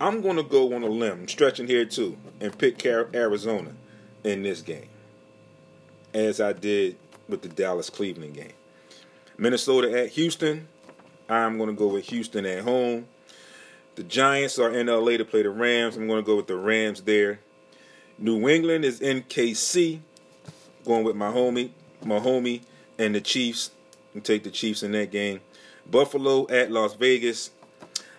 I'm 0.00 0.22
going 0.22 0.36
to 0.36 0.42
go 0.42 0.74
on 0.74 0.82
a 0.82 0.86
limb, 0.86 1.20
I'm 1.20 1.28
stretching 1.28 1.66
here 1.66 1.84
too, 1.84 2.16
and 2.40 2.56
pick 2.56 2.84
Arizona 2.86 3.72
in 4.24 4.42
this 4.42 4.62
game, 4.62 4.88
as 6.14 6.40
I 6.40 6.54
did 6.54 6.96
with 7.28 7.42
the 7.42 7.48
Dallas 7.48 7.90
Cleveland 7.90 8.34
game. 8.34 8.52
Minnesota 9.36 10.02
at 10.02 10.10
Houston. 10.10 10.68
I'm 11.28 11.58
going 11.58 11.70
to 11.70 11.76
go 11.76 11.86
with 11.88 12.08
Houston 12.08 12.44
at 12.44 12.64
home. 12.64 13.06
The 13.94 14.02
Giants 14.02 14.58
are 14.58 14.70
in 14.70 14.86
LA 14.86 15.16
to 15.16 15.24
play 15.24 15.42
the 15.42 15.50
Rams. 15.50 15.96
I'm 15.96 16.06
going 16.06 16.22
to 16.22 16.26
go 16.26 16.36
with 16.36 16.46
the 16.46 16.56
Rams 16.56 17.02
there. 17.02 17.40
New 18.18 18.48
England 18.48 18.84
is 18.84 19.00
in 19.00 19.22
KC. 19.22 20.00
Going 20.84 21.04
with 21.04 21.16
my 21.16 21.30
homie, 21.30 21.70
my 22.04 22.18
homie, 22.18 22.62
and 22.98 23.14
the 23.14 23.20
Chiefs. 23.20 23.70
And 24.14 24.24
take 24.24 24.44
the 24.44 24.50
Chiefs 24.50 24.82
in 24.82 24.92
that 24.92 25.10
game. 25.10 25.40
Buffalo 25.90 26.46
at 26.48 26.70
Las 26.70 26.94
Vegas. 26.94 27.50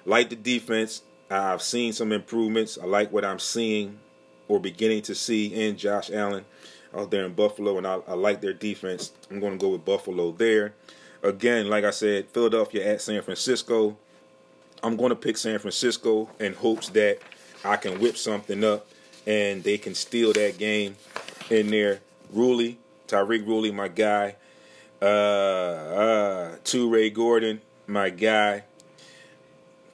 Like 0.05 0.29
the 0.29 0.35
defense. 0.35 1.03
I've 1.31 1.61
seen 1.61 1.93
some 1.93 2.11
improvements. 2.11 2.77
I 2.77 2.85
like 2.85 3.11
what 3.11 3.23
I'm 3.23 3.39
seeing 3.39 3.99
or 4.49 4.59
beginning 4.59 5.01
to 5.03 5.15
see 5.15 5.47
in 5.47 5.77
Josh 5.77 6.11
Allen 6.11 6.43
out 6.93 7.09
there 7.09 7.25
in 7.25 7.33
Buffalo, 7.33 7.77
and 7.77 7.87
I, 7.87 7.99
I 8.05 8.15
like 8.15 8.41
their 8.41 8.53
defense. 8.53 9.13
I'm 9.29 9.39
going 9.39 9.53
to 9.53 9.57
go 9.57 9.69
with 9.69 9.85
Buffalo 9.85 10.31
there. 10.33 10.73
Again, 11.23 11.69
like 11.69 11.85
I 11.85 11.91
said, 11.91 12.27
Philadelphia 12.27 12.93
at 12.93 13.01
San 13.01 13.21
Francisco. 13.21 13.97
I'm 14.83 14.97
going 14.97 15.11
to 15.11 15.15
pick 15.15 15.37
San 15.37 15.57
Francisco 15.59 16.29
in 16.39 16.53
hopes 16.53 16.89
that 16.89 17.19
I 17.63 17.77
can 17.77 18.01
whip 18.01 18.17
something 18.17 18.63
up 18.63 18.87
and 19.25 19.63
they 19.63 19.77
can 19.77 19.95
steal 19.95 20.33
that 20.33 20.57
game 20.57 20.97
in 21.49 21.69
there. 21.69 22.01
Ruley, 22.35 22.75
Tariq 23.07 23.45
Ruley, 23.45 23.73
my 23.73 23.87
guy. 23.87 24.35
Uh, 25.01 25.05
uh, 25.05 26.57
Ray 26.73 27.09
Gordon, 27.09 27.61
my 27.87 28.09
guy. 28.09 28.63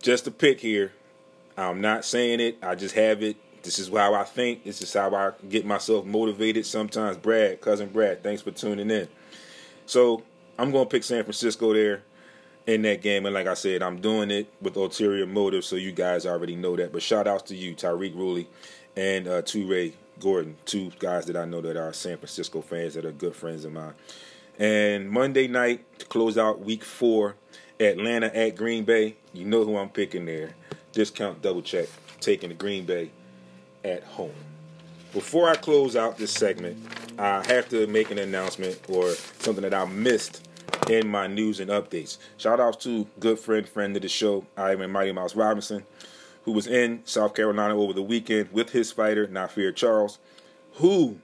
Just 0.01 0.25
a 0.25 0.31
pick 0.31 0.61
here. 0.61 0.93
I'm 1.57 1.81
not 1.81 2.05
saying 2.05 2.39
it. 2.39 2.59
I 2.61 2.75
just 2.75 2.93
have 2.95 3.23
it. 3.23 3.35
This 3.63 3.79
is 3.79 3.89
how 3.89 4.13
I 4.13 4.23
think. 4.23 4.63
This 4.63 4.81
is 4.81 4.93
how 4.93 5.13
I 5.13 5.31
get 5.49 5.65
myself 5.65 6.05
motivated. 6.05 6.65
Sometimes, 6.65 7.17
Brad, 7.17 7.59
cousin 7.59 7.89
Brad, 7.89 8.23
thanks 8.23 8.43
for 8.43 8.51
tuning 8.51 8.91
in. 8.91 9.07
So 9.87 10.23
I'm 10.59 10.71
going 10.71 10.85
to 10.85 10.89
pick 10.89 11.03
San 11.03 11.23
Francisco 11.23 11.73
there 11.73 12.03
in 12.67 12.83
that 12.83 13.01
game. 13.01 13.25
And 13.25 13.33
like 13.33 13.47
I 13.47 13.55
said, 13.55 13.81
I'm 13.81 13.99
doing 13.99 14.29
it 14.29 14.53
with 14.61 14.75
ulterior 14.75 15.25
motives, 15.25 15.67
so 15.67 15.75
you 15.75 15.91
guys 15.91 16.25
already 16.25 16.55
know 16.55 16.75
that. 16.75 16.93
But 16.93 17.01
shout 17.01 17.27
outs 17.27 17.43
to 17.43 17.55
you, 17.55 17.75
Tariq 17.75 18.15
Ruley 18.15 18.47
and 18.95 19.27
uh, 19.27 19.41
Ray 19.55 19.93
Gordon, 20.19 20.57
two 20.65 20.91
guys 20.99 21.25
that 21.25 21.37
I 21.37 21.45
know 21.45 21.61
that 21.61 21.77
are 21.77 21.93
San 21.93 22.17
Francisco 22.17 22.61
fans 22.61 22.93
that 22.93 23.05
are 23.05 23.11
good 23.11 23.35
friends 23.35 23.65
of 23.65 23.71
mine. 23.71 23.93
And 24.59 25.09
Monday 25.09 25.47
night 25.47 25.99
to 25.99 26.05
close 26.05 26.37
out 26.37 26.61
week 26.61 26.83
four, 26.83 27.35
Atlanta 27.79 28.35
at 28.35 28.55
Green 28.55 28.83
Bay. 28.83 29.17
You 29.33 29.45
know 29.45 29.63
who 29.63 29.77
I'm 29.77 29.89
picking 29.89 30.25
there. 30.25 30.55
Discount 30.97 31.43
double 31.43 31.61
check, 31.61 31.87
taking 32.21 32.49
the 32.49 32.55
Green 32.55 32.83
Bay 32.83 33.11
at 33.83 34.03
home. 34.03 34.33
Before 35.13 35.47
I 35.47 35.55
close 35.55 35.95
out 35.95 36.17
this 36.17 36.31
segment, 36.31 36.75
I 37.19 37.45
have 37.45 37.69
to 37.69 37.85
make 37.85 38.09
an 38.09 38.17
announcement 38.17 38.79
or 38.89 39.11
something 39.37 39.61
that 39.61 39.75
I 39.75 39.85
missed 39.85 40.47
in 40.89 41.07
my 41.07 41.27
news 41.27 41.59
and 41.59 41.69
updates. 41.69 42.17
Shout 42.37 42.59
out 42.59 42.81
to 42.81 43.05
good 43.19 43.37
friend, 43.37 43.69
friend 43.69 43.95
of 43.95 44.01
the 44.01 44.09
show, 44.09 44.47
Ivan 44.57 44.89
Mighty 44.89 45.11
Mouse 45.11 45.35
Robinson, 45.35 45.85
who 46.45 46.51
was 46.51 46.65
in 46.65 47.01
South 47.05 47.35
Carolina 47.35 47.77
over 47.77 47.93
the 47.93 48.01
weekend 48.01 48.51
with 48.51 48.71
his 48.71 48.91
fighter, 48.91 49.27
Nafir 49.27 49.75
Charles, 49.75 50.17
who 50.77 51.19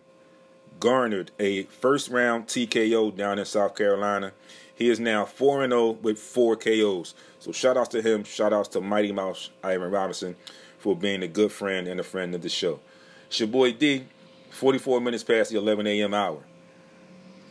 garnered 0.80 1.32
a 1.40 1.64
first 1.64 2.10
round 2.10 2.46
TKO 2.46 3.18
down 3.18 3.40
in 3.40 3.46
South 3.46 3.76
Carolina. 3.76 4.34
He 4.76 4.92
is 4.92 5.00
now 5.00 5.26
4 5.26 5.68
0 5.68 5.92
with 5.94 6.20
four 6.20 6.56
KOs. 6.56 7.16
So 7.44 7.52
shout 7.52 7.76
outs 7.76 7.90
to 7.90 8.02
him. 8.02 8.24
Shout 8.24 8.54
outs 8.54 8.70
to 8.70 8.80
Mighty 8.80 9.12
Mouse 9.12 9.50
Ivan 9.62 9.92
Robinson 9.92 10.38
for 10.80 10.96
being 10.96 11.24
a 11.24 11.28
good 11.28 11.52
friend 11.52 11.90
and 11.90 12.00
a 12.00 12.04
friend 12.04 12.34
of 12.34 12.42
the 12.42 12.48
show. 12.48 12.80
It's 13.28 13.38
your 13.38 13.50
boy 13.50 13.74
D, 13.74 14.06
44 14.52 15.02
minutes 15.02 15.26
past 15.26 15.52
the 15.52 15.58
11 15.58 15.86
a.m. 15.86 16.14
hour. 16.14 16.42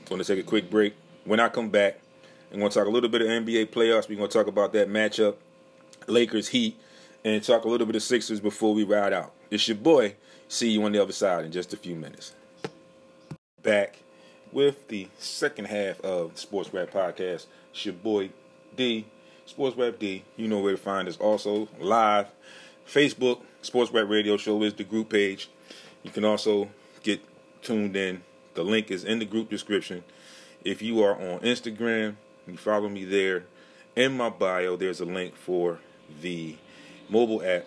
Going 0.08 0.18
to 0.18 0.24
take 0.24 0.42
a 0.42 0.48
quick 0.48 0.70
break. 0.70 0.94
When 1.26 1.40
I 1.40 1.50
come 1.50 1.68
back, 1.68 2.00
I'm 2.50 2.58
going 2.58 2.70
to 2.70 2.78
talk 2.78 2.86
a 2.86 2.90
little 2.90 3.10
bit 3.10 3.20
of 3.20 3.28
NBA 3.28 3.66
playoffs. 3.66 4.08
We're 4.08 4.16
going 4.16 4.30
to 4.30 4.38
talk 4.38 4.46
about 4.46 4.72
that 4.72 4.88
matchup, 4.88 5.36
Lakers 6.06 6.48
Heat, 6.48 6.80
and 7.22 7.44
talk 7.44 7.66
a 7.66 7.68
little 7.68 7.86
bit 7.86 7.96
of 7.96 8.02
Sixers 8.02 8.40
before 8.40 8.72
we 8.72 8.84
ride 8.84 9.12
out. 9.12 9.34
It's 9.50 9.68
your 9.68 9.76
boy. 9.76 10.14
See 10.48 10.70
you 10.70 10.82
on 10.84 10.92
the 10.92 11.02
other 11.02 11.12
side 11.12 11.44
in 11.44 11.52
just 11.52 11.74
a 11.74 11.76
few 11.76 11.96
minutes. 11.96 12.34
Back 13.62 13.98
with 14.52 14.88
the 14.88 15.08
second 15.18 15.66
half 15.66 16.00
of 16.00 16.38
Sports 16.38 16.72
Rap 16.72 16.90
Podcast. 16.90 17.44
It's 17.72 17.84
your 17.84 17.92
boy 17.92 18.30
D, 18.74 19.04
Sports 19.46 19.76
Rap 19.76 19.98
D. 19.98 20.24
You 20.36 20.48
know 20.48 20.60
where 20.60 20.72
to 20.72 20.78
find 20.78 21.08
us. 21.08 21.16
Also 21.16 21.68
live, 21.78 22.28
Facebook, 22.86 23.40
Sports 23.62 23.92
Rap 23.92 24.08
Radio 24.08 24.36
Show 24.36 24.62
is 24.62 24.74
the 24.74 24.84
group 24.84 25.10
page. 25.10 25.48
You 26.02 26.10
can 26.10 26.24
also 26.24 26.68
get 27.02 27.20
tuned 27.62 27.96
in. 27.96 28.22
The 28.54 28.62
link 28.62 28.90
is 28.90 29.04
in 29.04 29.18
the 29.18 29.24
group 29.24 29.48
description. 29.48 30.04
If 30.64 30.82
you 30.82 31.02
are 31.02 31.14
on 31.14 31.40
Instagram, 31.40 32.16
you 32.46 32.56
follow 32.56 32.88
me 32.88 33.04
there. 33.04 33.44
In 33.96 34.16
my 34.16 34.30
bio, 34.30 34.76
there's 34.76 35.00
a 35.00 35.04
link 35.04 35.36
for 35.36 35.78
the 36.20 36.56
mobile 37.08 37.42
app. 37.42 37.66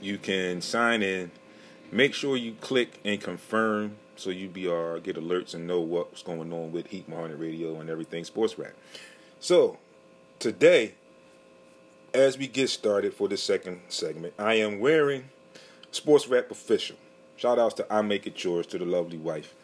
You 0.00 0.18
can 0.18 0.60
sign 0.60 1.02
in. 1.02 1.30
Make 1.90 2.14
sure 2.14 2.36
you 2.36 2.54
click 2.60 3.00
and 3.04 3.20
confirm 3.20 3.96
so 4.16 4.30
you 4.30 4.48
be 4.48 4.68
uh, 4.68 4.98
get 4.98 5.16
alerts 5.16 5.54
and 5.54 5.66
know 5.66 5.80
what's 5.80 6.22
going 6.22 6.52
on 6.52 6.72
with 6.72 6.88
Heat 6.88 7.08
100 7.08 7.38
Radio 7.38 7.78
and 7.80 7.88
everything 7.90 8.24
sports 8.24 8.58
rap. 8.58 8.72
So 9.40 9.78
today, 10.38 10.94
as 12.14 12.38
we 12.38 12.48
get 12.48 12.70
started 12.70 13.14
for 13.14 13.28
the 13.28 13.36
second 13.36 13.80
segment, 13.88 14.34
I 14.38 14.54
am 14.54 14.80
wearing 14.80 15.28
Sports 15.90 16.28
Rap 16.28 16.50
Official. 16.50 16.96
Shout 17.36 17.58
outs 17.58 17.74
to 17.74 17.92
I 17.92 18.02
Make 18.02 18.26
It 18.26 18.42
Yours 18.42 18.66
to 18.68 18.78
the 18.78 18.84
lovely 18.84 19.18
wife 19.18 19.54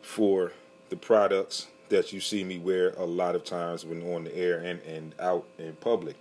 for 0.00 0.52
the 0.88 0.96
products 0.96 1.66
that 1.88 2.12
you 2.12 2.20
see 2.20 2.44
me 2.44 2.58
wear 2.58 2.90
a 2.96 3.04
lot 3.04 3.34
of 3.34 3.44
times 3.44 3.84
when 3.84 4.02
on 4.14 4.24
the 4.24 4.36
air 4.36 4.58
and, 4.58 4.80
and 4.82 5.14
out 5.20 5.44
in 5.58 5.74
public. 5.76 6.16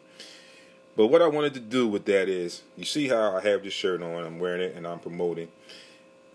But 0.95 1.07
what 1.07 1.21
I 1.21 1.27
wanted 1.27 1.53
to 1.55 1.59
do 1.59 1.87
with 1.87 2.05
that 2.05 2.29
is, 2.29 2.63
you 2.75 2.85
see 2.85 3.07
how 3.07 3.35
I 3.35 3.41
have 3.41 3.63
this 3.63 3.73
shirt 3.73 4.01
on, 4.01 4.23
I'm 4.23 4.39
wearing 4.39 4.61
it, 4.61 4.75
and 4.75 4.87
I'm 4.87 4.99
promoting. 4.99 5.49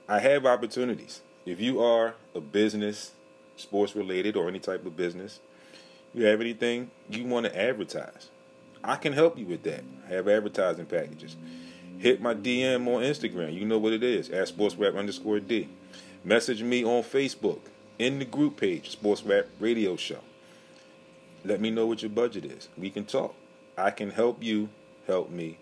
I 0.09 0.18
have 0.18 0.44
opportunities. 0.44 1.22
If 1.46 1.61
you 1.61 1.83
are 1.83 2.14
a 2.35 2.40
business, 2.40 3.12
sports 3.57 3.96
related, 3.96 4.37
or 4.37 4.48
any 4.48 4.59
type 4.59 4.85
of 4.85 4.96
business, 4.96 5.40
you 6.12 6.24
have 6.26 6.40
anything 6.40 6.90
you 7.09 7.24
want 7.24 7.46
to 7.46 7.59
advertise, 7.59 8.29
I 8.82 8.96
can 8.96 9.12
help 9.12 9.38
you 9.38 9.46
with 9.46 9.62
that. 9.64 9.84
I 10.08 10.14
have 10.14 10.28
advertising 10.28 10.86
packages. 10.86 11.36
Hit 11.98 12.20
my 12.22 12.34
DM 12.34 12.86
on 12.86 13.02
Instagram. 13.02 13.52
You 13.52 13.66
know 13.66 13.78
what 13.78 13.92
it 13.92 14.02
is, 14.02 14.30
at 14.30 14.48
sportsrap 14.48 14.96
underscore 14.96 15.40
D. 15.40 15.68
Message 16.24 16.62
me 16.62 16.84
on 16.84 17.02
Facebook 17.02 17.60
in 17.98 18.18
the 18.18 18.24
group 18.24 18.56
page, 18.58 18.90
Sports 18.90 19.22
Rap 19.22 19.46
Radio 19.58 19.96
Show. 19.96 20.20
Let 21.44 21.60
me 21.60 21.70
know 21.70 21.86
what 21.86 22.02
your 22.02 22.10
budget 22.10 22.44
is. 22.44 22.68
We 22.76 22.90
can 22.90 23.04
talk. 23.04 23.34
I 23.76 23.90
can 23.90 24.10
help 24.10 24.42
you 24.42 24.70
help 25.06 25.30
me. 25.30 25.58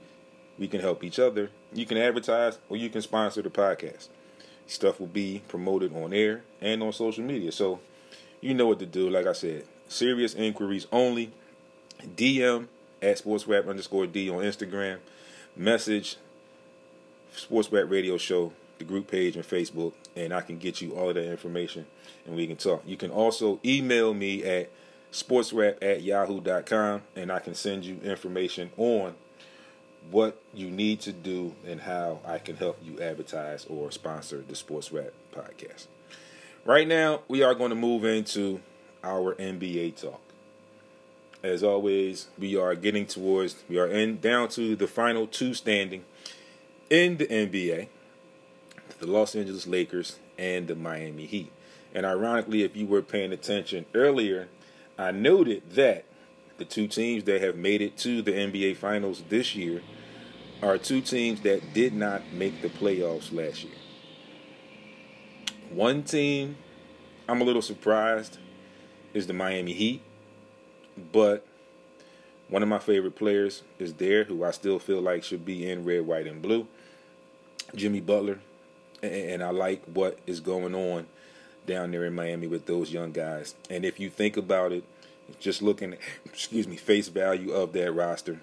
We 0.59 0.69
can 0.69 0.81
help 0.81 1.05
each 1.05 1.19
other. 1.19 1.51
You 1.73 1.87
can 1.87 1.99
advertise 1.99 2.59
or 2.69 2.77
you 2.77 2.91
can 2.91 3.03
sponsor 3.03 3.43
the 3.43 3.51
podcast. 3.51 4.09
Stuff 4.67 5.01
will 5.01 5.07
be 5.07 5.43
promoted 5.49 5.95
on 5.95 6.13
air 6.13 6.43
and 6.61 6.83
on 6.83 6.93
social 6.93 7.25
media. 7.25 7.53
So 7.53 7.81
you 8.41 8.55
know 8.55 8.67
what 8.67 8.79
to 8.81 8.87
do. 8.87 9.09
Like 9.09 9.27
I 9.27 9.33
said, 9.33 9.65
serious 9.89 10.35
inquiries 10.35 10.87
only. 10.93 11.33
DM 12.17 12.69
at 13.03 13.19
sportsrap 13.19 13.69
underscore 13.69 14.07
D 14.07 14.31
on 14.31 14.39
Instagram. 14.39 14.99
Message 15.57 16.17
Sports 17.33 17.71
Rap 17.73 17.91
Radio 17.91 18.17
Show, 18.17 18.53
the 18.79 18.85
group 18.85 19.11
page 19.11 19.37
on 19.37 19.43
Facebook, 19.43 19.93
and 20.17 20.33
I 20.33 20.41
can 20.41 20.59
get 20.59 20.81
you 20.81 20.93
all 20.93 21.09
of 21.09 21.15
that 21.17 21.31
information 21.31 21.87
and 22.27 22.37
we 22.37 22.47
can 22.47 22.57
talk. 22.57 22.83
You 22.87 22.97
can 22.97 23.11
also 23.11 23.59
email 23.65 24.15
me 24.15 24.45
at 24.45 24.71
sportsrap 25.13 25.79
at 25.83 26.03
yahoo.com 26.03 27.03
and 27.17 27.33
I 27.33 27.39
can 27.39 27.55
send 27.55 27.85
you 27.85 27.99
information 28.03 28.71
on 28.77 29.15
what 30.11 30.41
you 30.55 30.71
need 30.71 31.01
to 31.01 31.13
do 31.13 31.55
and 31.67 31.81
how 31.81 32.21
I 32.25 32.39
can 32.39 32.57
help 32.57 32.79
you 32.83 33.01
advertise 33.01 33.67
or 33.67 33.91
sponsor 33.91 34.45
the 34.47 34.55
Sports 34.55 34.93
Rap 34.93 35.13
podcast. 35.35 35.87
Right 36.65 36.87
now, 36.87 37.23
we 37.29 37.43
are 37.43 37.55
going 37.55 37.71
to 37.71 37.77
move 37.77 38.05
into 38.05 38.61
our 39.03 39.35
NBA 39.35 40.01
talk. 40.01 40.21
As 41.43 41.63
always, 41.63 42.29
we 42.39 42.57
are 42.57 42.75
getting 42.75 43.07
towards, 43.07 43.63
we 43.69 43.79
are 43.79 43.87
in 43.87 44.19
down 44.21 44.49
to 44.51 44.75
the 44.75 44.89
final 44.89 45.27
two 45.27 45.55
standing 45.55 46.05
in 46.91 47.17
the 47.19 47.27
NBA 47.27 47.89
the 48.99 49.07
Los 49.07 49.35
Angeles 49.35 49.67
Lakers 49.67 50.19
and 50.37 50.67
the 50.67 50.75
Miami 50.75 51.27
Heat. 51.27 51.53
And 51.95 52.05
ironically, 52.05 52.63
if 52.63 52.77
you 52.77 52.87
were 52.87 53.03
paying 53.03 53.33
attention 53.33 53.87
earlier, 53.95 54.49
I 54.99 55.13
noted 55.13 55.71
that 55.73 56.05
the 56.59 56.65
two 56.65 56.89
teams 56.89 57.25
that 57.25 57.41
have 57.41 57.57
made 57.57 57.81
it 57.81 57.97
to 57.99 58.23
the 58.23 58.33
NBA 58.33 58.77
Finals 58.77 59.23
this 59.29 59.55
year 59.55 59.83
are 60.63 60.77
two 60.77 61.01
teams 61.01 61.43
that 61.43 61.73
did 61.73 61.95
not 61.95 62.33
make 62.33 62.61
the 62.63 62.69
playoffs 62.69 63.33
last 63.33 63.63
year. 63.63 63.75
One 65.71 66.03
team 66.03 66.57
I'm 67.29 67.41
a 67.41 67.45
little 67.45 67.63
surprised 67.63 68.39
is 69.15 69.27
the 69.27 69.35
Miami 69.35 69.75
Heat, 69.75 70.03
but 71.13 71.47
one 72.49 72.63
of 72.63 72.69
my 72.69 72.79
favorite 72.79 73.17
players 73.17 73.63
is 73.79 73.95
there 73.95 74.25
who 74.25 74.45
I 74.45 74.51
still 74.53 74.79
feel 74.79 75.01
like 75.01 75.23
should 75.23 75.45
be 75.45 75.69
in 75.69 75.85
red, 75.85 76.07
white, 76.07 76.27
and 76.27 76.41
blue. 76.41 76.67
Jimmy 77.75 78.01
Butler. 78.01 78.41
And 79.03 79.43
I 79.43 79.51
like 79.51 79.85
what 79.85 80.19
is 80.27 80.41
going 80.41 80.75
on 80.75 81.07
down 81.67 81.93
there 81.93 82.05
in 82.05 82.15
Miami 82.15 82.47
with 82.47 82.67
those 82.67 82.93
young 82.93 83.13
guys. 83.13 83.55
And 83.71 83.85
if 83.85 84.01
you 84.01 84.11
think 84.11 84.37
about 84.37 84.73
it, 84.73 84.85
just 85.39 85.63
looking, 85.63 85.93
at, 85.93 85.99
excuse 86.25 86.67
me, 86.67 86.77
face 86.77 87.09
value 87.09 87.53
of 87.53 87.73
that 87.75 87.93
roster, 87.93 88.41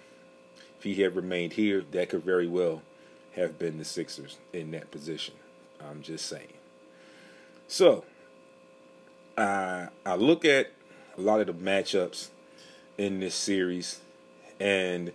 if 0.78 0.84
he 0.84 1.02
had 1.02 1.16
remained 1.16 1.54
here, 1.54 1.84
that 1.92 2.10
could 2.10 2.24
very 2.24 2.48
well 2.48 2.84
have 3.36 3.60
been 3.60 3.78
the 3.78 3.86
Sixers 3.86 4.38
in 4.54 4.72
that 4.72 4.92
position. 4.92 5.36
I'm 5.82 6.02
just 6.02 6.28
saying. 6.28 6.54
So, 7.68 8.06
I 9.38 9.90
I 10.06 10.16
look 10.16 10.46
at 10.46 10.72
a 11.18 11.22
lot 11.22 11.42
of 11.42 11.48
the 11.48 11.54
matchups 11.54 12.30
in 12.98 13.20
this 13.20 13.36
series, 13.36 14.00
and 14.60 15.12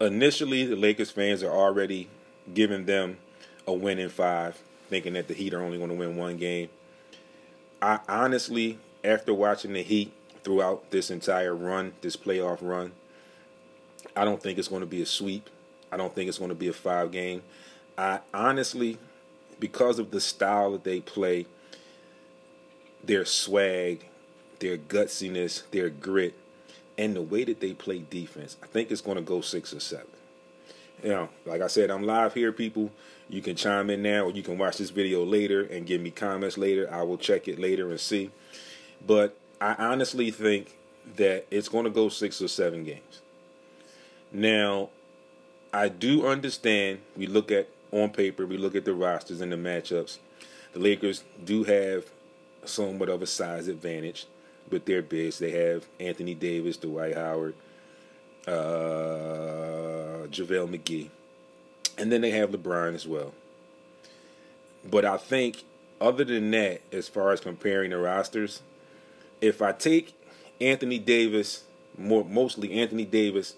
initially 0.00 0.64
the 0.64 0.76
Lakers 0.76 1.10
fans 1.10 1.42
are 1.42 1.52
already 1.52 2.08
giving 2.52 2.86
them 2.86 3.18
a 3.66 3.72
win 3.72 3.98
in 3.98 4.08
five, 4.08 4.60
thinking 4.88 5.12
that 5.14 5.28
the 5.28 5.34
Heat 5.34 5.54
are 5.54 5.62
only 5.62 5.78
going 5.78 5.90
to 5.90 5.96
win 5.96 6.16
one 6.16 6.36
game. 6.36 6.68
I 7.80 8.00
honestly, 8.08 8.78
after 9.04 9.34
watching 9.34 9.72
the 9.72 9.82
Heat 9.82 10.12
throughout 10.42 10.90
this 10.90 11.10
entire 11.10 11.54
run, 11.54 11.92
this 12.00 12.16
playoff 12.16 12.58
run, 12.60 12.92
I 14.16 14.24
don't 14.24 14.42
think 14.42 14.58
it's 14.58 14.68
going 14.68 14.80
to 14.80 14.86
be 14.86 15.02
a 15.02 15.06
sweep. 15.06 15.48
I 15.90 15.96
don't 15.96 16.14
think 16.14 16.28
it's 16.28 16.38
going 16.38 16.48
to 16.48 16.54
be 16.54 16.68
a 16.68 16.72
five 16.72 17.12
game. 17.12 17.42
I 17.96 18.20
honestly, 18.32 18.98
because 19.60 19.98
of 19.98 20.10
the 20.10 20.20
style 20.20 20.72
that 20.72 20.84
they 20.84 21.00
play, 21.00 21.46
their 23.04 23.24
swag, 23.24 24.08
their 24.60 24.78
gutsiness, 24.78 25.68
their 25.70 25.90
grit, 25.90 26.34
and 27.02 27.16
the 27.16 27.22
way 27.22 27.42
that 27.42 27.58
they 27.58 27.74
play 27.74 27.98
defense, 27.98 28.56
I 28.62 28.66
think 28.68 28.92
it's 28.92 29.00
going 29.00 29.16
to 29.16 29.22
go 29.22 29.40
six 29.40 29.74
or 29.74 29.80
seven. 29.80 30.06
You 31.02 31.08
know, 31.08 31.28
like 31.44 31.60
I 31.60 31.66
said, 31.66 31.90
I'm 31.90 32.04
live 32.04 32.32
here, 32.32 32.52
people. 32.52 32.92
You 33.28 33.42
can 33.42 33.56
chime 33.56 33.90
in 33.90 34.02
now, 34.02 34.26
or 34.26 34.30
you 34.30 34.44
can 34.44 34.56
watch 34.56 34.78
this 34.78 34.90
video 34.90 35.24
later 35.24 35.62
and 35.64 35.84
give 35.84 36.00
me 36.00 36.12
comments 36.12 36.56
later. 36.56 36.88
I 36.92 37.02
will 37.02 37.18
check 37.18 37.48
it 37.48 37.58
later 37.58 37.90
and 37.90 37.98
see. 37.98 38.30
But 39.04 39.36
I 39.60 39.74
honestly 39.74 40.30
think 40.30 40.78
that 41.16 41.46
it's 41.50 41.68
going 41.68 41.84
to 41.84 41.90
go 41.90 42.08
six 42.08 42.40
or 42.40 42.46
seven 42.46 42.84
games. 42.84 43.20
Now, 44.30 44.90
I 45.72 45.88
do 45.88 46.24
understand. 46.24 47.00
We 47.16 47.26
look 47.26 47.50
at 47.50 47.68
on 47.90 48.10
paper, 48.10 48.46
we 48.46 48.58
look 48.58 48.76
at 48.76 48.84
the 48.84 48.94
rosters 48.94 49.40
and 49.40 49.50
the 49.50 49.56
matchups. 49.56 50.18
The 50.72 50.78
Lakers 50.78 51.24
do 51.44 51.64
have 51.64 52.04
somewhat 52.64 53.08
of 53.08 53.22
a 53.22 53.26
size 53.26 53.66
advantage 53.66 54.26
with 54.72 54.86
their 54.86 55.02
bigs. 55.02 55.38
They 55.38 55.50
have 55.50 55.86
Anthony 56.00 56.34
Davis, 56.34 56.76
Dwight 56.76 57.14
Howard, 57.14 57.54
uh, 58.46 60.26
JaVale 60.28 60.76
McGee. 60.76 61.10
And 61.98 62.10
then 62.10 62.22
they 62.22 62.30
have 62.30 62.50
LeBron 62.50 62.94
as 62.94 63.06
well. 63.06 63.32
But 64.84 65.04
I 65.04 65.16
think, 65.18 65.62
other 66.00 66.24
than 66.24 66.50
that, 66.50 66.80
as 66.90 67.08
far 67.08 67.32
as 67.32 67.40
comparing 67.40 67.90
the 67.90 67.98
rosters, 67.98 68.62
if 69.40 69.62
I 69.62 69.72
take 69.72 70.14
Anthony 70.60 70.98
Davis, 70.98 71.64
more 71.96 72.24
mostly 72.24 72.72
Anthony 72.72 73.04
Davis, 73.04 73.54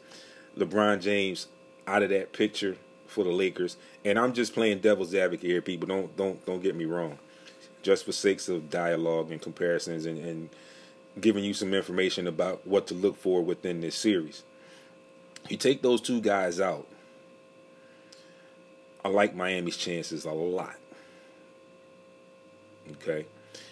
LeBron 0.58 1.00
James 1.00 1.46
out 1.86 2.02
of 2.02 2.10
that 2.10 2.32
picture 2.32 2.76
for 3.06 3.24
the 3.24 3.30
Lakers, 3.30 3.76
and 4.04 4.18
I'm 4.18 4.32
just 4.32 4.54
playing 4.54 4.80
devil's 4.80 5.14
advocate 5.14 5.48
here, 5.48 5.62
people. 5.62 5.86
Don't 5.86 6.16
don't 6.16 6.44
don't 6.44 6.62
get 6.62 6.74
me 6.74 6.84
wrong. 6.84 7.18
Just 7.82 8.04
for 8.04 8.12
sakes 8.12 8.48
of 8.48 8.70
dialogue 8.70 9.30
and 9.30 9.40
comparisons 9.40 10.06
and, 10.06 10.18
and 10.18 10.48
giving 11.20 11.44
you 11.44 11.54
some 11.54 11.74
information 11.74 12.26
about 12.26 12.66
what 12.66 12.86
to 12.88 12.94
look 12.94 13.16
for 13.16 13.42
within 13.42 13.80
this 13.80 13.96
series. 13.96 14.42
You 15.48 15.56
take 15.56 15.82
those 15.82 16.00
two 16.00 16.20
guys 16.20 16.60
out, 16.60 16.86
I 19.04 19.08
like 19.08 19.34
Miami's 19.34 19.76
chances 19.76 20.24
a 20.24 20.32
lot. 20.32 20.76
Okay. 22.92 23.26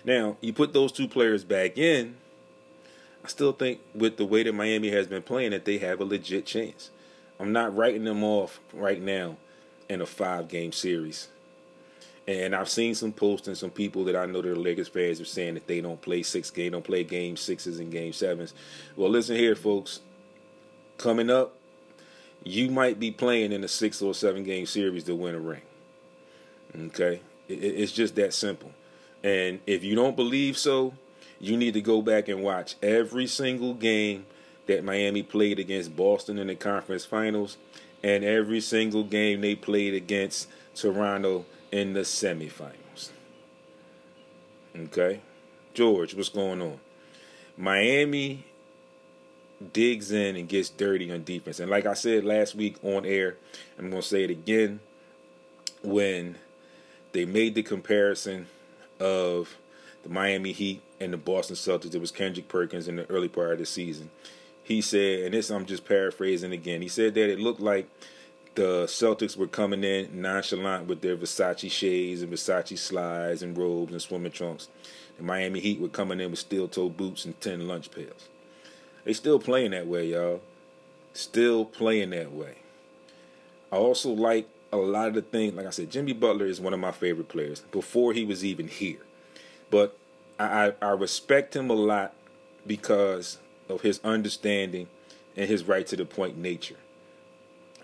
Now, 0.04 0.36
you 0.40 0.52
put 0.52 0.72
those 0.72 0.92
two 0.92 1.08
players 1.08 1.44
back 1.44 1.78
in, 1.78 2.16
I 3.24 3.28
still 3.28 3.52
think 3.52 3.80
with 3.94 4.16
the 4.16 4.24
way 4.24 4.42
that 4.42 4.52
Miami 4.52 4.90
has 4.90 5.06
been 5.06 5.22
playing 5.22 5.52
that 5.52 5.64
they 5.64 5.78
have 5.78 6.00
a 6.00 6.04
legit 6.04 6.44
chance. 6.44 6.90
I'm 7.38 7.52
not 7.52 7.74
writing 7.74 8.04
them 8.04 8.22
off 8.22 8.60
right 8.72 9.00
now 9.00 9.36
in 9.88 10.00
a 10.00 10.06
five 10.06 10.48
game 10.48 10.72
series. 10.72 11.28
And 12.26 12.54
I've 12.54 12.68
seen 12.68 12.94
some 12.94 13.12
posts 13.12 13.48
and 13.48 13.58
some 13.58 13.70
people 13.70 14.04
that 14.04 14.14
I 14.14 14.26
know 14.26 14.42
that 14.42 14.48
are 14.48 14.56
Lakers 14.56 14.88
fans 14.88 15.20
are 15.20 15.24
saying 15.24 15.54
that 15.54 15.66
they 15.66 15.80
don't 15.80 16.00
play 16.00 16.22
six 16.22 16.50
game, 16.50 16.72
don't 16.72 16.84
play 16.84 17.02
game 17.02 17.36
sixes 17.36 17.80
and 17.80 17.90
game 17.90 18.12
sevens. 18.12 18.54
Well, 18.94 19.10
listen 19.10 19.36
here, 19.36 19.56
folks. 19.56 20.00
Coming 20.98 21.30
up, 21.30 21.56
you 22.44 22.70
might 22.70 23.00
be 23.00 23.10
playing 23.10 23.52
in 23.52 23.64
a 23.64 23.68
six 23.68 24.00
or 24.00 24.14
seven 24.14 24.44
game 24.44 24.66
series 24.66 25.04
to 25.04 25.16
win 25.16 25.34
a 25.34 25.40
ring. 25.40 25.62
Okay? 26.86 27.22
It's 27.48 27.92
just 27.92 28.14
that 28.16 28.34
simple. 28.34 28.70
And 29.24 29.60
if 29.66 29.82
you 29.82 29.94
don't 29.96 30.16
believe 30.16 30.56
so, 30.56 30.94
you 31.40 31.56
need 31.56 31.74
to 31.74 31.80
go 31.80 32.02
back 32.02 32.28
and 32.28 32.42
watch 32.42 32.76
every 32.82 33.26
single 33.26 33.74
game 33.74 34.26
that 34.66 34.84
Miami 34.84 35.24
played 35.24 35.58
against 35.58 35.96
Boston 35.96 36.38
in 36.38 36.46
the 36.46 36.54
conference 36.54 37.04
finals 37.04 37.56
and 38.02 38.24
every 38.24 38.60
single 38.60 39.04
game 39.04 39.40
they 39.40 39.54
played 39.54 39.94
against 39.94 40.48
Toronto 40.74 41.44
in 41.72 41.94
the 41.94 42.00
semifinals. 42.00 43.10
Okay, 44.76 45.20
George, 45.74 46.14
what's 46.14 46.28
going 46.28 46.62
on? 46.62 46.78
Miami 47.56 48.44
digs 49.72 50.10
in 50.10 50.36
and 50.36 50.48
gets 50.48 50.68
dirty 50.68 51.10
on 51.12 51.24
defense. 51.24 51.60
And 51.60 51.70
like 51.70 51.86
I 51.86 51.94
said 51.94 52.24
last 52.24 52.54
week 52.54 52.76
on 52.82 53.04
air, 53.04 53.36
I'm 53.78 53.90
going 53.90 54.02
to 54.02 54.08
say 54.08 54.24
it 54.24 54.30
again 54.30 54.80
when 55.82 56.36
they 57.12 57.24
made 57.24 57.54
the 57.54 57.62
comparison 57.62 58.46
of 58.98 59.56
the 60.02 60.08
Miami 60.08 60.52
Heat 60.52 60.82
and 61.00 61.12
the 61.12 61.16
Boston 61.16 61.56
Celtics. 61.56 61.94
It 61.94 62.00
was 62.00 62.10
Kendrick 62.10 62.48
Perkins 62.48 62.88
in 62.88 62.96
the 62.96 63.10
early 63.10 63.28
part 63.28 63.52
of 63.52 63.58
the 63.58 63.66
season. 63.66 64.10
He 64.64 64.80
said, 64.80 65.24
and 65.24 65.34
this 65.34 65.50
I'm 65.50 65.66
just 65.66 65.84
paraphrasing 65.84 66.52
again. 66.52 66.82
He 66.82 66.88
said 66.88 67.14
that 67.14 67.30
it 67.30 67.38
looked 67.38 67.60
like 67.60 67.88
the 68.54 68.84
Celtics 68.84 69.36
were 69.36 69.46
coming 69.46 69.84
in 69.84 70.20
nonchalant 70.20 70.86
with 70.86 71.00
their 71.00 71.16
Versace 71.16 71.70
shades 71.70 72.22
and 72.22 72.32
Versace 72.32 72.78
slides 72.78 73.42
and 73.42 73.56
robes 73.56 73.92
and 73.92 74.02
swimming 74.02 74.32
trunks. 74.32 74.68
The 75.16 75.22
Miami 75.22 75.60
Heat 75.60 75.80
were 75.80 75.88
coming 75.88 76.20
in 76.20 76.30
with 76.30 76.40
steel 76.40 76.68
toe 76.68 76.88
boots 76.88 77.24
and 77.24 77.40
10 77.40 77.66
lunch 77.66 77.90
pails. 77.90 78.28
They 79.04 79.12
still 79.12 79.38
playing 79.38 79.72
that 79.72 79.86
way, 79.86 80.06
y'all. 80.06 80.42
Still 81.12 81.64
playing 81.64 82.10
that 82.10 82.32
way. 82.32 82.56
I 83.70 83.76
also 83.76 84.10
like 84.10 84.48
a 84.72 84.76
lot 84.76 85.08
of 85.08 85.14
the 85.14 85.22
things. 85.22 85.54
Like 85.54 85.66
I 85.66 85.70
said, 85.70 85.90
Jimmy 85.90 86.12
Butler 86.12 86.46
is 86.46 86.60
one 86.60 86.74
of 86.74 86.80
my 86.80 86.92
favorite 86.92 87.28
players 87.28 87.60
before 87.72 88.12
he 88.12 88.24
was 88.24 88.44
even 88.44 88.68
here. 88.68 89.00
But 89.70 89.96
I, 90.38 90.66
I, 90.66 90.72
I 90.82 90.90
respect 90.90 91.54
him 91.56 91.70
a 91.70 91.74
lot 91.74 92.14
because 92.66 93.38
of 93.68 93.80
his 93.82 94.00
understanding 94.04 94.88
and 95.36 95.48
his 95.48 95.64
right 95.64 95.86
to 95.86 95.96
the 95.96 96.04
point 96.04 96.36
nature, 96.36 96.76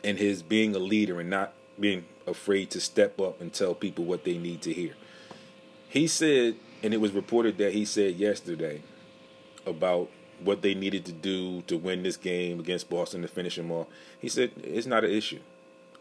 and 0.05 0.19
his 0.19 0.43
being 0.43 0.75
a 0.75 0.79
leader 0.79 1.21
and 1.21 1.31
not 1.31 1.53
being 1.79 2.05
afraid 2.27 2.71
to 2.71 2.81
step 2.81 3.21
up 3.21 3.41
and 3.41 3.53
tell 3.53 3.75
people 3.75 4.05
what 4.05 4.25
they 4.25 4.39
need 4.39 4.63
to 4.63 4.73
hear. 4.73 4.95
He 5.89 6.07
said, 6.07 6.57
and 6.83 6.93
it 6.93 7.01
was 7.01 7.13
reported 7.13 7.59
that 7.59 7.73
he 7.73 7.85
said 7.85 8.17
yesterday 8.17 8.83
about 9.67 10.11
what 10.41 10.63
they 10.63 10.75
needed 10.75 11.05
to 11.07 11.13
do 11.13 11.63
to 11.63 11.77
win 11.77 12.03
this 12.03 12.17
game 12.17 12.61
against 12.61 12.89
Boston 12.89 13.23
to 13.23 13.29
finish 13.29 13.57
them 13.57 13.73
off. 13.73 13.87
He 14.19 14.29
said, 14.29 14.53
It's 14.63 14.87
not 14.87 15.05
an 15.05 15.11
issue. 15.11 15.41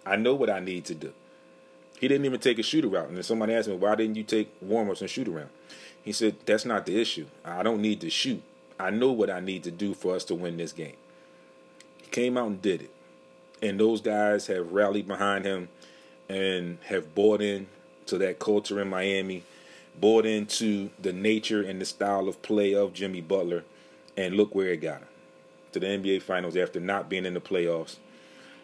I 0.06 0.16
know 0.16 0.36
what 0.36 0.50
I 0.50 0.60
need 0.60 0.86
to 0.86 0.95
do. 0.95 1.14
He 2.00 2.08
didn't 2.08 2.26
even 2.26 2.39
take 2.39 2.60
a 2.60 2.64
shoot 2.64 2.86
around. 2.86 3.08
And 3.08 3.16
then 3.18 3.24
somebody 3.24 3.54
asked 3.54 3.68
me, 3.68 3.76
Why 3.76 3.95
didn't 3.95 4.16
you 4.16 4.24
take 4.24 4.52
warm 4.62 4.89
ups 4.89 5.02
and 5.02 5.10
shoot 5.10 5.28
around? 5.28 5.50
He 6.04 6.12
said, 6.12 6.36
That's 6.45 6.66
not 6.66 6.86
the 6.86 7.00
issue. 7.00 7.26
I 7.43 7.64
don't 7.64 7.82
need 7.82 8.02
to 8.02 8.10
shoot. 8.10 8.43
I 8.80 8.91
know 8.91 9.12
what 9.12 9.30
I 9.30 9.39
need 9.39 9.64
to 9.64 9.72
do 9.72 9.93
for 9.93 10.16
us 10.16 10.24
to 10.26 10.36
win 10.36 10.58
this 10.58 10.72
game. 10.72 10.95
He 11.98 12.08
came 12.10 12.38
out 12.38 12.48
and 12.48 12.62
did 12.62 12.84
it. 12.84 12.91
And 13.62 13.80
those 13.80 14.01
guys 14.01 14.47
have 14.47 14.72
rallied 14.72 15.08
behind 15.08 15.45
him 15.45 15.70
and 16.30 16.78
have 16.86 17.16
bought 17.16 17.41
in 17.41 17.68
to 18.05 18.18
that 18.20 18.39
culture 18.39 18.80
in 18.80 18.89
Miami, 18.89 19.43
bought 19.99 20.26
into 20.26 20.89
the 21.01 21.14
nature 21.14 21.62
and 21.62 21.82
the 21.82 21.86
style 21.86 22.28
of 22.28 22.41
play 22.41 22.74
of 22.74 22.93
Jimmy 22.93 23.22
Butler 23.22 23.64
and 24.16 24.36
look 24.36 24.53
where 24.53 24.70
it 24.70 24.82
got 24.82 24.99
him 24.99 25.08
to 25.72 25.80
the 25.80 25.88
NBA 25.88 26.22
Finals 26.22 26.55
after 26.55 26.80
not 26.80 27.10
being 27.10 27.26
in 27.26 27.34
the 27.34 27.41
playoffs 27.41 27.97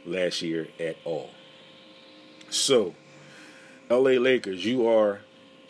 last 0.06 0.42
year 0.42 0.68
at 0.80 0.96
all. 1.06 1.30
So, 2.50 2.96
LA 3.90 4.12
Lakers, 4.12 4.66
you 4.66 4.88
are 4.88 5.22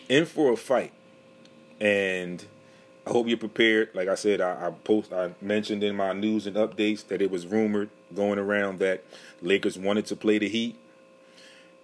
in 0.10 0.26
for 0.26 0.54
a 0.54 0.58
fight. 0.58 0.92
And 1.80 2.46
I 3.06 3.10
hope 3.10 3.28
you're 3.28 3.38
prepared. 3.38 3.90
Like 3.94 4.08
I 4.08 4.16
said, 4.16 4.40
I, 4.40 4.68
I, 4.68 4.72
post 4.72 5.12
I 5.12 5.32
mentioned 5.42 5.84
in 5.84 5.96
my 5.96 6.14
news 6.14 6.48
and 6.48 6.56
updates 6.56 7.06
that 7.08 7.22
it 7.22 7.30
was 7.30 7.46
rumored 7.46 7.90
going 8.16 8.40
around 8.40 8.80
that 8.80 9.04
Lakers 9.42 9.78
wanted 9.78 10.06
to 10.08 10.16
play 10.16 10.38
the 10.38 10.48
Heat. 10.48 10.78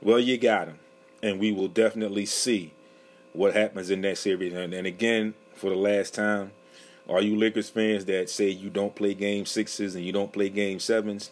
Well, 0.01 0.20
you 0.20 0.38
got 0.38 0.67
them, 0.67 0.80
and 1.22 1.39
we 1.39 1.51
will 1.51 1.67
definitely 1.67 2.26
see 2.26 2.72
what 3.34 3.53
happens 3.53 3.89
in 3.89 4.01
that 4.01 4.17
series. 4.17 4.53
And, 4.53 4.74
and 4.74 4.88
again, 4.88 5.34
for 5.55 5.70
the 5.70 5.76
last 5.76 6.13
time, 6.13 6.51
are 7.09 7.22
you 7.22 7.36
Lakers 7.36 7.70
fans 7.70 8.05
that 8.05 8.30
say 8.30 8.49
you 8.49 8.70
don't 8.70 8.95
play 8.95 9.13
game 9.13 9.45
sixes 9.45 9.95
and 9.95 10.05
you 10.05 10.13
don't 10.13 10.32
play 10.32 10.47
game 10.47 10.80
sevens, 10.80 11.32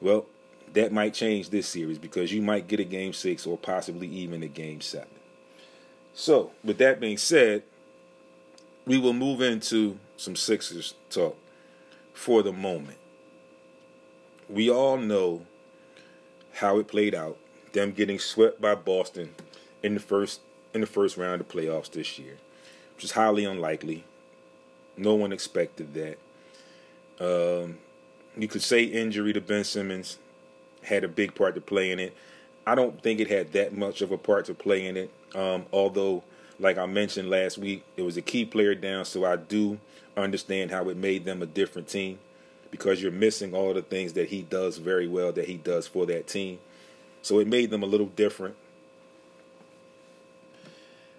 well, 0.00 0.26
that 0.72 0.92
might 0.92 1.12
change 1.12 1.50
this 1.50 1.68
series 1.68 1.98
because 1.98 2.32
you 2.32 2.40
might 2.40 2.68
get 2.68 2.80
a 2.80 2.84
game 2.84 3.12
six 3.12 3.46
or 3.46 3.58
possibly 3.58 4.06
even 4.06 4.42
a 4.42 4.48
game 4.48 4.80
seven. 4.80 5.08
So, 6.14 6.52
with 6.64 6.78
that 6.78 7.00
being 7.00 7.18
said, 7.18 7.64
we 8.90 8.98
will 8.98 9.12
move 9.12 9.40
into 9.40 9.96
some 10.16 10.34
Sixers 10.34 10.94
talk 11.10 11.38
for 12.12 12.42
the 12.42 12.52
moment. 12.52 12.98
We 14.48 14.68
all 14.68 14.96
know 14.96 15.46
how 16.54 16.80
it 16.80 16.88
played 16.88 17.14
out, 17.14 17.38
them 17.72 17.92
getting 17.92 18.18
swept 18.18 18.60
by 18.60 18.74
Boston 18.74 19.36
in 19.84 19.94
the 19.94 20.00
first 20.00 20.40
in 20.74 20.80
the 20.80 20.88
first 20.88 21.16
round 21.16 21.40
of 21.40 21.46
playoffs 21.46 21.92
this 21.92 22.18
year, 22.18 22.36
which 22.96 23.04
is 23.04 23.12
highly 23.12 23.44
unlikely. 23.44 24.02
No 24.96 25.14
one 25.14 25.32
expected 25.32 25.94
that. 25.94 26.18
Um, 27.20 27.78
you 28.36 28.48
could 28.48 28.62
say 28.62 28.82
injury 28.82 29.32
to 29.34 29.40
Ben 29.40 29.62
Simmons 29.62 30.18
had 30.82 31.04
a 31.04 31.08
big 31.08 31.36
part 31.36 31.54
to 31.54 31.60
play 31.60 31.92
in 31.92 32.00
it. 32.00 32.16
I 32.66 32.74
don't 32.74 33.00
think 33.00 33.20
it 33.20 33.28
had 33.28 33.52
that 33.52 33.72
much 33.72 34.02
of 34.02 34.10
a 34.10 34.18
part 34.18 34.46
to 34.46 34.54
play 34.54 34.84
in 34.84 34.96
it. 34.96 35.12
Um, 35.36 35.66
although, 35.72 36.24
like 36.60 36.78
I 36.78 36.86
mentioned 36.86 37.30
last 37.30 37.58
week, 37.58 37.84
it 37.96 38.02
was 38.02 38.16
a 38.16 38.22
key 38.22 38.44
player 38.44 38.74
down, 38.74 39.04
so 39.04 39.24
I 39.24 39.36
do 39.36 39.80
understand 40.16 40.70
how 40.70 40.88
it 40.90 40.96
made 40.96 41.24
them 41.24 41.42
a 41.42 41.46
different 41.46 41.88
team 41.88 42.18
because 42.70 43.02
you're 43.02 43.10
missing 43.10 43.54
all 43.54 43.74
the 43.74 43.82
things 43.82 44.12
that 44.12 44.28
he 44.28 44.42
does 44.42 44.76
very 44.76 45.08
well 45.08 45.32
that 45.32 45.46
he 45.46 45.56
does 45.56 45.86
for 45.86 46.06
that 46.06 46.28
team. 46.28 46.58
So 47.22 47.38
it 47.38 47.48
made 47.48 47.70
them 47.70 47.82
a 47.82 47.86
little 47.86 48.06
different. 48.06 48.56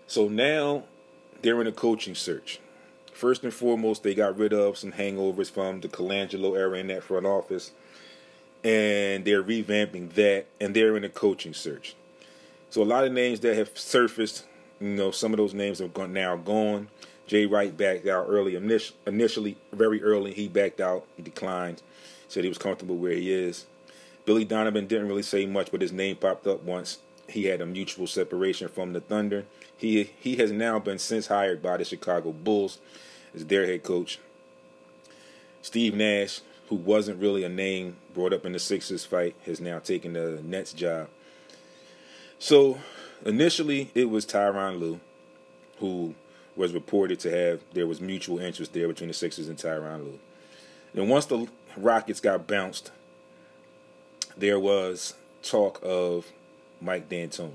So 0.07 0.27
now 0.27 0.83
they're 1.41 1.59
in 1.59 1.67
a 1.67 1.71
coaching 1.71 2.15
search. 2.15 2.59
First 3.11 3.43
and 3.43 3.53
foremost, 3.53 4.03
they 4.03 4.13
got 4.13 4.37
rid 4.37 4.53
of 4.53 4.77
some 4.77 4.93
hangovers 4.93 5.51
from 5.51 5.81
the 5.81 5.87
Colangelo 5.87 6.57
era 6.57 6.77
in 6.77 6.87
that 6.87 7.03
front 7.03 7.25
office, 7.25 7.71
and 8.63 9.25
they're 9.25 9.43
revamping 9.43 10.13
that, 10.13 10.45
and 10.59 10.75
they're 10.75 10.95
in 10.97 11.03
a 11.03 11.09
coaching 11.09 11.53
search. 11.53 11.95
So 12.69 12.81
a 12.81 12.85
lot 12.85 13.05
of 13.05 13.11
names 13.11 13.41
that 13.41 13.57
have 13.57 13.77
surfaced, 13.77 14.45
you 14.81 14.87
know, 14.87 15.11
some 15.11 15.31
of 15.31 15.37
those 15.37 15.53
names 15.53 15.79
are 15.79 16.07
now 16.07 16.35
gone. 16.35 16.87
Jay 17.27 17.45
Wright 17.45 17.75
backed 17.75 18.07
out 18.07 18.25
early. 18.27 18.55
Initially, 18.55 19.55
very 19.71 20.03
early, 20.03 20.33
he 20.33 20.47
backed 20.47 20.81
out. 20.81 21.05
He 21.15 21.23
declined. 21.23 21.81
Said 22.27 22.43
he 22.43 22.49
was 22.49 22.57
comfortable 22.57 22.97
where 22.97 23.13
he 23.13 23.31
is. 23.31 23.65
Billy 24.25 24.43
Donovan 24.43 24.87
didn't 24.87 25.07
really 25.07 25.21
say 25.21 25.45
much, 25.45 25.71
but 25.71 25.81
his 25.81 25.91
name 25.91 26.15
popped 26.15 26.47
up 26.47 26.63
once. 26.63 26.97
He 27.27 27.45
had 27.45 27.61
a 27.61 27.65
mutual 27.65 28.07
separation 28.07 28.67
from 28.67 28.93
the 28.93 28.99
Thunder. 28.99 29.45
He 29.77 30.11
he 30.19 30.35
has 30.37 30.51
now 30.51 30.79
been 30.79 30.99
since 30.99 31.27
hired 31.27 31.61
by 31.61 31.77
the 31.77 31.85
Chicago 31.85 32.31
Bulls 32.31 32.79
as 33.33 33.45
their 33.45 33.65
head 33.65 33.83
coach. 33.83 34.19
Steve 35.61 35.93
Nash, 35.93 36.41
who 36.67 36.75
wasn't 36.75 37.21
really 37.21 37.43
a 37.43 37.49
name 37.49 37.97
brought 38.13 38.33
up 38.33 38.45
in 38.45 38.51
the 38.51 38.59
Sixers 38.59 39.05
fight, 39.05 39.35
has 39.45 39.61
now 39.61 39.79
taken 39.79 40.13
the 40.13 40.41
Nets 40.43 40.73
job. 40.73 41.07
So 42.39 42.79
initially 43.25 43.91
it 43.93 44.09
was 44.09 44.25
Tyronn 44.25 44.79
Lue, 44.79 44.99
who 45.79 46.15
was 46.55 46.73
reported 46.73 47.19
to 47.21 47.31
have 47.31 47.61
there 47.73 47.87
was 47.87 48.01
mutual 48.01 48.39
interest 48.39 48.73
there 48.73 48.87
between 48.87 49.07
the 49.07 49.13
Sixers 49.13 49.47
and 49.47 49.57
Tyronn 49.57 50.03
Lue. 50.03 50.19
And 50.93 51.09
once 51.09 51.25
the 51.25 51.47
Rockets 51.77 52.19
got 52.19 52.47
bounced, 52.47 52.91
there 54.35 54.59
was 54.59 55.15
talk 55.41 55.79
of 55.83 56.31
Mike 56.81 57.09
D'Antoni. 57.09 57.51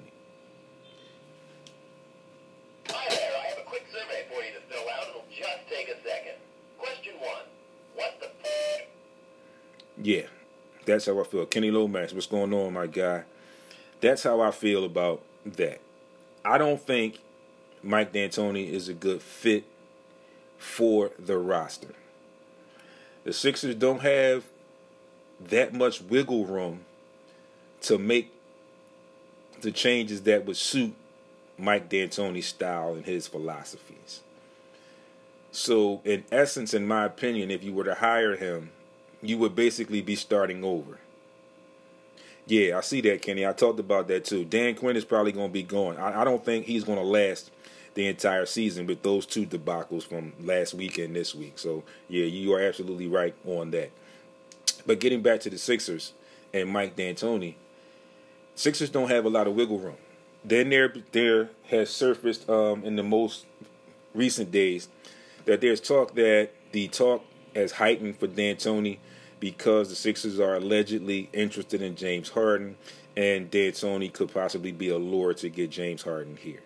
Yeah, 10.07 10.27
that's 10.85 11.07
how 11.07 11.19
I 11.21 11.25
feel. 11.25 11.47
Kenny 11.47 11.73
Lomax, 11.73 12.13
what's 12.13 12.27
going 12.27 12.55
on, 12.55 12.75
my 12.75 12.87
guy? 12.87 13.25
That's 14.01 14.23
how 14.23 14.41
I 14.41 14.53
feel 14.53 14.85
about 14.85 15.21
that. 15.55 15.81
I 16.45 16.59
don't 16.59 16.81
think 16.81 17.21
Mike 17.83 18.13
D'Antoni 18.13 18.71
is 18.71 18.89
a 18.89 18.95
good 18.95 19.23
fit 19.23 19.65
for 20.59 21.11
the 21.19 21.39
roster. 21.39 21.95
The 23.25 23.33
Sixers 23.33 23.75
don't 23.75 24.03
have 24.03 24.45
that 25.41 25.75
much 25.75 26.01
wiggle 26.01 26.47
room 26.47 26.81
to 27.83 27.99
make 27.99 28.33
the 29.61 29.73
changes 29.73 30.23
that 30.23 30.47
would 30.47 30.57
suit 30.57 30.95
Mike 31.59 31.89
D'Antoni's 31.89 32.47
style 32.47 32.95
and 32.95 33.05
his 33.05 33.27
philosophies. 33.27 34.23
So, 35.51 36.03
in 36.05 36.25
essence, 36.31 36.75
in 36.75 36.87
my 36.87 37.05
opinion, 37.05 37.51
if 37.51 37.65
you 37.65 37.73
were 37.73 37.85
to 37.85 37.95
hire 37.95 38.37
him, 38.37 38.71
you 39.23 39.39
would 39.39 39.55
basically 39.55 40.03
be 40.03 40.15
starting 40.15 40.63
over. 40.63 40.99
Yeah, 42.47 42.79
I 42.79 42.81
see 42.81 43.01
that, 43.03 43.23
Kenny. 43.23 43.45
I 43.45 43.53
talked 43.53 43.81
about 43.81 44.07
that 44.09 44.25
too. 44.25 44.45
Dan 44.45 44.77
Quinn 44.77 44.97
is 44.97 45.05
probably 45.05 45.33
going 45.33 45.49
to 45.49 45.53
be 45.53 45.65
going. 45.65 45.99
I, 45.99 46.21
I 46.21 46.25
don't 46.25 46.45
think 46.45 46.67
he's 46.67 46.85
going 46.85 46.99
to 46.99 47.05
last 47.05 47.51
the 47.95 48.07
entire 48.07 48.47
season 48.47 48.87
with 48.87 49.03
those 49.03 49.27
two 49.27 49.47
debacles 49.47 50.05
from 50.05 50.33
last 50.41 50.75
week 50.75 50.99
and 50.99 51.17
this 51.17 51.35
week. 51.35 51.59
So, 51.59 51.83
yeah, 52.09 52.27
you 52.27 52.53
are 52.53 52.61
absolutely 52.61 53.09
right 53.09 53.35
on 53.45 53.71
that. 53.73 53.91
But 54.87 55.01
getting 55.01 55.23
back 55.23 55.41
to 55.41 55.51
the 55.51 55.59
Sixers 55.59 56.13
and 56.53 56.69
Mike 56.69 56.95
D'Antoni, 56.95 57.55
Sixers 58.55 58.91
don't 58.91 59.11
have 59.11 59.25
a 59.25 59.29
lot 59.29 59.47
of 59.47 59.55
wiggle 59.55 59.79
room. 59.79 59.97
Then 60.45 60.69
there, 60.69 60.95
there 61.11 61.51
has 61.71 61.91
surfaced 61.91 62.49
um, 62.49 62.85
in 62.85 62.95
the 62.95 63.03
most 63.03 63.47
recent 64.15 64.53
days 64.53 64.89
that 65.47 65.61
there's 65.61 65.81
talk 65.81 66.15
that 66.15 66.51
the 66.73 66.87
talk 66.89 67.25
has 67.55 67.73
heightened 67.73 68.19
for 68.19 68.29
D'Antoni 68.29 68.99
because 69.41 69.89
the 69.89 69.97
Sixers 69.97 70.41
are 70.41 70.57
allegedly 70.57 71.29
interested 71.33 71.83
in 71.83 71.97
James 71.97 72.31
Harden, 72.31 72.77
and 73.17 73.51
D'Antoni 73.51 74.13
could 74.13 74.33
possibly 74.33 74.73
be 74.73 74.89
a 74.89 74.99
lure 74.99 75.35
to 75.35 75.49
get 75.49 75.71
James 75.71 76.03
Harden 76.03 76.37
here. 76.37 76.63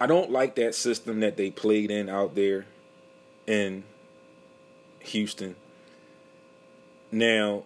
I 0.00 0.06
don't 0.06 0.30
like 0.30 0.54
that 0.54 0.74
system 0.74 1.20
that 1.20 1.36
they 1.36 1.50
played 1.50 1.90
in 1.90 2.08
out 2.08 2.34
there 2.34 2.66
in 3.46 3.82
Houston. 5.00 5.56
Now, 7.10 7.64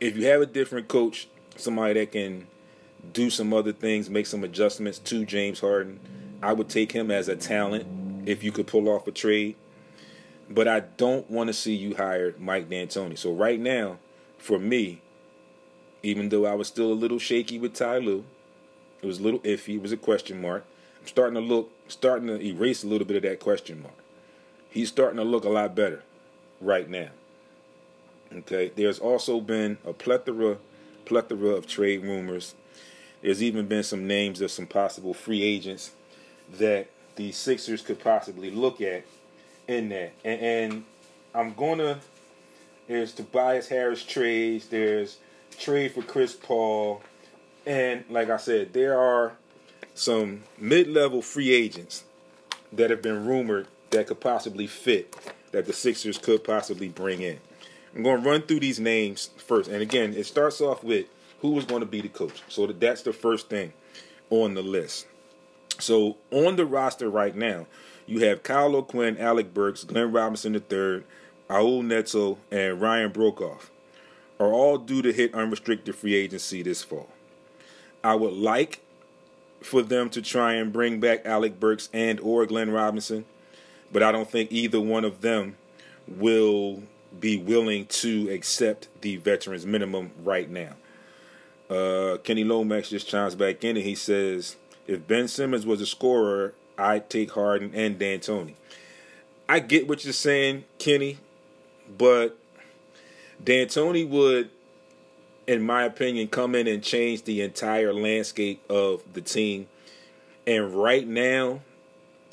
if 0.00 0.16
you 0.16 0.26
have 0.26 0.40
a 0.40 0.46
different 0.46 0.88
coach, 0.88 1.28
somebody 1.56 1.94
that 1.94 2.12
can 2.12 2.46
do 3.12 3.28
some 3.28 3.52
other 3.52 3.72
things, 3.72 4.08
make 4.08 4.26
some 4.26 4.44
adjustments 4.44 4.98
to 5.00 5.26
James 5.26 5.60
Harden, 5.60 6.00
I 6.42 6.52
would 6.52 6.68
take 6.68 6.92
him 6.92 7.10
as 7.10 7.28
a 7.28 7.36
talent 7.36 7.86
if 8.26 8.42
you 8.42 8.52
could 8.52 8.66
pull 8.66 8.88
off 8.88 9.06
a 9.06 9.12
trade. 9.12 9.56
But 10.48 10.68
I 10.68 10.80
don't 10.80 11.28
want 11.30 11.48
to 11.48 11.54
see 11.54 11.74
you 11.74 11.96
hire 11.96 12.34
Mike 12.38 12.68
D'Antoni. 12.70 13.18
So 13.18 13.32
right 13.32 13.58
now, 13.58 13.98
for 14.38 14.58
me, 14.58 15.02
even 16.02 16.28
though 16.28 16.46
I 16.46 16.54
was 16.54 16.68
still 16.68 16.92
a 16.92 16.94
little 16.94 17.18
shaky 17.18 17.58
with 17.58 17.74
Ty 17.74 17.98
Lue, 17.98 18.24
it 19.02 19.06
was 19.06 19.18
a 19.18 19.22
little 19.22 19.40
iffy, 19.40 19.76
it 19.76 19.82
was 19.82 19.92
a 19.92 19.96
question 19.96 20.40
mark. 20.40 20.64
I'm 21.00 21.06
starting 21.06 21.34
to 21.34 21.40
look, 21.40 21.70
starting 21.88 22.28
to 22.28 22.40
erase 22.40 22.84
a 22.84 22.86
little 22.86 23.06
bit 23.06 23.16
of 23.16 23.22
that 23.24 23.40
question 23.40 23.82
mark. 23.82 23.94
He's 24.70 24.88
starting 24.88 25.16
to 25.16 25.24
look 25.24 25.44
a 25.44 25.48
lot 25.48 25.74
better 25.74 26.04
right 26.60 26.88
now. 26.88 27.08
Okay, 28.32 28.70
there's 28.74 28.98
also 28.98 29.40
been 29.40 29.78
a 29.84 29.92
plethora, 29.92 30.58
plethora 31.04 31.50
of 31.50 31.66
trade 31.66 32.02
rumors. 32.02 32.54
There's 33.22 33.42
even 33.42 33.66
been 33.66 33.82
some 33.82 34.06
names 34.06 34.40
of 34.40 34.50
some 34.50 34.66
possible 34.66 35.14
free 35.14 35.42
agents 35.42 35.92
that 36.58 36.88
the 37.16 37.32
Sixers 37.32 37.82
could 37.82 37.98
possibly 37.98 38.50
look 38.50 38.80
at 38.80 39.04
in 39.68 39.88
that. 39.90 40.12
And, 40.24 40.40
and 40.40 40.84
I'm 41.34 41.54
gonna. 41.54 42.00
There's 42.86 43.12
Tobias 43.12 43.68
Harris 43.68 44.02
trades. 44.04 44.66
There's 44.66 45.18
trade 45.58 45.92
for 45.92 46.02
Chris 46.02 46.34
Paul, 46.34 47.02
and 47.64 48.04
like 48.08 48.30
I 48.30 48.36
said, 48.36 48.72
there 48.72 48.98
are 48.98 49.32
some 49.94 50.42
mid-level 50.58 51.22
free 51.22 51.52
agents 51.52 52.04
that 52.72 52.90
have 52.90 53.00
been 53.00 53.26
rumored 53.26 53.66
that 53.90 54.06
could 54.06 54.20
possibly 54.20 54.66
fit 54.66 55.16
that 55.52 55.64
the 55.64 55.72
Sixers 55.72 56.18
could 56.18 56.44
possibly 56.44 56.88
bring 56.88 57.22
in. 57.22 57.38
I'm 57.94 58.02
going 58.02 58.22
to 58.22 58.28
run 58.28 58.42
through 58.42 58.60
these 58.60 58.78
names 58.78 59.30
first, 59.38 59.70
and 59.70 59.80
again, 59.80 60.12
it 60.14 60.26
starts 60.26 60.60
off 60.60 60.84
with 60.84 61.06
who 61.40 61.58
is 61.58 61.64
going 61.64 61.80
to 61.80 61.86
be 61.86 62.02
the 62.02 62.08
coach. 62.08 62.42
So 62.48 62.66
that's 62.66 63.02
the 63.02 63.12
first 63.14 63.48
thing 63.48 63.72
on 64.28 64.54
the 64.54 64.62
list. 64.62 65.06
So 65.78 66.18
on 66.30 66.56
the 66.56 66.66
roster 66.66 67.08
right 67.08 67.34
now, 67.34 67.66
you 68.06 68.20
have 68.20 68.42
Kyle 68.42 68.74
O'Quinn, 68.76 69.18
Alec 69.18 69.52
Burks, 69.52 69.84
Glenn 69.84 70.12
Robinson 70.12 70.54
III, 70.54 71.02
Raul 71.48 71.84
Neto, 71.84 72.38
and 72.50 72.80
Ryan 72.80 73.10
Broekhoff 73.10 73.70
are 74.38 74.52
all 74.52 74.78
due 74.78 75.02
to 75.02 75.12
hit 75.12 75.34
unrestricted 75.34 75.94
free 75.94 76.14
agency 76.14 76.62
this 76.62 76.82
fall. 76.82 77.08
I 78.04 78.14
would 78.14 78.34
like 78.34 78.80
for 79.62 79.82
them 79.82 80.10
to 80.10 80.22
try 80.22 80.54
and 80.54 80.72
bring 80.72 81.00
back 81.00 81.24
Alec 81.24 81.58
Burks 81.58 81.88
and 81.92 82.20
or 82.20 82.46
Glenn 82.46 82.70
Robinson, 82.70 83.24
but 83.92 84.02
I 84.02 84.12
don't 84.12 84.30
think 84.30 84.52
either 84.52 84.80
one 84.80 85.04
of 85.04 85.22
them 85.22 85.56
will 86.06 86.82
be 87.18 87.36
willing 87.36 87.86
to 87.86 88.28
accept 88.30 88.88
the 89.00 89.16
veterans 89.16 89.64
minimum 89.64 90.12
right 90.22 90.50
now. 90.50 90.74
Uh, 91.68 92.18
Kenny 92.18 92.44
Lomax 92.44 92.90
just 92.90 93.08
chimes 93.08 93.34
back 93.34 93.64
in 93.64 93.76
and 93.76 93.84
he 93.84 93.94
says, 93.94 94.56
if 94.86 95.06
Ben 95.08 95.26
Simmons 95.26 95.66
was 95.66 95.80
a 95.80 95.86
scorer, 95.86 96.54
I'd 96.78 97.08
take 97.08 97.32
Harden 97.32 97.72
and 97.74 97.98
D'Antoni. 97.98 98.54
I 99.48 99.60
get 99.60 99.88
what 99.88 100.04
you're 100.04 100.12
saying, 100.12 100.64
Kenny, 100.78 101.18
but 101.96 102.36
D'Antoni 103.42 104.08
would, 104.08 104.50
in 105.46 105.62
my 105.62 105.84
opinion, 105.84 106.28
come 106.28 106.54
in 106.54 106.66
and 106.66 106.82
change 106.82 107.22
the 107.22 107.42
entire 107.42 107.94
landscape 107.94 108.62
of 108.70 109.02
the 109.12 109.20
team. 109.20 109.68
And 110.46 110.74
right 110.74 111.06
now, 111.06 111.60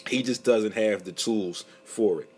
he 0.07 0.23
just 0.23 0.43
doesn't 0.43 0.73
have 0.73 1.03
the 1.03 1.11
tools 1.11 1.65
for 1.85 2.21
it. 2.21 2.29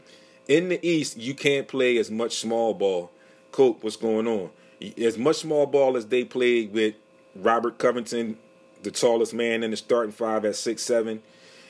In 0.48 0.70
the 0.70 0.86
East, 0.88 1.18
you 1.18 1.34
can't 1.34 1.68
play 1.68 1.98
as 1.98 2.12
much 2.12 2.38
small 2.38 2.74
ball. 2.74 3.12
Cope, 3.52 3.84
what's 3.84 3.96
going 3.96 4.28
on? 4.28 4.50
As 4.98 5.18
much 5.18 5.38
small 5.38 5.66
ball 5.66 5.98
as 5.98 6.08
they 6.08 6.24
played 6.24 6.74
with 6.74 6.96
Robert 7.36 7.78
Covington 7.78 8.38
the 8.86 8.92
tallest 8.92 9.34
man 9.34 9.64
in 9.64 9.72
the 9.72 9.78
starting 9.78 10.14
five 10.14 10.46
at 10.46 10.56
six 10.56 10.82
seven. 10.84 11.22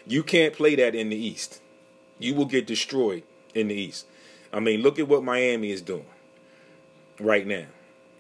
You 0.06 0.24
can't 0.24 0.54
play 0.54 0.76
that 0.76 0.96
in 0.96 1.10
the 1.10 1.16
East. 1.16 1.62
You 2.20 2.36
will 2.36 2.46
get 2.46 2.68
destroyed 2.68 3.24
in 3.54 3.68
the 3.70 3.76
East. 3.76 4.06
I 4.54 4.60
mean, 4.60 4.82
look 4.82 5.00
at 5.00 5.08
what 5.08 5.24
Miami 5.24 5.72
is 5.72 5.82
doing 5.82 6.06
right 7.20 7.46
now. 7.46 7.66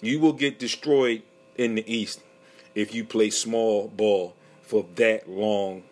You 0.02 0.20
will 0.20 0.34
get 0.34 0.60
destroyed 0.60 1.24
in 1.56 1.76
the 1.76 1.94
East 1.94 2.22
if 2.74 2.94
you 2.94 3.06
play 3.06 3.30
small 3.30 3.88
ball 3.88 4.36
for 4.62 4.86
that 4.96 5.30
long 5.30 5.84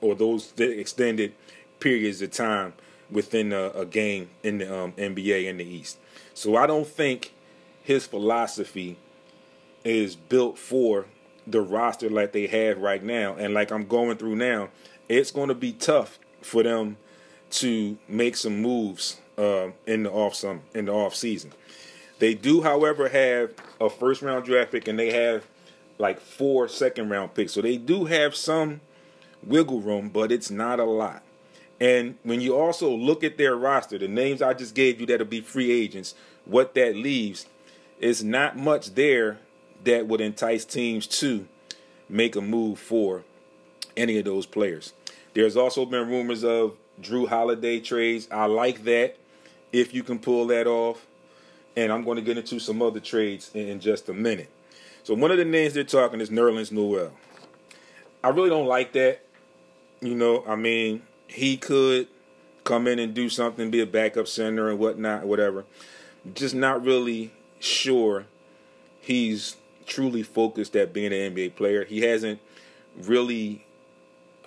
or 0.00 0.14
those 0.14 0.52
extended 0.58 1.34
periods 1.80 2.22
of 2.22 2.30
time 2.30 2.74
within 3.10 3.52
a, 3.52 3.70
a 3.70 3.86
game 3.86 4.30
in 4.42 4.58
the 4.58 4.72
um, 4.72 4.92
NBA 4.92 5.46
in 5.46 5.56
the 5.56 5.64
East. 5.64 5.98
So 6.34 6.56
I 6.56 6.66
don't 6.66 6.86
think 6.86 7.32
his 7.82 8.06
philosophy 8.06 8.98
is 9.84 10.14
built 10.14 10.58
for 10.58 11.06
the 11.46 11.60
roster 11.60 12.08
like 12.08 12.32
they 12.32 12.46
have 12.46 12.78
right 12.78 13.02
now, 13.02 13.34
and 13.34 13.54
like 13.54 13.72
I'm 13.72 13.86
going 13.86 14.16
through 14.16 14.36
now, 14.36 14.68
it's 15.10 15.32
going 15.32 15.48
to 15.48 15.54
be 15.54 15.72
tough 15.72 16.18
for 16.40 16.62
them 16.62 16.96
to 17.50 17.98
make 18.08 18.36
some 18.36 18.62
moves 18.62 19.20
uh, 19.36 19.68
in 19.86 20.04
the 20.04 20.10
off 20.10 20.34
some 20.34 20.62
in 20.72 20.84
the 20.86 20.92
off 20.92 21.14
season. 21.14 21.52
They 22.20 22.34
do, 22.34 22.62
however, 22.62 23.08
have 23.08 23.52
a 23.80 23.90
first 23.90 24.22
round 24.22 24.44
draft 24.44 24.70
pick, 24.70 24.86
and 24.86 24.98
they 24.98 25.12
have 25.12 25.46
like 25.98 26.20
four 26.20 26.68
second 26.68 27.10
round 27.10 27.34
picks, 27.34 27.52
so 27.52 27.60
they 27.60 27.76
do 27.76 28.04
have 28.04 28.36
some 28.36 28.80
wiggle 29.42 29.80
room, 29.80 30.10
but 30.10 30.30
it's 30.30 30.50
not 30.50 30.78
a 30.78 30.84
lot. 30.84 31.22
And 31.80 32.16
when 32.22 32.40
you 32.40 32.56
also 32.56 32.94
look 32.94 33.24
at 33.24 33.36
their 33.36 33.56
roster, 33.56 33.98
the 33.98 34.06
names 34.06 34.42
I 34.42 34.54
just 34.54 34.74
gave 34.74 35.00
you 35.00 35.06
that'll 35.06 35.26
be 35.26 35.40
free 35.40 35.72
agents, 35.72 36.14
what 36.44 36.74
that 36.74 36.94
leaves 36.94 37.46
is 37.98 38.22
not 38.22 38.56
much 38.56 38.94
there 38.94 39.38
that 39.84 40.06
would 40.06 40.20
entice 40.20 40.64
teams 40.64 41.06
to 41.06 41.48
make 42.08 42.36
a 42.36 42.40
move 42.40 42.78
for 42.78 43.24
any 43.96 44.18
of 44.18 44.24
those 44.24 44.46
players. 44.46 44.92
There's 45.34 45.56
also 45.56 45.84
been 45.84 46.08
rumors 46.08 46.44
of 46.44 46.76
Jrue 47.00 47.28
Holiday 47.28 47.80
trades. 47.80 48.28
I 48.30 48.46
like 48.46 48.84
that 48.84 49.16
if 49.72 49.94
you 49.94 50.02
can 50.02 50.18
pull 50.18 50.46
that 50.48 50.66
off. 50.66 51.06
And 51.76 51.92
I'm 51.92 52.04
going 52.04 52.16
to 52.16 52.22
get 52.22 52.36
into 52.36 52.58
some 52.58 52.82
other 52.82 53.00
trades 53.00 53.50
in 53.54 53.78
just 53.80 54.08
a 54.08 54.12
minute. 54.12 54.50
So 55.04 55.14
one 55.14 55.30
of 55.30 55.38
the 55.38 55.44
names 55.44 55.74
they're 55.74 55.84
talking 55.84 56.20
is 56.20 56.30
Nerlens 56.30 56.72
Noel. 56.72 57.12
I 58.22 58.28
really 58.30 58.50
don't 58.50 58.66
like 58.66 58.92
that. 58.92 59.24
You 60.00 60.14
know, 60.14 60.44
I 60.46 60.56
mean, 60.56 61.02
he 61.26 61.56
could 61.56 62.08
come 62.64 62.86
in 62.86 62.98
and 62.98 63.14
do 63.14 63.28
something, 63.28 63.70
be 63.70 63.80
a 63.80 63.86
backup 63.86 64.28
center 64.28 64.68
and 64.68 64.78
whatnot, 64.78 65.26
whatever. 65.26 65.64
Just 66.34 66.54
not 66.54 66.84
really 66.84 67.32
sure 67.60 68.26
he's 69.00 69.56
truly 69.86 70.22
focused 70.22 70.76
at 70.76 70.92
being 70.92 71.12
an 71.12 71.34
NBA 71.34 71.56
player. 71.56 71.84
He 71.84 72.00
hasn't 72.02 72.40
really 72.96 73.64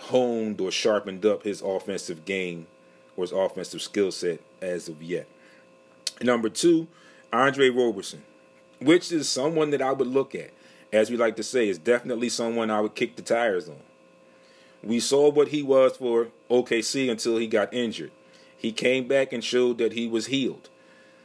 honed 0.04 0.60
or 0.60 0.72
sharpened 0.72 1.26
up 1.26 1.44
his 1.44 1.62
offensive 1.62 2.26
game 2.26 2.68
or 3.16 3.24
his 3.24 3.32
offensive 3.32 3.82
skill 3.82 4.12
set 4.12 4.40
as 4.62 4.90
of 4.90 5.02
yet. 5.02 5.28
Number 6.22 6.50
two, 6.50 6.88
Andre 7.32 7.70
Roberson, 7.70 8.24
which 8.80 9.12
is 9.12 9.30
someone 9.30 9.72
that 9.72 9.82
I 9.82 9.92
would 9.92 10.08
look 10.08 10.36
at. 10.36 10.52
As 10.92 11.10
we 11.10 11.18
like 11.18 11.36
to 11.38 11.44
say, 11.44 11.70
is 11.70 11.80
definitely 11.80 12.30
someone 12.30 12.70
I 12.70 12.82
would 12.82 12.94
kick 12.94 13.16
the 13.16 13.24
tires 13.24 13.68
on. 13.68 13.80
We 14.84 15.00
saw 15.00 15.32
what 15.32 15.48
he 15.48 15.64
was 15.64 15.98
for 15.98 16.28
OKC 16.52 17.10
until 17.10 17.38
he 17.38 17.48
got 17.48 17.74
injured. 17.74 18.12
He 18.56 18.72
came 18.72 19.08
back 19.08 19.34
and 19.34 19.44
showed 19.44 19.80
that 19.80 19.94
he 19.94 20.08
was 20.08 20.28
healed. 20.28 20.70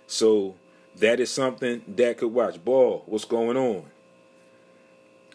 So 0.06 0.54
that 0.96 1.20
is 1.20 1.30
something 1.30 1.82
that 1.86 2.18
could 2.18 2.32
watch. 2.32 2.64
Ball, 2.64 3.02
what's 3.06 3.24
going 3.24 3.56
on? 3.56 3.84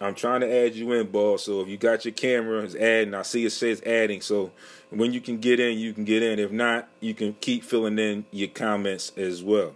I'm 0.01 0.15
trying 0.15 0.41
to 0.41 0.51
add 0.51 0.75
you 0.75 0.91
in, 0.93 1.07
ball. 1.07 1.37
So 1.37 1.61
if 1.61 1.67
you 1.67 1.77
got 1.77 2.05
your 2.05 2.13
camera, 2.13 2.63
it's 2.63 2.75
adding. 2.75 3.13
I 3.13 3.21
see 3.21 3.45
it 3.45 3.51
says 3.51 3.81
adding. 3.83 4.21
So 4.21 4.51
when 4.89 5.13
you 5.13 5.21
can 5.21 5.37
get 5.37 5.59
in, 5.59 5.77
you 5.77 5.93
can 5.93 6.03
get 6.03 6.23
in. 6.23 6.39
If 6.39 6.51
not, 6.51 6.87
you 6.99 7.13
can 7.13 7.35
keep 7.39 7.63
filling 7.63 7.99
in 7.99 8.25
your 8.31 8.49
comments 8.49 9.11
as 9.15 9.43
well. 9.43 9.75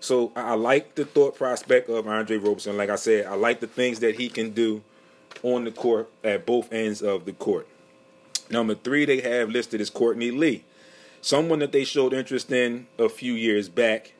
So 0.00 0.32
I 0.34 0.54
like 0.54 0.94
the 0.94 1.04
thought 1.04 1.36
prospect 1.36 1.90
of 1.90 2.08
Andre 2.08 2.38
Roberson. 2.38 2.76
Like 2.76 2.88
I 2.88 2.96
said, 2.96 3.26
I 3.26 3.34
like 3.34 3.60
the 3.60 3.66
things 3.66 4.00
that 4.00 4.16
he 4.16 4.28
can 4.28 4.50
do 4.50 4.82
on 5.42 5.64
the 5.64 5.70
court 5.70 6.10
at 6.24 6.46
both 6.46 6.72
ends 6.72 7.02
of 7.02 7.26
the 7.26 7.32
court. 7.32 7.68
Number 8.50 8.74
three, 8.74 9.04
they 9.04 9.20
have 9.20 9.50
listed 9.50 9.80
as 9.80 9.90
Courtney 9.90 10.30
Lee, 10.30 10.64
someone 11.20 11.60
that 11.60 11.70
they 11.70 11.84
showed 11.84 12.12
interest 12.12 12.50
in 12.50 12.88
a 12.98 13.08
few 13.08 13.34
years 13.34 13.68
back, 13.68 14.14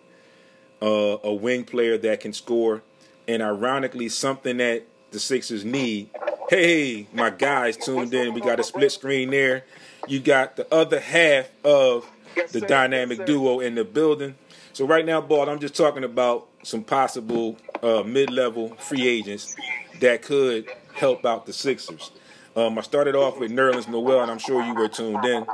uh, 0.81 1.17
a 1.25 1.33
wing 1.33 1.65
player 1.65 1.99
that 1.99 2.21
can 2.21 2.33
score, 2.33 2.83
and 3.27 3.43
ironically, 3.43 4.09
something 4.09 4.59
that 4.59 4.85
the 5.11 5.21
Sixers 5.21 5.65
need 5.65 6.11
Hey, 6.51 7.07
my 7.13 7.31
guys 7.31 7.77
tuned 7.77 8.13
in. 8.13 8.35
We 8.35 8.41
got 8.41 8.59
a 8.59 8.65
split 8.65 8.91
screen 8.91 9.31
there. 9.31 9.63
You 10.09 10.19
got 10.19 10.57
the 10.57 10.67
other 10.75 10.99
half 10.99 11.49
of 11.65 12.11
the 12.51 12.61
dynamic 12.61 13.25
duo 13.25 13.61
in 13.61 13.77
the 13.77 13.85
building. 13.85 14.35
So 14.73 14.85
right 14.85 15.07
now, 15.07 15.21
Bald, 15.21 15.49
I'm 15.49 15.61
just 15.61 15.77
talking 15.77 16.03
about 16.03 16.49
some 16.65 16.83
possible 16.83 17.57
uh, 17.85 18.03
mid-level 18.05 18.75
free 18.81 19.07
agents 19.07 19.55
that 20.01 20.23
could 20.23 20.67
help 20.93 21.25
out 21.25 21.47
the 21.47 21.53
Sixers. 21.53 22.11
Um, 22.57 22.77
I 22.79 22.83
started 22.83 23.15
off 23.15 23.39
with 23.39 23.53
Nerlens 23.53 23.87
Noel, 23.87 24.23
and 24.23 24.31
I'm 24.33 24.39
sure 24.39 24.61
you 24.61 24.75
were 24.75 24.89
tuned 24.89 25.25
in. 25.25 25.47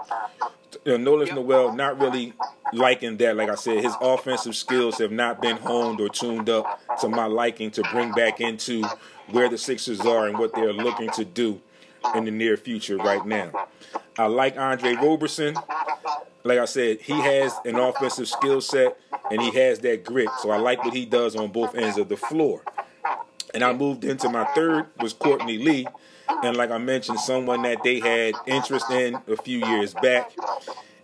You 0.86 0.96
know, 0.96 1.10
Nerlens 1.12 1.34
Noel, 1.34 1.74
not 1.74 2.00
really 2.00 2.32
liking 2.72 3.18
that. 3.18 3.36
Like 3.36 3.50
I 3.50 3.54
said, 3.54 3.84
his 3.84 3.94
offensive 4.00 4.56
skills 4.56 4.96
have 4.96 5.12
not 5.12 5.42
been 5.42 5.58
honed 5.58 6.00
or 6.00 6.08
tuned 6.08 6.48
up 6.48 6.80
to 7.00 7.10
my 7.10 7.26
liking 7.26 7.70
to 7.72 7.82
bring 7.92 8.12
back 8.12 8.40
into 8.40 8.82
where 9.30 9.48
the 9.48 9.58
Sixers 9.58 10.00
are 10.00 10.26
and 10.28 10.38
what 10.38 10.54
they're 10.54 10.72
looking 10.72 11.10
to 11.10 11.24
do 11.24 11.60
in 12.14 12.24
the 12.24 12.30
near 12.30 12.56
future 12.56 12.96
right 12.96 13.24
now. 13.26 13.68
I 14.18 14.26
like 14.26 14.56
Andre 14.56 14.94
Roberson. 14.94 15.56
Like 16.44 16.58
I 16.58 16.64
said, 16.64 17.00
he 17.00 17.12
has 17.20 17.52
an 17.64 17.76
offensive 17.76 18.28
skill 18.28 18.60
set 18.60 18.96
and 19.30 19.40
he 19.42 19.50
has 19.52 19.80
that 19.80 20.04
grit. 20.04 20.28
So 20.40 20.50
I 20.50 20.58
like 20.58 20.84
what 20.84 20.94
he 20.94 21.04
does 21.04 21.34
on 21.34 21.50
both 21.50 21.74
ends 21.74 21.98
of 21.98 22.08
the 22.08 22.16
floor. 22.16 22.62
And 23.52 23.64
I 23.64 23.72
moved 23.72 24.04
into 24.04 24.28
my 24.28 24.44
third 24.54 24.86
was 25.00 25.12
Courtney 25.12 25.58
Lee. 25.58 25.86
And 26.42 26.56
like 26.56 26.70
I 26.70 26.78
mentioned, 26.78 27.20
someone 27.20 27.62
that 27.62 27.82
they 27.82 28.00
had 28.00 28.34
interest 28.46 28.90
in 28.90 29.18
a 29.26 29.36
few 29.36 29.66
years 29.66 29.94
back. 29.94 30.32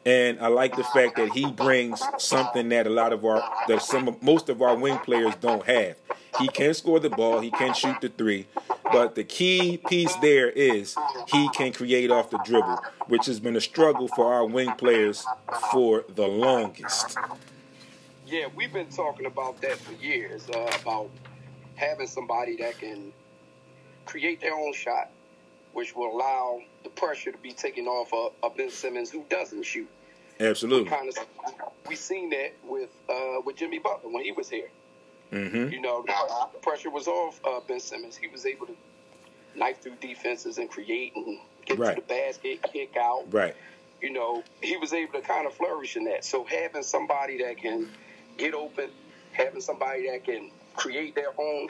And 0.05 0.41
I 0.41 0.49
like 0.49 0.77
the 0.77 0.85
fact 0.85 1.17
that 1.17 1.31
he 1.33 1.51
brings 1.51 2.03
something 2.19 2.69
that 2.71 2.87
a 2.87 2.91
lot 2.91 3.13
of 3.13 3.25
our 3.25 3.43
that 3.69 3.83
some 3.83 4.17
most 4.21 4.49
of 4.49 4.61
our 4.61 4.77
wing 4.77 4.99
players 4.99 5.35
don't 5.37 5.65
have. 5.67 5.97
He 6.41 6.49
can 6.49 6.75
score 6.75 6.99
the 6.99 7.11
ball, 7.11 7.41
he 7.41 7.51
can 7.51 7.75
shoot 7.75 8.01
the 8.01 8.09
three, 8.09 8.47
but 8.91 9.15
the 9.15 9.23
key 9.23 9.77
piece 9.77 10.15
there 10.17 10.51
is 10.51 10.97
he 11.29 11.49
can 11.51 11.73
create 11.73 12.11
off 12.11 12.31
the 12.31 12.39
dribble, 12.39 12.79
which 13.07 13.27
has 13.27 13.39
been 13.39 13.55
a 13.55 13.61
struggle 13.61 14.09
for 14.09 14.33
our 14.33 14.45
wing 14.45 14.73
players 14.73 15.25
for 15.71 16.05
the 16.09 16.27
longest. 16.27 17.17
Yeah, 18.27 18.47
we've 18.57 18.73
been 18.73 18.89
talking 18.89 19.27
about 19.27 19.61
that 19.61 19.77
for 19.77 19.93
years 20.03 20.49
uh, 20.49 20.71
about 20.81 21.11
having 21.77 22.07
somebody 22.07 22.57
that 22.57 22.79
can 22.79 23.13
create 24.07 24.41
their 24.41 24.55
own 24.55 24.73
shot, 24.73 25.11
which 25.75 25.95
will 25.95 26.17
allow 26.17 26.61
the 26.83 26.91
pressure 26.91 27.33
to 27.33 27.39
be 27.39 27.53
taken 27.53 27.87
off 27.87 28.13
of, 28.13 28.33
of 28.43 28.57
Ben 28.57 28.71
Simmons, 28.71 29.11
who 29.11 29.25
doesn't 29.29 29.63
shoot. 29.65 29.89
Absolutely. 30.41 30.85
We 30.85 30.91
kind 30.91 31.09
of 31.09 31.17
we 31.89 31.95
seen 31.97 32.31
that 32.31 32.53
with 32.65 32.91
uh, 33.09 33.41
with 33.45 33.57
Jimmy 33.57 33.79
Butler 33.79 34.11
when 34.11 34.25
he 34.25 34.33
was 34.33 34.49
here. 34.49 34.69
Mm-hmm. 35.33 35.73
You 35.73 35.81
know, 35.81 36.05
the 36.53 36.59
pressure 36.59 36.91
was 36.91 37.09
off 37.09 37.41
uh, 37.45 37.61
Ben 37.67 37.81
Simmons. 37.81 38.17
He 38.17 38.27
was 38.29 38.45
able 38.45 38.67
to 38.67 38.77
knife 39.55 39.81
through 39.81 39.97
defenses 40.01 40.59
and 40.59 40.69
create 40.71 41.15
and 41.17 41.39
get 41.65 41.79
Right. 41.79 41.95
to 41.95 42.01
the 42.01 42.07
basket, 42.07 42.63
kick 42.73 42.97
out. 42.97 43.33
Right. 43.33 43.55
You 44.01 44.11
know, 44.13 44.43
he 44.63 44.77
was 44.77 44.93
able 44.93 45.13
to 45.15 45.21
kind 45.21 45.47
of 45.47 45.55
flourish 45.55 45.97
in 45.97 46.05
that. 46.05 46.25
So 46.25 46.45
having 46.45 46.83
somebody 46.83 47.39
that 47.45 47.57
can 47.59 47.89
get 48.37 48.53
open, 48.55 48.91
having 49.33 49.61
somebody 49.61 50.11
that 50.11 50.25
can 50.25 50.51
create 50.75 51.15
their 51.15 51.33
own, 51.39 51.69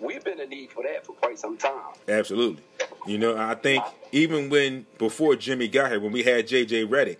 we've 0.00 0.24
been 0.24 0.40
in 0.40 0.48
need 0.48 0.70
for 0.70 0.82
that 0.82 1.04
for 1.04 1.12
quite 1.12 1.38
some 1.38 1.56
time. 1.56 1.80
Absolutely. 2.08 2.62
You 3.06 3.18
know, 3.18 3.36
I 3.36 3.54
think 3.54 3.84
even 4.12 4.50
when 4.50 4.86
before 4.98 5.36
Jimmy 5.36 5.68
got 5.68 5.90
here, 5.90 6.00
when 6.00 6.12
we 6.12 6.22
had 6.22 6.46
JJ 6.46 6.88
Redick, 6.88 7.18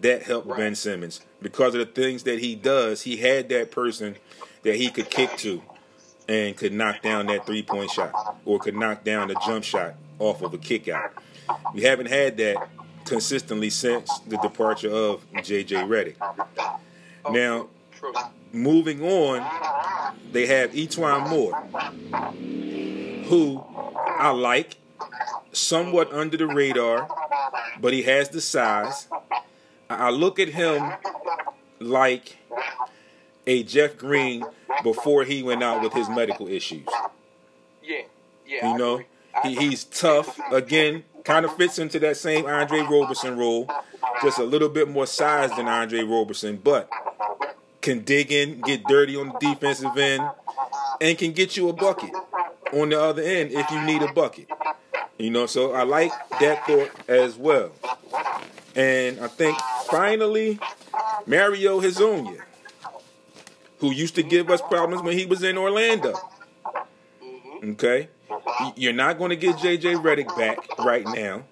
that 0.00 0.22
helped 0.24 0.48
Right. 0.48 0.58
Ben 0.58 0.74
Simmons 0.74 1.20
because 1.40 1.74
of 1.74 1.80
the 1.80 1.86
things 1.86 2.24
that 2.24 2.40
he 2.40 2.54
does. 2.54 3.02
He 3.02 3.16
had 3.18 3.48
that 3.50 3.70
person 3.70 4.16
that 4.62 4.76
he 4.76 4.90
could 4.90 5.10
kick 5.10 5.36
to 5.38 5.62
and 6.28 6.56
could 6.56 6.72
knock 6.72 7.02
down 7.02 7.26
that 7.26 7.46
three 7.46 7.62
point 7.62 7.90
shot 7.90 8.36
or 8.44 8.58
could 8.58 8.74
knock 8.74 9.04
down 9.04 9.28
the 9.28 9.34
jump 9.46 9.64
shot 9.64 9.94
off 10.18 10.42
of 10.42 10.54
a 10.54 10.58
kick 10.58 10.88
out. 10.88 11.12
We 11.74 11.82
haven't 11.82 12.06
had 12.06 12.36
that 12.38 12.68
consistently 13.04 13.70
since 13.70 14.20
the 14.20 14.38
departure 14.38 14.90
of 14.90 15.30
JJ 15.32 15.86
Redick. 15.86 16.16
Oh, 17.24 17.32
Now, 17.32 17.68
true. 17.92 18.12
Moving 18.52 19.02
on, 19.02 20.14
they 20.30 20.46
have 20.46 20.72
E'Twaun 20.72 21.28
Moore, 21.28 21.54
who 23.28 23.64
I 23.96 24.30
like, 24.30 24.76
somewhat 25.52 26.12
under 26.12 26.36
the 26.36 26.46
radar, 26.46 27.08
but 27.80 27.92
he 27.92 28.02
has 28.02 28.28
the 28.28 28.40
size. 28.40 29.08
I 29.88 30.10
look 30.10 30.38
at 30.38 30.48
him 30.48 30.92
like 31.80 32.36
a 33.46 33.62
Jeff 33.62 33.96
Green 33.96 34.44
before 34.82 35.24
he 35.24 35.42
went 35.42 35.62
out 35.62 35.82
with 35.82 35.92
his 35.92 36.08
medical 36.08 36.48
issues. 36.48 36.86
Yeah, 37.82 38.02
yeah. 38.46 38.72
You 38.72 38.78
know, 38.78 39.02
he, 39.42 39.54
he's 39.54 39.84
tough. 39.84 40.38
Again, 40.50 41.04
kind 41.24 41.44
of 41.44 41.56
fits 41.56 41.78
into 41.78 41.98
that 42.00 42.16
same 42.16 42.46
Andre 42.46 42.80
Roberson 42.80 43.36
role, 43.36 43.70
just 44.22 44.38
a 44.38 44.44
little 44.44 44.68
bit 44.68 44.88
more 44.88 45.06
size 45.06 45.50
than 45.56 45.68
Andre 45.68 46.02
Roberson, 46.02 46.60
but 46.62 46.88
can 47.82 48.00
dig 48.00 48.32
in, 48.32 48.60
get 48.60 48.84
dirty 48.84 49.16
on 49.16 49.28
the 49.28 49.38
defensive 49.38 49.96
end, 49.96 50.22
and 51.00 51.18
can 51.18 51.32
get 51.32 51.56
you 51.56 51.68
a 51.68 51.72
bucket 51.72 52.10
on 52.72 52.88
the 52.88 53.00
other 53.00 53.22
end 53.22 53.50
if 53.52 53.70
you 53.70 53.82
need 53.82 54.02
a 54.02 54.12
bucket. 54.12 54.48
You 55.18 55.30
know, 55.30 55.46
so 55.46 55.72
I 55.72 55.82
like 55.82 56.10
that 56.40 56.66
thought 56.66 56.90
as 57.08 57.36
well. 57.36 57.72
And 58.74 59.20
I 59.20 59.28
think 59.28 59.58
finally, 59.90 60.58
Mario 61.26 61.80
Hezonja, 61.80 62.38
who 63.80 63.90
used 63.90 64.14
to 64.14 64.22
give 64.22 64.48
us 64.48 64.62
problems 64.62 65.02
when 65.02 65.18
he 65.18 65.26
was 65.26 65.42
in 65.42 65.58
Orlando. 65.58 66.14
Okay? 67.62 68.08
You're 68.76 68.92
not 68.92 69.18
going 69.18 69.30
to 69.30 69.36
get 69.36 69.56
JJ 69.56 70.02
Redick 70.02 70.36
back 70.36 70.58
right 70.78 71.04
now. 71.04 71.42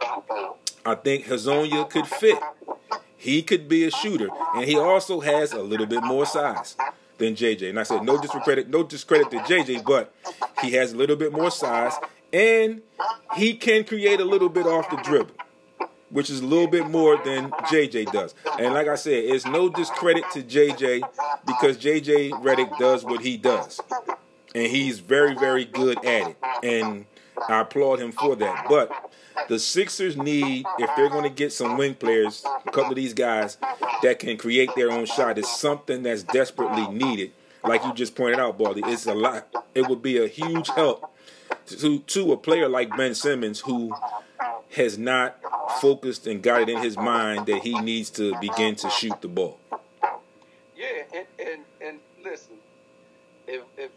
I 0.84 0.94
think 0.94 1.26
Hazonia 1.26 1.88
could 1.90 2.06
fit. 2.06 2.38
He 3.20 3.42
could 3.42 3.68
be 3.68 3.84
a 3.84 3.90
shooter, 3.90 4.28
and 4.54 4.64
he 4.64 4.78
also 4.78 5.20
has 5.20 5.52
a 5.52 5.62
little 5.62 5.86
bit 5.86 6.02
more 6.02 6.24
size 6.24 6.74
than 7.18 7.34
JJ. 7.34 7.68
And 7.68 7.78
I 7.78 7.82
said 7.82 8.02
no 8.02 8.18
discredit, 8.18 8.70
no 8.70 8.82
discredit 8.82 9.30
to 9.30 9.38
JJ, 9.40 9.84
but 9.84 10.14
he 10.62 10.72
has 10.72 10.92
a 10.92 10.96
little 10.96 11.16
bit 11.16 11.30
more 11.30 11.50
size, 11.50 11.92
and 12.32 12.80
he 13.36 13.54
can 13.54 13.84
create 13.84 14.20
a 14.20 14.24
little 14.24 14.48
bit 14.48 14.66
off 14.66 14.88
the 14.88 14.96
dribble, 14.96 15.34
which 16.08 16.30
is 16.30 16.40
a 16.40 16.46
little 16.46 16.66
bit 16.66 16.88
more 16.88 17.18
than 17.22 17.50
JJ 17.50 18.10
does. 18.10 18.34
And 18.58 18.72
like 18.72 18.88
I 18.88 18.94
said, 18.94 19.24
it's 19.24 19.44
no 19.44 19.68
discredit 19.68 20.24
to 20.32 20.42
JJ 20.42 21.02
because 21.46 21.76
JJ 21.76 22.30
Redick 22.42 22.78
does 22.78 23.04
what 23.04 23.20
he 23.20 23.36
does 23.36 23.80
and 24.54 24.66
he's 24.66 24.98
very, 24.98 25.34
very 25.34 25.64
good 25.64 26.04
at 26.04 26.30
it. 26.30 26.36
And 26.62 27.06
I 27.48 27.60
applaud 27.60 28.00
him 28.00 28.12
for 28.12 28.36
that. 28.36 28.66
But 28.68 28.92
the 29.50 29.58
Sixers 29.58 30.16
need, 30.16 30.64
if 30.78 30.88
they're 30.94 31.10
going 31.10 31.24
to 31.24 31.28
get 31.28 31.52
some 31.52 31.76
wing 31.76 31.96
players, 31.96 32.44
a 32.64 32.70
couple 32.70 32.90
of 32.90 32.94
these 32.94 33.12
guys 33.12 33.58
that 34.00 34.20
can 34.20 34.36
create 34.36 34.70
their 34.76 34.92
own 34.92 35.06
shot, 35.06 35.38
is 35.38 35.50
something 35.50 36.04
that's 36.04 36.22
desperately 36.22 36.86
needed. 36.86 37.32
Like 37.64 37.84
you 37.84 37.92
just 37.92 38.14
pointed 38.14 38.38
out, 38.38 38.58
Baldy, 38.58 38.82
it's 38.84 39.06
a 39.06 39.14
lot. 39.14 39.48
It 39.74 39.88
would 39.88 40.02
be 40.02 40.18
a 40.18 40.28
huge 40.28 40.68
help 40.68 41.12
to 41.66 41.98
to 41.98 42.32
a 42.32 42.36
player 42.36 42.68
like 42.68 42.96
Ben 42.96 43.12
Simmons 43.12 43.58
who 43.58 43.92
has 44.76 44.96
not 44.96 45.36
focused 45.80 46.28
and 46.28 46.40
got 46.40 46.62
it 46.62 46.68
in 46.68 46.78
his 46.80 46.96
mind 46.96 47.46
that 47.46 47.62
he 47.62 47.78
needs 47.80 48.08
to 48.10 48.38
begin 48.40 48.76
to 48.76 48.88
shoot 48.88 49.20
the 49.20 49.26
ball. 49.26 49.58
Yeah, 50.76 50.86
and, 51.12 51.26
and, 51.40 51.60
and 51.80 51.98
listen, 52.24 52.54
if, 53.48 53.62
if 53.76 53.90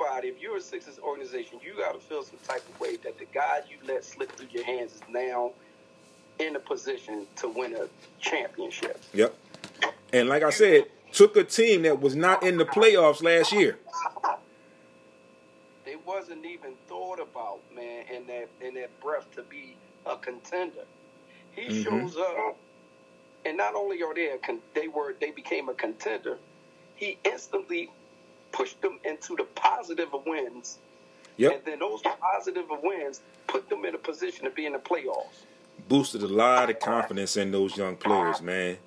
anybody, 0.00 0.28
if 0.28 0.40
you're 0.40 0.56
a 0.56 0.60
Sixers 0.60 0.98
organization, 0.98 1.58
you 1.64 1.74
got 1.76 1.92
to 1.94 2.00
feel 2.00 2.22
some 2.22 2.38
type 2.46 2.62
of 2.68 2.80
way 2.80 2.96
that 2.96 3.18
the 3.18 3.26
guy 3.32 3.60
you 3.68 3.76
let 3.86 4.04
slip 4.04 4.32
through 4.32 4.48
your 4.50 4.64
hands 4.64 4.92
is 4.94 5.02
now 5.08 5.52
in 6.38 6.56
a 6.56 6.58
position 6.60 7.26
to 7.36 7.48
win 7.48 7.74
a 7.76 7.86
championship. 8.20 9.00
Yep. 9.12 9.34
And 10.12 10.28
like 10.28 10.42
I 10.42 10.50
said, 10.50 10.86
took 11.12 11.36
a 11.36 11.44
team 11.44 11.82
that 11.82 12.00
was 12.00 12.16
not 12.16 12.42
in 12.42 12.58
the 12.58 12.64
playoffs 12.64 13.22
last 13.22 13.52
year. 13.52 13.78
It 15.86 16.04
wasn't 16.06 16.44
even 16.44 16.72
thought 16.88 17.20
about, 17.20 17.60
man, 17.74 18.04
in 18.12 18.26
that 18.26 18.48
in 18.60 18.74
that 18.74 18.98
breath 19.00 19.26
to 19.36 19.42
be 19.42 19.76
a 20.06 20.16
contender. 20.16 20.84
He 21.52 21.66
Mhm. 21.68 21.84
shows 21.84 22.16
up, 22.16 22.56
and 23.44 23.56
not 23.56 23.74
only 23.74 24.02
are 24.02 24.14
they 24.14 24.30
a 24.30 24.38
con- 24.38 24.62
they 24.74 24.88
were 24.88 25.14
they 25.20 25.30
became 25.30 25.68
a 25.68 25.74
contender, 25.74 26.38
he 26.96 27.18
instantly 27.24 27.90
pushed 28.54 28.80
them 28.80 28.98
into 29.04 29.36
the 29.36 29.44
positive 29.56 30.14
of 30.14 30.24
wins, 30.26 30.78
Yep. 31.36 31.52
and 31.52 31.64
then 31.64 31.78
those 31.80 32.00
positive 32.02 32.70
of 32.70 32.78
wins 32.82 33.20
put 33.48 33.68
them 33.68 33.84
in 33.84 33.94
a 33.94 33.98
position 33.98 34.44
to 34.44 34.50
be 34.50 34.64
in 34.66 34.72
the 34.72 34.78
playoffs. 34.78 35.42
Boosted 35.88 36.22
a 36.22 36.28
lot 36.28 36.70
of 36.70 36.78
confidence 36.78 37.36
in 37.36 37.50
those 37.50 37.76
young 37.76 37.96
players, 37.96 38.40
man. 38.40 38.78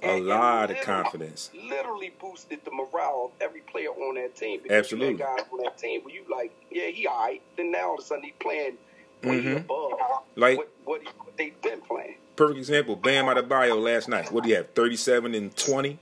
A 0.00 0.06
And- 0.10 0.26
lot 0.28 0.70
of 0.70 0.80
confidence. 0.82 1.50
Literally 1.52 2.10
boosted 2.20 2.64
the 2.64 2.70
morale 2.70 3.32
of 3.34 3.42
every 3.42 3.62
player 3.62 3.88
on 3.90 4.14
that 4.14 4.36
team. 4.36 4.60
Absolutely. 4.70 5.14
Guys 5.18 5.40
on 5.52 5.58
that 5.64 5.76
team 5.76 6.04
where 6.04 6.14
you 6.14 6.22
like, 6.30 6.52
yeah, 6.70 6.86
he 6.86 7.06
all 7.08 7.18
right. 7.26 7.42
Then 7.56 7.72
now 7.72 7.88
all 7.88 7.94
of 7.94 8.00
a 8.00 8.02
sudden 8.04 8.22
he 8.22 8.30
playing 8.38 8.78
way 9.24 9.40
Mhm. 9.42 9.56
above 9.56 9.98
Like 10.36 10.58
what, 10.58 10.68
what, 10.84 11.00
he, 11.02 11.08
what 11.18 11.36
they've 11.36 11.60
been 11.62 11.80
playing. 11.80 12.14
perfect 12.36 12.58
example, 12.58 12.94
Bam 12.94 13.24
Adebayo 13.26 13.82
last 13.82 14.08
night. 14.08 14.30
What 14.30 14.44
do 14.44 14.50
you 14.50 14.56
have? 14.56 14.68
Thirty-seven 14.70 15.34
and 15.34 15.54
twenty. 15.56 15.98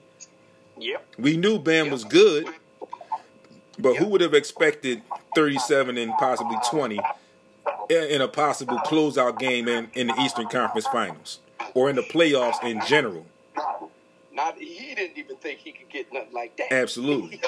Yep. 0.77 1.07
We 1.19 1.39
knew 1.39 1.59
Bam 1.59 1.89
was 1.89 2.05
good, 2.05 2.47
but 3.79 3.97
who 3.97 4.07
would 4.07 4.20
have 4.20 4.35
expected 4.35 5.03
thirty-seven 5.35 5.97
and 5.99 6.12
possibly 6.18 6.57
twenty 6.68 7.01
in 7.91 8.20
a 8.20 8.29
possible 8.29 8.79
closeout 8.79 9.39
game 9.39 9.68
in, 9.68 9.91
in 9.95 10.09
the 10.09 10.20
Eastern 10.20 10.47
Conference 10.49 10.87
Finals 10.87 11.41
or 11.74 11.89
in 11.91 11.97
the 11.97 12.03
playoffs 12.03 12.62
in 12.64 12.81
general. 12.87 13.27
Not 14.33 14.59
he 14.59 14.95
didn't 14.95 15.16
even 15.16 15.37
think 15.37 15.61
he 15.61 15.72
could 15.72 15.89
get 15.89 16.12
nothing 16.12 16.33
like 16.33 16.57
that. 16.59 16.72
Absolutely. 16.72 17.41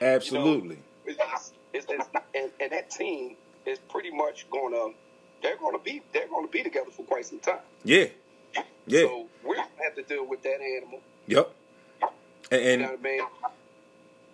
Absolutely. 0.00 0.78
You 1.06 1.14
know, 1.16 1.24
it's, 1.34 1.52
it's, 1.74 1.86
it's, 1.90 2.08
and, 2.34 2.50
and 2.58 2.72
that 2.72 2.88
team 2.90 3.36
is 3.66 3.78
pretty 3.90 4.10
much 4.10 4.48
going 4.50 4.72
to 4.72 4.94
they're 5.42 5.58
going 5.58 5.76
to 5.76 5.84
be 5.84 6.00
they're 6.14 6.28
going 6.28 6.46
to 6.46 6.50
be 6.50 6.62
together 6.62 6.90
for 6.90 7.02
quite 7.02 7.26
some 7.26 7.40
time. 7.40 7.58
Yeah. 7.84 8.06
Yeah. 8.86 9.00
So 9.00 9.26
we're 9.44 9.56
going 9.56 9.68
to 9.76 9.84
have 9.84 9.94
to 9.96 10.02
deal 10.02 10.26
with 10.26 10.42
that 10.44 10.62
animal. 10.62 11.00
Yep. 11.26 11.50
And, 12.50 12.60
and 12.62 12.80
You 12.80 12.86
know 12.86 12.92
what 12.92 13.00
I 13.00 13.02
mean? 13.02 13.20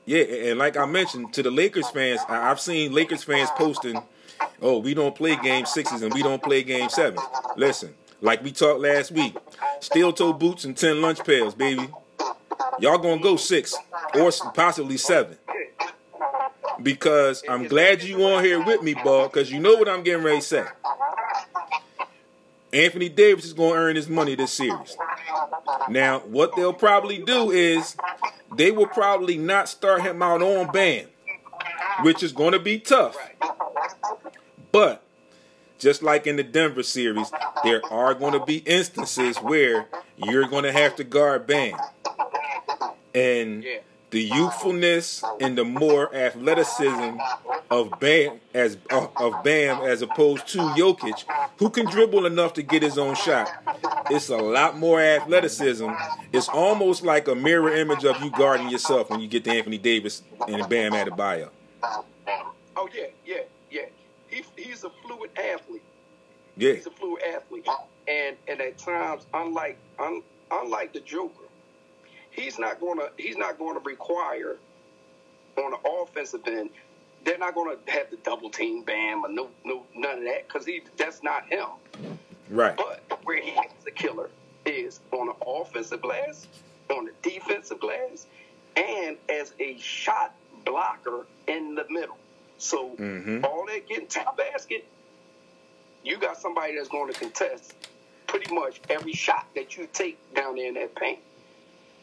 Yeah, 0.06 0.22
and 0.22 0.58
like 0.58 0.76
I 0.76 0.86
mentioned 0.86 1.32
to 1.34 1.42
the 1.42 1.50
Lakers 1.50 1.88
fans, 1.90 2.20
I've 2.28 2.60
seen 2.60 2.92
Lakers 2.92 3.22
fans 3.22 3.50
posting, 3.56 4.02
"Oh, 4.60 4.78
we 4.78 4.94
don't 4.94 5.14
play 5.14 5.36
game 5.36 5.66
sixes 5.66 6.02
and 6.02 6.12
we 6.12 6.22
don't 6.22 6.42
play 6.42 6.62
game 6.62 6.88
sevens. 6.88 7.22
Listen, 7.56 7.94
like 8.20 8.42
we 8.42 8.52
talked 8.52 8.80
last 8.80 9.12
week, 9.12 9.36
steel 9.80 10.12
toe 10.12 10.32
boots 10.32 10.64
and 10.64 10.76
ten 10.76 11.00
lunch 11.00 11.24
pails, 11.24 11.54
baby. 11.54 11.88
Y'all 12.78 12.98
gonna 12.98 13.20
go 13.20 13.36
six 13.36 13.74
or 14.14 14.30
possibly 14.54 14.96
seven. 14.96 15.36
Because 16.82 17.42
I'm 17.48 17.68
glad 17.68 18.02
you 18.02 18.24
on 18.24 18.42
here 18.42 18.62
with 18.64 18.82
me, 18.82 18.94
ball, 18.94 19.28
because 19.28 19.52
you 19.52 19.60
know 19.60 19.74
what 19.76 19.88
I'm 19.88 20.02
getting 20.02 20.24
ready 20.24 20.40
to 20.40 20.46
say. 20.46 20.64
Anthony 22.72 23.08
Davis 23.08 23.44
is 23.44 23.52
going 23.52 23.72
to 23.72 23.78
earn 23.78 23.96
his 23.96 24.08
money 24.08 24.34
this 24.34 24.52
series. 24.52 24.96
Now, 25.88 26.20
what 26.20 26.54
they'll 26.54 26.72
probably 26.72 27.18
do 27.18 27.50
is 27.50 27.96
they 28.60 28.70
will 28.70 28.86
probably 28.86 29.38
not 29.38 29.70
start 29.70 30.02
him 30.02 30.22
out 30.22 30.42
on 30.42 30.70
Bam, 30.70 31.06
which 32.02 32.22
is 32.22 32.30
going 32.30 32.52
to 32.52 32.58
be 32.58 32.78
tough. 32.78 33.16
But 34.70 35.02
just 35.78 36.02
like 36.02 36.26
in 36.26 36.36
the 36.36 36.42
Denver 36.42 36.82
series, 36.82 37.32
there 37.64 37.80
are 37.90 38.12
going 38.12 38.34
to 38.34 38.44
be 38.44 38.58
instances 38.58 39.38
where 39.38 39.88
you're 40.18 40.46
going 40.46 40.64
to 40.64 40.72
have 40.72 40.94
to 40.96 41.04
guard 41.04 41.46
Bam. 41.46 41.74
And 43.14 43.64
Yeah. 43.64 43.78
The 44.10 44.22
youthfulness 44.22 45.22
and 45.40 45.56
the 45.56 45.64
more 45.64 46.14
athleticism 46.14 47.18
of 47.70 47.90
Bam 48.00 48.40
as 48.52 48.76
uh, 48.90 49.06
of 49.16 49.44
Bam 49.44 49.82
as 49.82 50.02
opposed 50.02 50.48
to 50.48 50.58
Jokic, 50.58 51.24
who 51.58 51.70
can 51.70 51.86
dribble 51.86 52.26
enough 52.26 52.52
to 52.54 52.62
get 52.62 52.82
his 52.82 52.98
own 52.98 53.14
shot. 53.14 53.50
It's 54.10 54.28
a 54.28 54.36
lot 54.36 54.76
more 54.76 55.00
athleticism. 55.00 55.88
It's 56.32 56.48
almost 56.48 57.04
like 57.04 57.28
a 57.28 57.34
mirror 57.34 57.74
image 57.74 58.04
of 58.04 58.20
you 58.22 58.30
guarding 58.30 58.68
yourself 58.68 59.10
when 59.10 59.20
you 59.20 59.28
get 59.28 59.44
to 59.44 59.50
Anthony 59.50 59.78
Davis 59.78 60.22
and 60.48 60.68
Bam 60.68 60.92
Adebayo. 60.92 61.50
Oh 62.76 62.88
yeah, 62.94 63.06
yeah, 63.24 63.42
yeah. 63.70 63.86
He, 64.28 64.44
he's 64.56 64.84
a 64.84 64.90
fluid 65.02 65.30
athlete. 65.38 65.82
Yeah, 66.56 66.74
He's 66.74 66.86
a 66.86 66.90
fluid 66.90 67.22
athlete, 67.22 67.66
and 68.08 68.36
and 68.48 68.60
at 68.60 68.76
times, 68.78 69.26
unlike 69.32 69.78
un, 69.98 70.22
unlike 70.50 70.92
the 70.92 71.00
Joker, 71.00 71.44
he's 72.30 72.58
not 72.58 72.80
gonna 72.80 73.08
he's 73.16 73.36
not 73.36 73.58
gonna 73.58 73.80
require 73.80 74.56
on 75.56 75.70
the 75.72 75.88
offensive 75.88 76.46
end. 76.46 76.70
They're 77.24 77.38
not 77.38 77.54
gonna 77.54 77.76
have 77.88 78.10
the 78.10 78.16
double 78.18 78.50
team 78.50 78.82
Bam 78.82 79.24
or 79.24 79.28
no 79.28 79.50
no 79.64 79.84
none 79.94 80.18
of 80.18 80.24
that 80.24 80.46
because 80.48 80.66
he 80.66 80.82
that's 80.96 81.22
not 81.22 81.46
him. 81.48 81.66
right. 82.50 82.76
But 82.76 83.02
where 83.24 83.40
he 83.40 83.50
is 83.50 83.86
a 83.86 83.90
killer 83.90 84.30
is 84.64 85.00
on 85.12 85.26
the 85.26 85.46
offensive 85.46 86.00
glass, 86.02 86.46
on 86.90 87.06
the 87.06 87.12
defensive 87.28 87.80
glass, 87.80 88.26
and 88.76 89.16
as 89.28 89.54
a 89.60 89.76
shot 89.78 90.34
blocker 90.64 91.26
in 91.46 91.74
the 91.74 91.84
middle. 91.90 92.18
So 92.58 92.90
Mhm. 92.96 93.44
all 93.44 93.66
that 93.66 93.86
getting 93.88 94.06
to 94.08 94.18
the 94.20 94.32
basket, 94.36 94.84
you 96.02 96.18
got 96.18 96.36
somebody 96.38 96.76
that's 96.76 96.88
going 96.88 97.12
to 97.12 97.18
contest 97.18 97.74
pretty 98.26 98.52
much 98.54 98.80
every 98.88 99.12
shot 99.12 99.46
that 99.54 99.76
you 99.76 99.88
take 99.92 100.18
down 100.34 100.56
there 100.56 100.68
in 100.68 100.74
that 100.74 100.94
paint. 100.94 101.20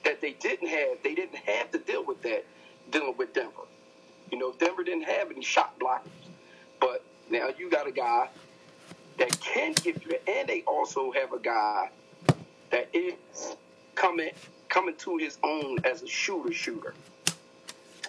That 0.07 0.21
they 0.21 0.31
didn't 0.39 0.69
have, 0.69 1.03
they 1.03 1.13
didn't 1.13 1.35
have 1.35 1.69
to 1.71 1.79
deal 1.79 2.01
with 2.01 2.21
that 2.21 2.45
dealing 2.91 3.15
with 3.17 3.33
Denver. 3.33 3.63
You 4.31 4.37
know, 4.37 4.53
Denver 4.57 4.81
didn't 4.85 5.03
have 5.03 5.29
any 5.31 5.43
shot 5.43 5.77
blockers, 5.79 6.07
but 6.79 7.03
now 7.29 7.49
you 7.59 7.69
got 7.69 7.87
a 7.87 7.91
guy 7.91 8.29
that 9.17 9.37
can 9.41 9.73
give 9.73 10.01
you 10.05 10.15
and 10.25 10.47
they 10.47 10.61
also 10.65 11.11
have 11.11 11.33
a 11.33 11.39
guy 11.39 11.89
that 12.69 12.87
is 12.93 13.15
coming 13.95 14.29
coming 14.69 14.95
to 14.99 15.17
his 15.17 15.37
own 15.43 15.79
as 15.83 16.03
a 16.03 16.07
shooter 16.07 16.53
shooter. 16.53 16.93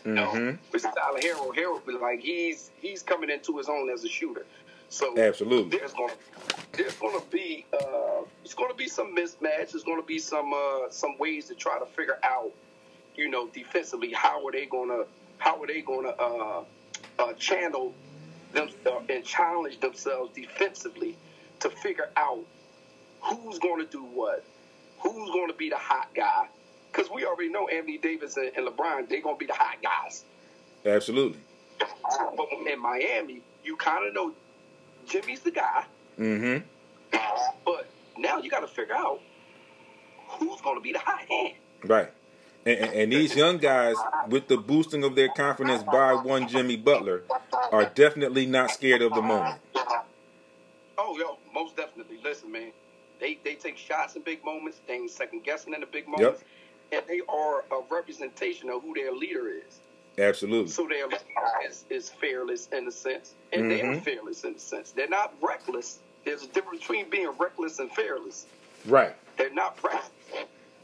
No, 0.04 0.26
Mhm. 0.28 0.58
it's 0.72 0.84
Tyler. 0.84 1.18
Herro, 1.20 1.82
but 1.84 2.00
like 2.00 2.20
he's 2.20 2.70
he's 2.80 3.02
coming 3.02 3.28
into 3.28 3.58
his 3.58 3.68
own 3.68 3.90
as 3.90 4.04
a 4.04 4.08
shooter. 4.08 4.46
So 4.88 5.18
Absolutely. 5.18 5.76
there's 5.76 5.94
going 5.94 6.14
there's 6.72 6.94
going 6.94 7.18
to 7.18 7.26
be 7.30 7.64
uh, 7.72 8.22
it's 8.44 8.54
going 8.54 8.70
to 8.70 8.76
be 8.76 8.88
some 8.88 9.14
mismatch. 9.14 9.72
There's 9.72 9.84
going 9.84 10.00
to 10.00 10.06
be 10.06 10.18
some 10.18 10.52
uh, 10.52 10.90
some 10.90 11.16
ways 11.18 11.46
to 11.46 11.54
try 11.54 11.78
to 11.78 11.86
figure 11.86 12.18
out, 12.22 12.52
you 13.16 13.28
know, 13.28 13.48
defensively 13.48 14.12
how 14.12 14.46
are 14.46 14.52
they 14.52 14.66
going 14.66 14.88
to 14.88 15.06
how 15.38 15.62
are 15.62 15.66
they 15.66 15.80
going 15.80 16.04
to 16.04 16.20
uh, 16.20 16.64
uh, 17.18 17.32
channel 17.34 17.94
them 18.52 18.68
uh, 18.86 19.00
and 19.08 19.24
challenge 19.24 19.80
themselves 19.80 20.32
defensively 20.34 21.16
to 21.60 21.70
figure 21.70 22.10
out 22.16 22.44
who's 23.20 23.58
going 23.58 23.84
to 23.84 23.90
do 23.90 24.02
what, 24.02 24.44
who's 25.00 25.30
going 25.30 25.48
to 25.48 25.56
be 25.56 25.68
the 25.68 25.76
hot 25.76 26.08
guy. 26.14 26.48
Because 26.90 27.10
we 27.10 27.26
already 27.26 27.50
know 27.50 27.68
Anthony 27.68 27.98
Davis 27.98 28.36
and, 28.36 28.50
and 28.56 28.66
LeBron, 28.66 29.08
they're 29.08 29.20
going 29.20 29.36
to 29.36 29.38
be 29.38 29.46
the 29.46 29.52
hot 29.54 29.76
guys. 29.82 30.24
Absolutely. 30.86 31.38
But 31.78 32.48
in 32.66 32.80
Miami, 32.80 33.42
you 33.62 33.76
kind 33.76 34.06
of 34.06 34.14
know 34.14 34.32
Jimmy's 35.06 35.40
the 35.40 35.50
guy. 35.50 35.84
Mm-hmm. 36.18 37.18
But 37.64 37.88
now 38.16 38.38
you 38.38 38.50
got 38.50 38.60
to 38.60 38.66
figure 38.66 38.94
out 38.94 39.20
who's 40.28 40.60
going 40.60 40.76
to 40.76 40.82
be 40.82 40.92
the 40.92 40.98
hot 40.98 41.20
hand. 41.28 41.54
Right. 41.84 42.10
And, 42.66 42.78
and, 42.78 42.92
and 42.92 43.12
these 43.12 43.34
young 43.36 43.58
guys, 43.58 43.96
with 44.28 44.48
the 44.48 44.56
boosting 44.56 45.04
of 45.04 45.14
their 45.14 45.28
confidence 45.28 45.82
by 45.82 46.14
one 46.14 46.48
Jimmy 46.48 46.76
Butler, 46.76 47.22
are 47.72 47.86
definitely 47.86 48.46
not 48.46 48.70
scared 48.70 49.00
of 49.02 49.14
the 49.14 49.22
moment. 49.22 49.60
Oh, 50.98 51.16
yo, 51.16 51.38
most 51.54 51.76
definitely. 51.76 52.18
Listen, 52.22 52.50
man, 52.50 52.72
they 53.20 53.38
they 53.44 53.54
take 53.54 53.76
shots 53.76 54.16
in 54.16 54.22
big 54.22 54.44
moments. 54.44 54.80
They 54.86 54.94
ain't 54.94 55.10
second 55.10 55.44
guessing 55.44 55.72
in 55.72 55.80
the 55.80 55.86
big 55.86 56.08
moments, 56.08 56.42
and 56.92 57.02
they 57.06 57.20
are 57.28 57.60
a 57.70 57.80
representation 57.90 58.68
of 58.68 58.82
who 58.82 58.94
their 58.94 59.12
leader 59.12 59.48
is. 59.48 59.80
Absolutely. 60.18 60.70
So 60.70 60.88
their 60.88 61.06
leader 61.06 61.20
is, 61.66 61.84
is 61.88 62.08
fearless 62.10 62.68
in 62.72 62.88
a 62.88 62.90
sense, 62.92 63.34
and 63.52 63.70
they're 63.70 63.84
Mhm. 63.84 64.02
fearless 64.02 64.42
in 64.42 64.56
a 64.56 64.58
sense. 64.58 64.90
They're 64.90 65.08
not 65.08 65.32
reckless. 65.40 66.00
There's 66.24 66.42
a 66.42 66.48
difference 66.48 66.80
between 66.80 67.08
being 67.10 67.30
reckless 67.38 67.78
and 67.78 67.90
fearless. 67.92 68.46
Right. 68.86 69.14
They're 69.36 69.52
not 69.52 69.78
reckless. 69.82 70.10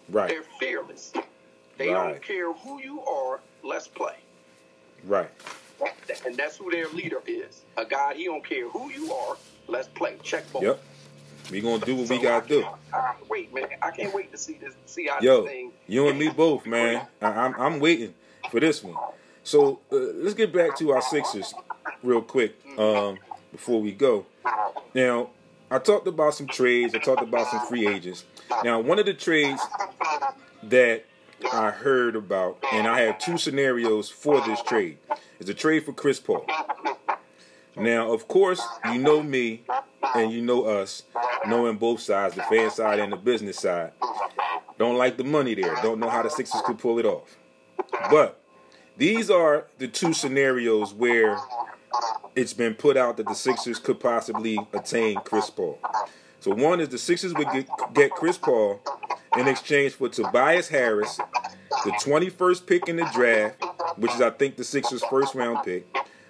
Right. 0.08 0.28
They're 0.28 0.44
fearless. 0.58 1.12
They 1.76 1.88
Right. 1.88 2.12
don't 2.12 2.22
care 2.22 2.52
who 2.52 2.80
you 2.80 3.02
are. 3.04 3.40
Let's 3.62 3.88
play. 3.88 4.16
Right. 5.04 5.30
And 6.24 6.36
that's 6.36 6.56
who 6.56 6.70
their 6.70 6.88
leader 6.88 7.20
is. 7.26 7.62
A 7.76 7.84
guy, 7.84 8.14
he 8.14 8.24
don't 8.24 8.44
care 8.44 8.68
who 8.68 8.90
you 8.90 9.12
are. 9.12 9.36
Let's 9.66 9.88
play. 9.88 10.16
Check 10.22 10.50
ball. 10.52 10.62
Yep. 10.62 10.82
We 11.50 11.60
gonna 11.60 11.84
do 11.84 11.96
what 11.96 12.08
we 12.08 12.18
gotta 12.18 12.44
I 12.44 12.48
do. 12.48 12.62
can't- 12.62 12.74
I 12.92 13.14
wait, 13.28 13.52
man. 13.52 13.68
I 13.82 13.90
can't 13.90 14.14
wait 14.14 14.30
to 14.32 14.38
see 14.38 14.54
this. 14.54 14.74
See 14.86 15.06
how 15.08 15.20
Yo, 15.20 15.42
this 15.42 15.50
thing. 15.50 15.72
you 15.86 16.08
and 16.08 16.18
me 16.18 16.30
both, 16.30 16.64
man. 16.64 17.06
I, 17.20 17.26
I'm 17.26 17.54
I'm 17.60 17.80
waiting 17.80 18.14
for 18.50 18.60
this 18.60 18.82
one. 18.82 18.96
So 19.42 19.80
uh, 19.92 19.96
let's 19.96 20.32
get 20.34 20.52
back 20.54 20.74
to 20.78 20.92
our 20.92 21.02
Sixers 21.02 21.52
real 22.02 22.22
quick 22.22 22.54
um, 22.78 23.18
before 23.52 23.82
we 23.82 23.92
go. 23.92 24.24
Now, 24.94 25.30
I 25.70 25.78
talked 25.78 26.06
about 26.06 26.34
some 26.34 26.46
trades. 26.46 26.94
I 26.94 26.98
talked 26.98 27.22
about 27.22 27.50
some 27.50 27.66
free 27.66 27.86
agents. 27.86 28.24
Now, 28.62 28.80
one 28.80 28.98
of 28.98 29.06
the 29.06 29.14
trades 29.14 29.62
that 30.64 31.04
I 31.52 31.70
heard 31.70 32.16
about, 32.16 32.58
and 32.72 32.86
I 32.86 33.00
have 33.02 33.18
two 33.18 33.38
scenarios 33.38 34.08
for 34.08 34.40
this 34.40 34.62
trade, 34.62 34.98
is 35.38 35.48
a 35.48 35.54
trade 35.54 35.84
for 35.84 35.92
Chris 35.92 36.20
Paul. 36.20 36.46
Now, 37.76 38.12
of 38.12 38.28
course, 38.28 38.62
you 38.92 38.98
know 38.98 39.22
me 39.22 39.64
and 40.14 40.30
you 40.30 40.40
know 40.40 40.64
us, 40.64 41.02
knowing 41.46 41.76
both 41.76 42.00
sides, 42.00 42.36
the 42.36 42.42
fan 42.42 42.70
side 42.70 43.00
and 43.00 43.12
the 43.12 43.16
business 43.16 43.58
side. 43.58 43.92
Don't 44.78 44.96
like 44.96 45.16
the 45.16 45.24
money 45.24 45.54
there. 45.54 45.74
Don't 45.82 45.98
know 45.98 46.08
how 46.08 46.22
the 46.22 46.30
Sixers 46.30 46.62
could 46.62 46.78
pull 46.78 46.98
it 46.98 47.06
off. 47.06 47.36
But 48.10 48.40
these 48.96 49.30
are 49.30 49.66
the 49.78 49.88
two 49.88 50.12
scenarios 50.12 50.94
where 50.94 51.36
it's 52.34 52.52
been 52.52 52.74
put 52.74 52.96
out 52.96 53.16
that 53.16 53.26
the 53.26 53.34
Sixers 53.34 53.78
could 53.78 54.00
possibly 54.00 54.58
attain 54.72 55.16
Chris 55.24 55.50
Paul. 55.50 55.78
So 56.40 56.54
one 56.54 56.80
is 56.80 56.90
the 56.90 56.98
Sixers 56.98 57.32
would 57.34 57.48
get, 57.52 57.68
get 57.94 58.10
Chris 58.10 58.36
Paul 58.36 58.80
in 59.36 59.48
exchange 59.48 59.94
for 59.94 60.08
Tobias 60.08 60.68
Harris, 60.68 61.16
the 61.84 61.92
21st 61.92 62.66
pick 62.66 62.88
in 62.88 62.96
the 62.96 63.08
draft, 63.14 63.64
which 63.96 64.14
is 64.14 64.20
I 64.20 64.30
think 64.30 64.56
the 64.56 64.64
Sixers' 64.64 65.02
first 65.04 65.34
round 65.34 65.64
pick, 65.64 65.86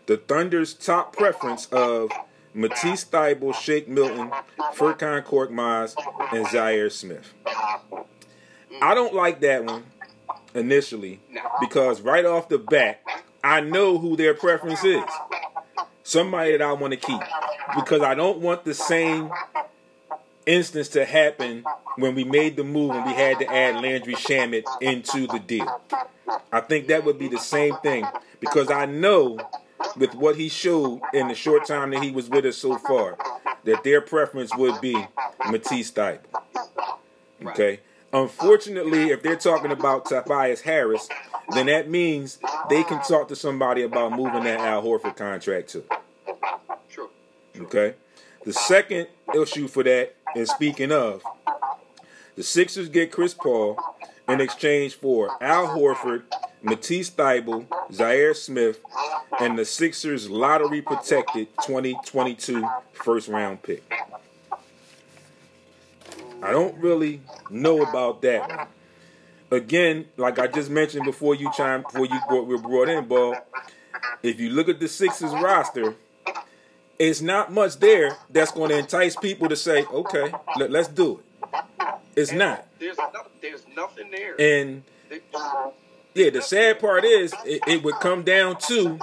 the 0.06 0.16
Thunder's 0.16 0.74
top 0.74 1.16
preference 1.16 1.66
of 1.66 2.10
Matisse 2.54 3.04
Thybulle, 3.04 3.54
Shake 3.54 3.88
Milton, 3.88 4.30
Furkan 4.74 5.24
Korkmaz, 5.24 5.96
and 6.32 6.46
Zhaire 6.46 6.92
Smith. 6.92 7.34
I 8.80 8.94
don't 8.94 9.14
like 9.14 9.40
that 9.40 9.64
one 9.64 9.84
initially 10.54 11.20
because 11.60 12.00
right 12.00 12.24
off 12.24 12.48
the 12.48 12.58
bat, 12.58 13.02
I 13.42 13.60
know 13.60 13.98
who 13.98 14.16
their 14.16 14.34
preference 14.34 14.84
is. 14.84 15.02
Somebody 16.04 16.52
that 16.52 16.62
I 16.62 16.72
want 16.72 16.92
to 16.92 16.96
keep 16.96 17.20
because 17.74 18.02
I 18.02 18.14
don't 18.14 18.38
want 18.38 18.64
the 18.64 18.74
same 18.74 19.32
instance 20.46 20.88
to 20.90 21.04
happen 21.04 21.64
when 21.96 22.14
we 22.14 22.22
made 22.22 22.56
the 22.56 22.62
move 22.64 22.90
and 22.90 23.04
we 23.04 23.12
had 23.12 23.38
to 23.40 23.52
add 23.52 23.82
Landry 23.82 24.14
Shamet 24.14 24.64
into 24.80 25.26
the 25.26 25.38
deal. 25.38 25.80
I 26.52 26.60
think 26.60 26.86
that 26.88 27.04
would 27.04 27.18
be 27.18 27.28
the 27.28 27.38
same 27.38 27.74
thing 27.78 28.06
because 28.38 28.70
I 28.70 28.86
know 28.86 29.38
with 29.96 30.14
what 30.14 30.36
he 30.36 30.48
showed 30.48 31.00
in 31.12 31.28
the 31.28 31.34
short 31.34 31.66
time 31.66 31.90
that 31.90 32.02
he 32.02 32.10
was 32.10 32.28
with 32.28 32.44
us 32.44 32.58
so 32.58 32.78
far 32.78 33.16
that 33.64 33.82
their 33.82 34.00
preference 34.00 34.54
would 34.56 34.80
be 34.80 34.94
Matisse 35.50 35.90
Thybulle. 35.90 36.20
Okay. 37.46 37.80
Unfortunately, 38.14 39.10
if 39.10 39.22
they're 39.24 39.34
talking 39.34 39.72
about 39.72 40.06
Tobias 40.06 40.60
Harris, 40.60 41.08
then 41.52 41.66
that 41.66 41.90
means 41.90 42.38
they 42.70 42.84
can 42.84 43.02
talk 43.02 43.26
to 43.26 43.34
somebody 43.34 43.82
about 43.82 44.12
moving 44.12 44.44
that 44.44 44.60
Al 44.60 44.84
Horford 44.84 45.16
contract 45.16 45.70
too. 45.70 45.84
True. 46.88 47.10
Okay. 47.58 47.94
The 48.44 48.52
second 48.52 49.08
issue 49.34 49.66
for 49.66 49.82
that, 49.82 50.14
and 50.36 50.46
speaking 50.46 50.92
of, 50.92 51.24
the 52.36 52.44
Sixers 52.44 52.88
get 52.88 53.10
Chris 53.10 53.34
Paul 53.34 53.78
in 54.28 54.40
exchange 54.40 54.94
for 54.94 55.30
Al 55.42 55.66
Horford, 55.66 56.22
Matisse 56.62 57.10
Thybulle, 57.10 57.66
Zhaire 57.90 58.36
Smith, 58.36 58.80
and 59.40 59.58
the 59.58 59.64
Sixers 59.64 60.30
lottery 60.30 60.82
protected 60.82 61.48
2022 61.64 62.64
first 62.92 63.28
round 63.28 63.62
pick. 63.62 63.82
I 66.44 66.52
don't 66.52 66.76
really 66.78 67.22
know 67.48 67.82
about 67.82 68.20
that 68.22 68.48
one. 68.48 68.66
Again, 69.50 70.06
like 70.16 70.38
I 70.38 70.46
just 70.46 70.68
mentioned 70.68 71.04
before 71.04 71.34
you 71.34 71.50
chime 71.52 71.82
before 71.82 72.04
you 72.06 72.20
brought, 72.28 72.46
were 72.46 72.58
brought 72.58 72.88
in, 72.88 73.06
Ball. 73.06 73.36
If 74.22 74.38
you 74.38 74.50
look 74.50 74.68
at 74.68 74.78
the 74.78 74.88
Sixers 74.88 75.32
roster, 75.32 75.94
it's 76.98 77.22
not 77.22 77.50
much 77.50 77.78
there 77.78 78.16
that's 78.30 78.50
going 78.50 78.70
to 78.70 78.78
entice 78.78 79.16
people 79.16 79.48
to 79.48 79.56
say, 79.56 79.84
"Okay, 79.84 80.32
let, 80.58 80.74
us 80.74 80.88
do 80.88 81.20
it." 81.20 81.64
It's 82.16 82.30
And 82.30 82.38
not. 82.38 82.66
There's 82.78 82.98
no, 82.98 83.22
there's 83.40 83.64
nothing 83.74 84.10
there. 84.10 84.40
And 84.40 84.82
yeah, 86.14 86.30
the 86.30 86.42
sad 86.42 86.78
part 86.78 87.04
is 87.04 87.32
it, 87.44 87.62
it 87.66 87.82
would 87.82 87.96
come 87.96 88.22
down 88.22 88.58
to 88.68 88.98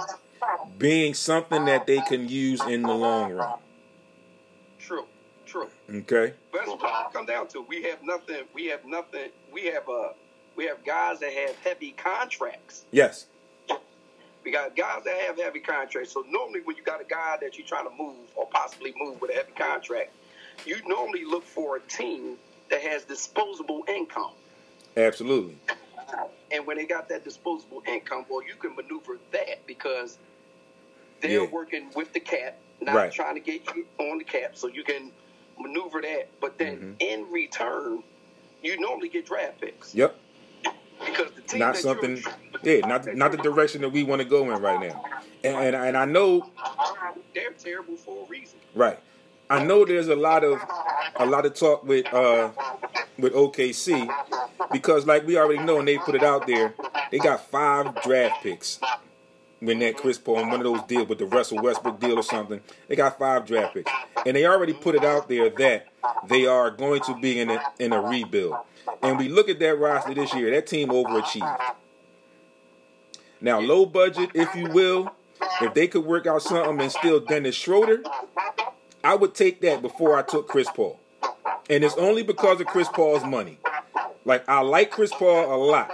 being 0.78 1.14
something 1.14 1.64
that 1.64 1.86
they 1.86 2.00
can 2.02 2.28
use 2.28 2.60
in 2.66 2.82
the 2.82 2.94
long 2.94 3.32
run. 3.32 3.58
True. 5.52 5.68
Okay. 5.94 6.32
But 6.50 6.60
that's 6.64 6.70
what 6.70 7.06
it 7.08 7.12
come 7.12 7.26
down 7.26 7.46
to. 7.48 7.60
We 7.68 7.82
have 7.82 8.02
nothing. 8.02 8.44
We 8.54 8.66
have 8.68 8.86
nothing. 8.86 9.28
We 9.52 9.66
have 9.66 9.86
uh, 9.86 10.14
we 10.56 10.64
have 10.64 10.82
guys 10.82 11.20
that 11.20 11.30
have 11.30 11.54
heavy 11.56 11.90
contracts. 11.92 12.86
Yes. 12.90 13.26
We 14.44 14.50
got 14.50 14.74
guys 14.74 15.04
that 15.04 15.14
have 15.26 15.36
heavy 15.38 15.60
contracts. 15.60 16.10
So 16.12 16.24
normally, 16.26 16.60
when 16.64 16.76
you 16.76 16.82
got 16.82 17.02
a 17.02 17.04
guy 17.04 17.36
that 17.42 17.58
you're 17.58 17.66
trying 17.66 17.84
to 17.84 17.92
move 17.94 18.16
or 18.34 18.46
possibly 18.46 18.94
move 18.96 19.20
with 19.20 19.30
a 19.30 19.34
heavy 19.34 19.52
contract, 19.52 20.12
you 20.64 20.76
normally 20.86 21.26
look 21.26 21.44
for 21.44 21.76
a 21.76 21.80
team 21.80 22.38
that 22.70 22.80
has 22.80 23.04
disposable 23.04 23.84
income. 23.88 24.32
Absolutely. 24.96 25.58
And 26.50 26.66
when 26.66 26.78
they 26.78 26.86
got 26.86 27.10
that 27.10 27.24
disposable 27.24 27.82
income, 27.86 28.24
well, 28.30 28.42
you 28.42 28.54
can 28.58 28.74
maneuver 28.74 29.18
that 29.32 29.66
because 29.66 30.16
they're 31.20 31.42
Yeah. 31.42 31.46
working 31.50 31.90
with 31.94 32.12
the 32.14 32.20
cap, 32.20 32.58
not 32.80 32.94
Right. 32.96 33.12
trying 33.12 33.34
to 33.34 33.40
get 33.40 33.66
you 33.76 33.86
on 33.98 34.16
the 34.18 34.24
cap, 34.24 34.56
so 34.56 34.66
you 34.68 34.82
can 34.82 35.12
maneuver 35.58 36.00
that. 36.02 36.28
But 36.40 36.58
then 36.58 36.76
Mm-hmm. 36.76 36.92
in 37.00 37.30
return, 37.30 38.02
you 38.62 38.80
normally 38.80 39.08
get 39.08 39.26
draft 39.26 39.60
picks 39.60 39.94
Yep. 39.94 40.16
because 41.04 41.32
the 41.32 41.42
team 41.42 41.60
Not 41.60 41.76
something. 41.76 42.22
Yeah. 42.62 42.86
Not 42.86 43.06
not 43.14 43.32
the 43.32 43.38
direction 43.38 43.80
that 43.82 43.90
we 43.90 44.02
want 44.04 44.22
to 44.22 44.28
go 44.28 44.50
in 44.52 44.60
right 44.62 44.80
now. 44.80 45.04
And 45.44 45.56
and, 45.56 45.76
and 45.76 45.96
I 45.96 46.04
know 46.04 46.48
they're 47.34 47.50
terrible 47.52 47.96
for 47.96 48.24
a 48.24 48.28
reason. 48.28 48.58
Right. 48.74 48.98
I 49.50 49.62
know 49.64 49.84
there's 49.84 50.08
a 50.08 50.16
lot 50.16 50.44
of 50.44 50.60
a 51.16 51.26
lot 51.26 51.44
of 51.44 51.54
talk 51.54 51.84
with 51.84 52.06
uh 52.14 52.50
with 53.18 53.34
OKC 53.34 54.08
because 54.72 55.06
like 55.06 55.26
we 55.26 55.36
already 55.36 55.62
know 55.62 55.78
and 55.80 55.86
they 55.88 55.98
put 55.98 56.14
it 56.14 56.22
out 56.22 56.46
there, 56.46 56.74
they 57.10 57.18
got 57.18 57.50
five 57.50 58.00
draft 58.02 58.42
picks 58.42 58.80
when 59.62 59.78
that 59.78 59.96
Chris 59.96 60.18
Paul 60.18 60.40
in 60.40 60.50
one 60.50 60.60
of 60.60 60.64
those 60.64 60.82
deals 60.82 61.08
with 61.08 61.18
the 61.18 61.26
Russell 61.26 61.62
Westbrook 61.62 62.00
deal 62.00 62.18
or 62.18 62.22
something. 62.22 62.60
They 62.88 62.96
got 62.96 63.16
five 63.16 63.46
draft 63.46 63.74
picks. 63.74 63.92
And 64.26 64.36
they 64.36 64.44
already 64.44 64.72
put 64.72 64.96
it 64.96 65.04
out 65.04 65.28
there 65.28 65.50
that 65.50 65.86
they 66.28 66.46
are 66.46 66.70
going 66.70 67.00
to 67.02 67.18
be 67.20 67.38
in 67.38 67.48
a 67.48 67.62
in 67.78 67.92
a 67.92 68.00
rebuild. 68.00 68.56
And 69.02 69.18
we 69.18 69.28
look 69.28 69.48
at 69.48 69.60
that 69.60 69.78
roster 69.78 70.14
this 70.14 70.34
year, 70.34 70.50
that 70.50 70.66
team 70.66 70.88
overachieved. 70.88 71.74
Now, 73.40 73.60
low 73.60 73.86
budget, 73.86 74.30
if 74.34 74.54
you 74.54 74.68
will, 74.68 75.12
if 75.60 75.74
they 75.74 75.86
could 75.86 76.04
work 76.04 76.26
out 76.26 76.42
something 76.42 76.80
and 76.80 76.92
still 76.92 77.20
Dennis 77.20 77.54
Schroeder, 77.54 78.02
I 79.04 79.14
would 79.14 79.34
take 79.34 79.60
that 79.62 79.80
before 79.80 80.16
I 80.16 80.22
took 80.22 80.48
Chris 80.48 80.68
Paul. 80.74 80.98
And 81.70 81.84
it's 81.84 81.96
only 81.96 82.22
because 82.22 82.60
of 82.60 82.66
Chris 82.66 82.88
Paul's 82.88 83.24
money. 83.24 83.58
Like 84.24 84.48
I 84.48 84.60
like 84.60 84.90
Chris 84.90 85.12
Paul 85.12 85.54
a 85.54 85.58
lot, 85.58 85.90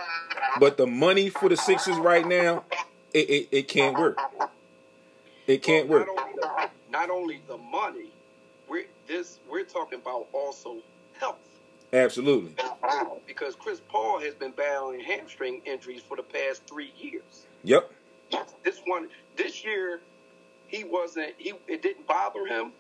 but 0.59 0.77
the 0.79 0.87
money 0.87 1.29
for 1.29 1.49
the 1.49 1.57
Sixers 1.57 1.97
right 1.97 2.27
now, 2.27 2.65
it, 3.13 3.31
it, 3.31 3.49
it 3.51 3.69
can't 3.69 3.97
work. 3.99 4.19
It 5.47 5.63
can't 5.63 5.89
work. 5.89 6.07
Not 6.07 6.19
only, 6.19 6.69
not 6.91 7.11
only 7.11 7.43
the 7.49 7.57
money, 7.57 8.11
we're 8.69 8.85
this 9.07 9.39
we're 9.51 9.65
talking 9.65 9.99
about 10.01 10.27
also 10.33 10.77
health. 11.19 11.37
Absolutely. 11.93 12.55
Because 13.27 13.55
Chris 13.57 13.81
Paul 13.89 14.21
has 14.21 14.35
been 14.35 14.51
battling 14.53 15.01
hamstring 15.01 15.63
injuries 15.65 16.03
for 16.03 16.17
the 16.17 16.23
past 16.23 16.63
three 16.67 16.93
years. 16.99 17.47
Yep. 17.65 17.91
This 18.63 18.81
one, 18.85 19.09
this 19.37 19.65
year, 19.65 20.01
he 20.67 20.85
wasn't. 20.85 21.35
He 21.39 21.55
it 21.67 21.81
didn't 21.81 22.07
bother 22.07 22.45
him, 22.47 22.73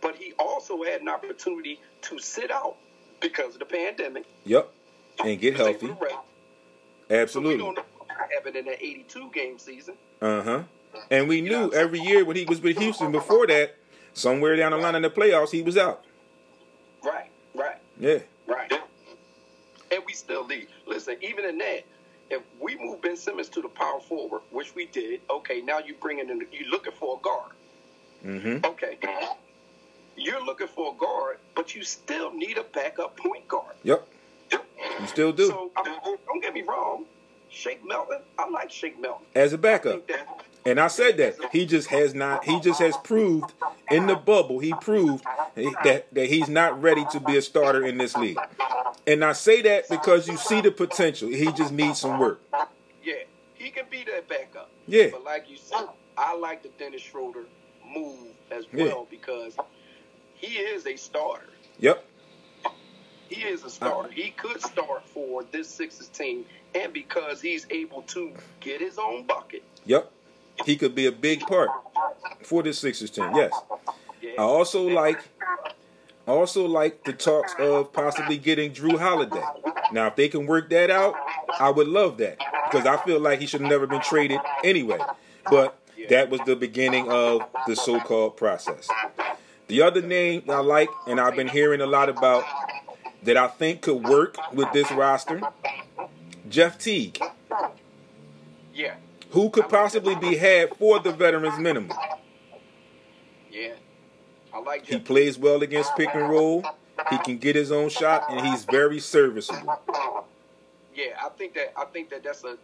but 0.00 0.16
he 0.16 0.32
also 0.38 0.82
had 0.82 1.02
an 1.02 1.08
opportunity 1.10 1.78
to 2.02 2.18
sit 2.18 2.50
out 2.50 2.76
because 3.20 3.52
of 3.52 3.58
the 3.58 3.66
pandemic. 3.66 4.24
Yep. 4.46 4.72
And 5.22 5.38
get 5.40 5.56
He 5.56 5.62
was 5.62 5.68
able 5.68 5.88
healthy. 5.88 6.14
rest. 7.10 7.32
So 7.34 7.40
we 8.18 8.24
Absolutely. 8.34 8.52
don't 8.52 8.54
know 8.54 8.54
what 8.54 8.54
happened 8.54 8.56
in 8.56 8.64
that 8.66 8.82
82 8.82 9.30
game 9.32 9.58
season. 9.58 9.94
Uh 10.20 10.42
huh. 10.42 10.62
And 11.10 11.28
we 11.28 11.40
knew 11.42 11.72
every 11.72 12.00
year 12.00 12.24
when 12.24 12.36
he 12.36 12.44
was 12.44 12.60
with 12.60 12.78
Houston 12.78 13.12
before 13.12 13.46
that, 13.48 13.76
somewhere 14.14 14.56
down 14.56 14.72
the 14.72 14.78
line 14.78 14.94
in 14.94 15.02
the 15.02 15.10
playoffs, 15.10 15.50
he 15.50 15.62
was 15.62 15.76
out. 15.76 16.04
Right, 17.04 17.30
right, 17.54 17.76
Yeah. 17.98 18.18
right. 18.46 18.72
And 19.92 20.02
we 20.06 20.14
still 20.14 20.44
lead. 20.46 20.68
Listen, 20.86 21.16
even 21.20 21.44
in 21.44 21.58
that, 21.58 21.84
if 22.30 22.42
we 22.60 22.76
move 22.76 23.02
Ben 23.02 23.16
Simmons 23.16 23.48
to 23.50 23.62
the 23.62 23.68
power 23.68 24.00
forward, 24.00 24.40
which 24.50 24.74
we 24.74 24.86
did, 24.86 25.20
okay, 25.30 25.60
now 25.60 25.78
you're 25.78 25.96
bringing 26.00 26.28
in, 26.30 26.40
you're 26.50 26.68
looking 26.70 26.92
for 26.92 27.18
a 27.18 27.22
guard. 27.22 27.52
Mm-hmm. 28.24 28.64
Okay. 28.66 28.98
You're 30.16 30.44
looking 30.44 30.66
for 30.66 30.94
a 30.94 30.98
guard, 30.98 31.38
but 31.54 31.74
you 31.74 31.84
still 31.84 32.32
need 32.32 32.56
a 32.58 32.64
backup 32.64 33.16
point 33.16 33.46
guard. 33.46 33.76
Yep. 33.84 34.08
You 34.52 35.06
still 35.06 35.32
do. 35.32 35.48
So 35.48 35.70
I 35.76 35.82
mean, 35.88 36.16
don't 36.26 36.40
get 36.42 36.54
me 36.54 36.62
wrong, 36.62 37.04
Shake 37.56 37.84
Milton. 37.84 38.18
I 38.38 38.48
like 38.50 38.70
Shake 38.70 39.00
Milton. 39.00 39.24
As 39.34 39.52
a 39.52 39.58
backup. 39.58 40.06
that 40.08 40.28
And 40.66 40.78
I 40.78 40.88
said 40.88 41.16
that 41.16 41.36
he 41.52 41.64
just 41.64 41.88
has 41.88 42.14
not. 42.14 42.44
He 42.44 42.60
just 42.60 42.80
has 42.80 42.96
proved 42.98 43.52
in 43.90 44.06
the 44.06 44.14
bubble. 44.14 44.58
He 44.58 44.72
proved 44.74 45.24
that 45.84 46.06
that 46.12 46.26
he's 46.26 46.48
not 46.48 46.80
ready 46.82 47.04
to 47.12 47.20
be 47.20 47.36
a 47.36 47.42
starter 47.42 47.84
in 47.84 47.96
this 47.98 48.14
league. 48.16 48.38
And 49.06 49.24
I 49.24 49.32
say 49.32 49.62
that 49.62 49.88
because 49.88 50.28
you 50.28 50.36
see 50.36 50.60
the 50.60 50.70
potential. 50.70 51.28
He 51.28 51.50
just 51.52 51.72
needs 51.72 52.00
some 52.00 52.18
work. 52.18 52.40
yeah, 53.02 53.14
he 53.54 53.70
can 53.70 53.86
be 53.90 54.04
that 54.04 54.28
backup. 54.28 54.70
Yeah. 54.86 55.08
But 55.12 55.24
like 55.24 55.48
you 55.48 55.56
said, 55.56 55.86
I 56.18 56.36
like 56.36 56.62
the 56.62 56.68
Dennis 56.78 57.02
Schroeder 57.02 57.44
move 57.88 58.18
as 58.50 58.66
Yeah. 58.72 58.84
well 58.84 59.06
because 59.10 59.56
he 60.34 60.58
is 60.58 60.86
a 60.86 60.96
starter. 60.96 61.48
Yep. 61.78 62.04
He 63.28 63.42
is 63.42 63.64
a 63.64 63.70
starter. 63.70 64.08
Uh, 64.08 64.12
he 64.12 64.30
could 64.30 64.60
start 64.62 65.04
for 65.08 65.42
this 65.50 65.68
Sixers 65.68 66.08
team, 66.08 66.44
and 66.82 66.92
because 66.92 67.40
he's 67.40 67.66
able 67.70 68.02
to 68.02 68.32
get 68.60 68.80
his 68.80 68.98
own 68.98 69.26
bucket. 69.26 69.62
Yep. 69.84 70.10
He 70.64 70.76
could 70.76 70.94
be 70.94 71.06
a 71.06 71.12
big 71.12 71.40
part 71.40 71.70
for 72.42 72.62
this 72.62 72.78
Sixers 72.78 73.10
team. 73.10 73.30
Yes. 73.34 73.52
Yeah. 74.22 74.32
I 74.38 74.42
also 74.42 74.88
like 74.88 75.20
I 76.26 76.32
also 76.32 76.66
like 76.66 77.04
the 77.04 77.12
talks 77.12 77.54
of 77.58 77.92
possibly 77.92 78.36
getting 78.36 78.72
Jrue 78.72 78.98
Holiday. 78.98 79.44
Now, 79.92 80.08
if 80.08 80.16
they 80.16 80.28
can 80.28 80.46
work 80.46 80.70
that 80.70 80.90
out, 80.90 81.14
I 81.60 81.70
would 81.70 81.86
love 81.86 82.18
that 82.18 82.38
because 82.68 82.84
I 82.84 82.96
feel 83.04 83.20
like 83.20 83.38
he 83.38 83.46
should 83.46 83.60
have 83.60 83.70
never 83.70 83.86
been 83.86 84.00
traded 84.00 84.40
anyway. 84.64 84.98
But 85.48 85.78
that 86.08 86.30
was 86.30 86.40
the 86.44 86.56
beginning 86.56 87.08
of 87.08 87.42
the 87.68 87.76
so-called 87.76 88.36
process. 88.36 88.88
The 89.68 89.82
other 89.82 90.02
name 90.02 90.42
I 90.48 90.58
like, 90.58 90.88
and 91.06 91.20
I've 91.20 91.36
been 91.36 91.48
hearing 91.48 91.80
a 91.80 91.86
lot 91.86 92.08
about, 92.08 92.44
that 93.22 93.36
I 93.36 93.46
think 93.46 93.82
could 93.82 94.04
work 94.04 94.36
with 94.52 94.72
this 94.72 94.90
roster, 94.90 95.40
Jeff 96.48 96.78
Teague, 96.78 97.18
yeah. 98.74 98.94
who 99.30 99.50
could 99.50 99.68
possibly 99.68 100.14
be 100.14 100.36
had 100.36 100.74
for 100.76 100.98
the 101.00 101.12
veterans 101.12 101.58
minimum. 101.58 101.96
Yeah. 103.50 103.74
I 104.52 104.60
like 104.60 104.86
He 104.86 104.98
plays 104.98 105.38
well 105.38 105.62
against 105.62 105.96
pick 105.96 106.14
and 106.14 106.28
roll. 106.28 106.64
He 107.10 107.18
can 107.18 107.38
get 107.38 107.56
his 107.56 107.70
own 107.72 107.88
shot, 107.88 108.24
and 108.30 108.46
he's 108.46 108.64
very 108.64 108.98
serviceable. 109.00 109.80
Yeah, 110.94 111.18
I 111.22 111.28
think 111.36 111.54
that 111.54 111.72
I 111.76 111.84
think 111.84 112.08
that 112.10 112.22
that's 112.24 112.42
a. 112.44 112.56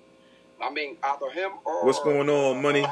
I 0.62 0.70
mean, 0.70 0.96
either 1.02 1.28
him 1.30 1.52
or 1.64 1.84
What's 1.84 1.98
going 2.00 2.30
on, 2.30 2.56
uh, 2.56 2.60
money? 2.60 2.86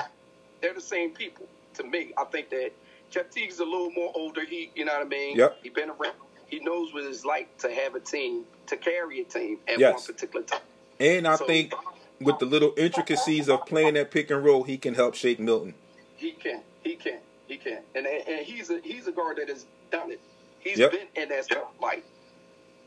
They're 0.61 0.74
the 0.74 0.80
same 0.80 1.11
people. 1.11 1.47
to 1.74 1.84
me. 1.84 2.12
I 2.18 2.24
think 2.24 2.51
that 2.51 2.72
Jeff 3.11 3.30
Teague's 3.30 3.61
a 3.61 3.64
little 3.64 3.91
more 3.93 4.12
older. 4.14 4.45
He, 4.45 4.70
you 4.74 4.84
know 4.84 4.93
what 4.93 5.07
I 5.07 5.09
mean? 5.09 5.36
Yep. 5.36 5.59
He 5.62 5.68
been 5.70 5.88
around. 5.91 6.14
He 6.47 6.59
knows 6.61 6.93
what 6.93 7.05
it's 7.05 7.24
like 7.24 7.57
to 7.59 7.70
have 7.72 7.95
a 7.95 8.01
team, 8.01 8.43
to 8.66 8.76
carry 8.76 9.20
a 9.20 9.24
team 9.24 9.59
at 9.68 9.78
Yes. 9.78 9.95
one 9.95 10.14
particular 10.14 10.45
time. 10.45 10.61
And 11.01 11.26
I 11.26 11.36
So- 11.36 11.46
think 11.46 11.74
with 12.20 12.38
the 12.38 12.44
little 12.46 12.74
intricacies 12.76 13.48
of 13.48 13.64
playing 13.66 13.94
that 13.94 14.11
pick 14.11 14.30
and 14.30 14.44
roll, 14.44 14.62
he 14.64 14.76
can 14.78 14.94
help 14.94 15.14
Shake 15.14 15.40
Milton. 15.40 15.74
He 16.16 16.32
can. 16.32 16.62
He 16.84 16.94
can. 16.96 17.20
He 17.48 17.57
can. 17.57 17.82
And 17.94 18.07
and 18.07 18.46
he's 18.46 18.70
a 18.70 18.80
he's 18.80 19.07
a 19.09 19.12
guard 19.12 19.38
that 19.38 19.48
has 19.48 19.66
done 19.90 20.12
it. 20.12 20.20
He's 20.61 20.78
Yep. 20.78 20.92
been 20.92 21.09
in 21.22 21.28
that 21.30 21.46
spotlight. 21.46 22.05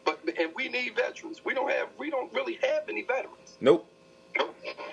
But 0.05 0.19
and 0.37 0.53
we 0.55 0.69
need 0.69 0.95
veterans. 0.95 1.43
We 1.43 1.53
don't 1.53 1.71
have 1.71 1.89
we 1.97 2.09
don't 2.09 2.31
really 2.33 2.59
have 2.61 2.87
any 2.87 3.01
veterans. 3.01 3.57
Nope. 3.59 3.87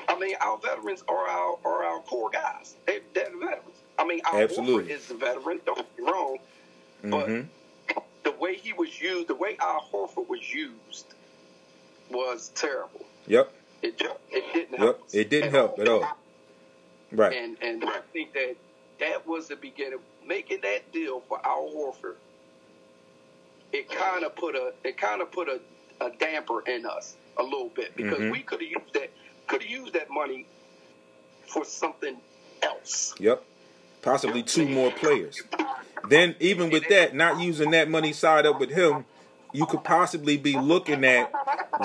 I 0.09 0.19
mean, 0.19 0.35
our 0.41 0.59
veterans 0.59 1.05
are 1.09 1.29
our 1.29 1.59
are 1.65 1.85
our 1.85 2.01
core 2.03 2.31
guys. 2.31 2.75
They, 2.87 3.01
they're 3.15 3.31
the 3.31 3.39
veterans. 3.39 3.77
I 3.99 4.05
mean, 4.07 4.21
our 4.25 4.43
Absolutely. 4.43 4.85
Horford 4.93 4.97
is 4.97 5.07
the 5.07 5.15
veteran. 5.15 5.61
Don't 5.67 5.77
get 5.77 5.99
me 5.99 6.11
wrong, 6.11 6.39
but 7.05 7.27
hmm 7.27 7.41
the 8.23 8.33
way 8.33 8.55
he 8.55 8.73
was 8.75 9.01
used, 9.01 9.29
the 9.29 9.35
way 9.35 9.57
our 9.61 9.81
Horford 9.81 10.29
was 10.29 10.53
used, 10.53 11.07
was 12.11 12.51
terrible. 12.55 13.05
Yep. 13.31 13.53
It 13.83 14.03
it 14.33 14.45
didn't 14.53 14.79
help. 14.79 14.99
Yep. 15.13 15.21
It 15.21 15.31
didn't 15.31 15.51
help 15.53 15.79
at 15.79 15.89
all. 15.89 16.19
Right. 17.13 17.37
And 17.37 17.57
and 17.63 17.85
I 17.85 18.01
think 18.13 18.33
that 18.35 18.57
that 18.99 19.27
was 19.27 19.49
the 19.49 19.57
beginning. 19.57 20.01
Making 20.27 20.61
that 20.63 20.93
deal 20.93 21.23
for 21.29 21.41
Al 21.45 21.71
Horford, 21.75 22.17
it 23.73 23.89
kind 23.89 24.25
of 24.25 24.35
put 24.35 24.55
a 24.57 24.73
it 24.85 24.97
kind 24.99 25.23
of 25.23 25.31
put 25.31 25.49
a, 25.49 25.61
a 26.05 26.11
damper 26.19 26.61
in 26.63 26.85
us 26.87 27.17
a 27.39 27.43
little 27.43 27.69
bit 27.75 27.97
because 27.97 28.19
Mhm. 28.19 28.33
we 28.33 28.41
could 28.43 28.61
have 28.61 28.71
used 28.71 28.95
that 28.95 29.11
could 29.47 29.63
have 29.63 29.71
used 29.71 29.93
that 29.95 30.11
money 30.11 30.47
for 31.47 31.65
something 31.65 32.17
else. 32.63 33.15
Yep. 33.19 33.45
Possibly 34.03 34.43
two 34.43 34.67
more 34.69 34.91
players. 34.91 35.41
Then 36.09 36.35
even 36.41 36.71
with 36.71 36.89
that, 36.89 37.15
not 37.15 37.41
using 37.41 37.71
that 37.73 37.89
money 37.89 38.13
side 38.13 38.47
up 38.47 38.59
with 38.59 38.71
him, 38.71 39.05
you 39.53 39.67
could 39.67 39.85
possibly 39.85 40.37
be 40.37 40.59
looking 40.59 41.05
at 41.05 41.33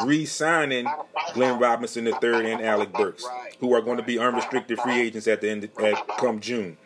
re-signing 0.03 0.87
Glenn 1.33 1.59
Robinson 1.59 2.07
III 2.07 2.51
and 2.51 2.61
Alec 2.61 2.93
Burks, 2.93 3.25
who 3.59 3.73
are 3.73 3.81
going 3.81 3.97
to 3.97 4.03
be 4.03 4.19
unrestricted 4.19 4.79
free 4.79 4.99
agents 5.01 5.27
at 5.27 5.41
the 5.41 5.49
end 5.49 5.63
at 5.63 6.17
come 6.17 6.39
June. 6.39 6.77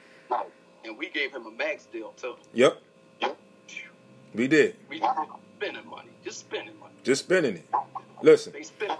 And 0.85 0.97
we 0.97 1.09
gave 1.09 1.33
him 1.33 1.45
a 1.45 1.51
max 1.51 1.85
deal 1.85 2.13
too. 2.17 2.35
Yep, 2.53 2.81
we 4.33 4.47
did. 4.47 4.75
We 4.89 5.01
spending 5.57 5.89
money, 5.89 6.09
just 6.23 6.39
spending 6.39 6.79
money. 6.79 6.93
Just 7.03 7.23
spending 7.25 7.55
it. 7.55 7.65
Listen, 8.21 8.53
They 8.53 8.63
spent. 8.63 8.99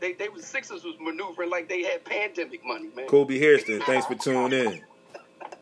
They 0.00 0.14
they 0.14 0.28
was 0.28 0.44
Sixers 0.44 0.82
was 0.82 0.96
maneuvering 1.00 1.50
like 1.50 1.68
they 1.68 1.82
had 1.82 2.04
pandemic 2.04 2.64
money, 2.64 2.88
man. 2.96 3.06
Kobe 3.06 3.38
Hairston, 3.38 3.80
thanks 3.82 4.06
for 4.06 4.16
tuning 4.16 4.52
in. 4.52 4.82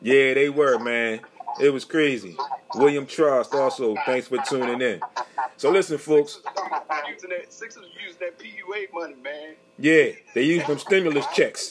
Yeah, 0.01 0.35
they 0.35 0.49
were, 0.49 0.79
man. 0.79 1.21
It 1.59 1.70
was 1.70 1.84
crazy. 1.84 2.36
William 2.74 3.07
Trust 3.07 3.55
also, 3.55 3.96
thanks 4.07 4.28
for 4.28 4.38
tuning 4.48 4.80
in. 4.80 5.01
So 5.57 5.70
listen, 5.70 5.98
folks. 5.98 6.40
Sixers 7.48 7.84
using 8.03 8.18
that 8.20 8.38
PUA 8.38 8.92
money, 8.94 9.14
man. 9.22 9.55
Yeah, 9.78 10.12
they 10.34 10.44
used 10.44 10.66
them 10.66 10.78
stimulus 10.78 11.26
checks. 11.34 11.70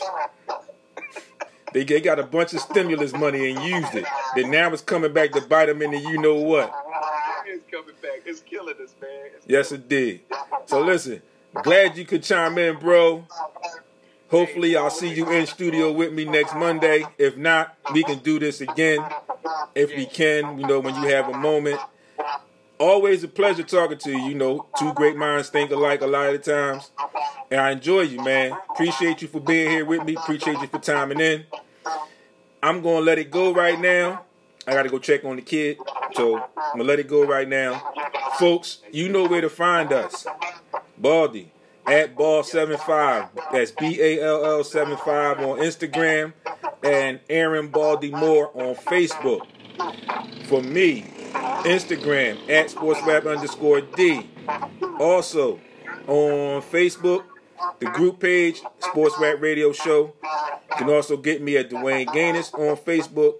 They, 1.73 1.84
they 1.84 2.01
got 2.01 2.19
a 2.19 2.23
bunch 2.23 2.53
of 2.53 2.61
stimulus 2.61 3.13
money 3.13 3.51
and 3.51 3.63
used 3.63 3.95
it. 3.95 4.05
Then 4.36 4.51
now 4.51 4.71
it's 4.71 4.82
coming 4.82 5.13
back 5.13 5.32
to 5.32 5.41
bite 5.41 5.67
them 5.67 5.82
in 5.82 5.91
the 5.91 5.99
you 5.99 6.19
know 6.19 6.36
what. 6.36 6.73
It's 7.45 7.63
coming 7.71 7.95
back. 8.01 8.21
It's 8.25 8.41
killing 8.41 8.75
us, 8.84 8.93
man. 9.01 9.09
It's 9.36 9.45
Yes, 9.47 9.71
it 9.71 9.88
did. 9.88 10.21
So 10.65 10.82
listen, 10.82 11.21
glad 11.63 11.97
you 11.97 12.05
could 12.05 12.23
chime 12.23 12.57
in, 12.57 12.77
bro. 12.77 13.25
Hopefully, 14.30 14.75
I'll 14.77 14.91
see 14.91 15.11
you 15.11 15.27
in 15.32 15.47
studio 15.47 15.91
with 15.91 16.13
me 16.13 16.25
next 16.25 16.55
Monday. 16.55 17.05
If 17.17 17.36
not, 17.38 17.75
we 17.93 18.03
can 18.03 18.19
do 18.19 18.38
this 18.38 18.61
again. 18.61 19.03
If 19.76 19.95
we 19.95 20.06
can, 20.06 20.60
you 20.60 20.68
know, 20.68 20.80
when 20.80 20.95
you 20.95 21.10
have 21.10 21.30
a 21.30 21.38
moment. 21.38 21.80
Always 22.80 23.24
a 23.26 23.28
pleasure 23.28 23.64
talking 23.64 23.97
to 23.97 24.12
you. 24.12 24.30
You 24.30 24.36
know, 24.36 24.68
two 24.78 24.93
great 24.93 25.18
minds 25.18 25.50
think 25.50 25.70
alike 25.72 26.02
a 26.02 26.08
lot 26.08 26.34
of 26.34 26.41
times. 26.43 26.91
And 27.52 27.60
I 27.60 27.72
enjoy 27.72 28.02
you, 28.02 28.24
man. 28.24 28.58
Appreciate 28.70 29.22
you 29.22 29.28
for 29.28 29.41
being 29.41 29.70
here 29.70 29.86
with 29.86 30.06
me. 30.06 30.16
Appreciate 30.16 30.60
you 30.60 30.68
for 30.68 30.80
timing 30.80 31.20
in. 31.20 31.45
I'm 32.64 32.82
going 32.82 33.00
to 33.00 33.04
let 33.04 33.20
it 33.20 33.32
go 33.32 33.54
right 33.54 33.80
now. 33.80 34.24
I 34.68 34.74
got 34.74 34.84
to 34.84 34.89
go 34.89 35.00
check 35.00 35.26
on 35.26 35.36
the 35.36 35.41
kid. 35.41 35.78
So 36.14 36.38
I'm 36.38 36.78
going 36.78 36.78
to 36.80 36.84
let 36.84 37.00
it 37.00 37.08
go 37.08 37.26
right 37.26 37.47
now. 37.47 37.91
Folks, 38.38 38.80
you 38.91 39.10
know 39.10 39.28
where 39.28 39.41
to 39.41 39.50
find 39.50 39.91
us. 39.91 40.26
Baldy 40.97 41.52
at 41.88 42.16
Ball75. 42.16 43.30
That's 43.52 43.72
B 43.72 44.00
A 44.02 44.22
L 44.22 44.45
L 44.45 44.64
75 44.64 45.39
on 45.39 45.60
Instagram. 45.60 46.34
And 46.84 47.19
Aaron 47.30 47.67
Baldy 47.67 48.11
Moore 48.11 48.51
on 48.53 48.75
Facebook. 48.75 49.45
For 50.45 50.61
me, 50.61 51.03
Instagram 51.63 52.38
at 52.49 52.67
SportsRap 52.69 53.30
underscore 53.30 53.82
D. 53.82 54.30
Also 54.99 55.59
on 56.07 56.61
Facebook, 56.61 57.23
the 57.80 57.86
group 57.88 58.19
page, 58.19 58.61
Sports 58.80 59.15
Rap 59.19 59.41
Radio 59.41 59.71
Show. 59.71 60.13
You 60.23 60.75
can 60.77 60.89
also 60.89 61.17
get 61.17 61.41
me 61.41 61.57
at 61.57 61.69
Dwayne 61.69 62.11
Gaines 62.13 62.53
on 62.53 62.75
Facebook. 62.77 63.36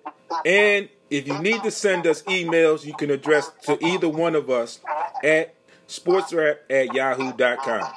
And 0.46 0.90
if 1.10 1.28
you 1.28 1.40
need 1.40 1.64
to 1.64 1.72
send 1.72 2.06
us 2.06 2.22
emails, 2.24 2.86
you 2.86 2.94
can 2.94 3.10
address 3.10 3.52
to 3.64 3.84
either 3.84 4.08
one 4.08 4.36
of 4.36 4.50
us 4.50 4.80
at 5.24 5.56
sportsrap 5.88 6.58
at 6.70 6.94
yahoo.com. 6.94 7.94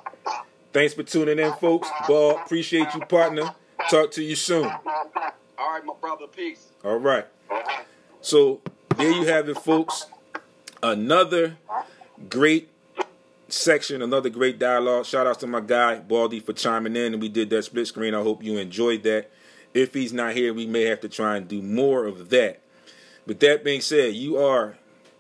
Thanks 0.73 0.95
for 0.95 1.03
tuning 1.03 1.39
in, 1.39 1.53
folks. 1.55 1.89
Ball, 2.09 2.39
appreciate 2.39 2.95
you, 2.95 3.01
partner. 3.01 3.55
Talk 3.91 4.11
to 4.13 4.23
you 4.23 4.37
soon. 4.37 4.65
all 4.65 4.83
right, 5.59 5.85
my 5.85 5.95
brother. 6.01 6.27
Peace. 6.27 6.69
All 6.85 6.99
right. 6.99 7.27
So 8.21 8.61
there 8.97 9.11
you 9.11 9.25
have 9.25 9.49
it, 9.49 9.59
folks. 9.59 10.07
Another 10.83 11.57
great 12.29 12.69
section, 13.49 14.03
another 14.03 14.31
great 14.31 14.59
dialogue. 14.59 15.07
Shout 15.07 15.27
out 15.27 15.41
to 15.41 15.47
my 15.47 15.61
guy 15.61 15.97
Baldy 15.99 16.41
for 16.41 16.53
chiming 16.53 16.97
in, 16.97 17.15
and 17.15 17.23
we 17.23 17.29
did 17.29 17.51
that 17.51 17.63
split 17.65 17.87
screen. 17.87 18.15
I 18.15 18.23
hope 18.23 18.43
you 18.43 18.59
enjoyed 18.59 19.03
that. 19.05 19.31
If 19.75 19.95
he's 19.95 20.13
not 20.13 20.35
here, 20.35 20.53
we 20.53 20.67
may 20.67 20.83
have 20.85 21.01
to 21.01 21.09
try 21.09 21.37
and 21.37 21.49
do 21.49 21.63
more 21.63 22.05
of 22.05 22.31
that. 22.31 22.61
But 23.27 23.41
that 23.41 23.65
being 23.65 23.81
said, 23.81 24.15
you 24.15 24.37
are 24.39 24.77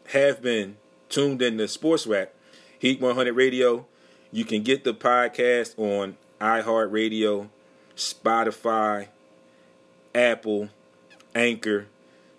have 0.08 0.42
been 0.42 0.76
tuned 1.08 1.40
in 1.42 1.58
to 1.58 1.68
Sports 1.68 2.06
Rap, 2.06 2.32
Heat 2.78 3.00
100 3.00 3.32
Radio. 3.34 3.86
You 4.30 4.44
can 4.44 4.62
get 4.62 4.84
the 4.84 4.94
podcast 4.94 5.78
on 5.78 6.16
iHeartRadio, 6.40 7.48
Spotify, 7.96 9.08
Apple, 10.14 10.68
Anchor. 11.34 11.86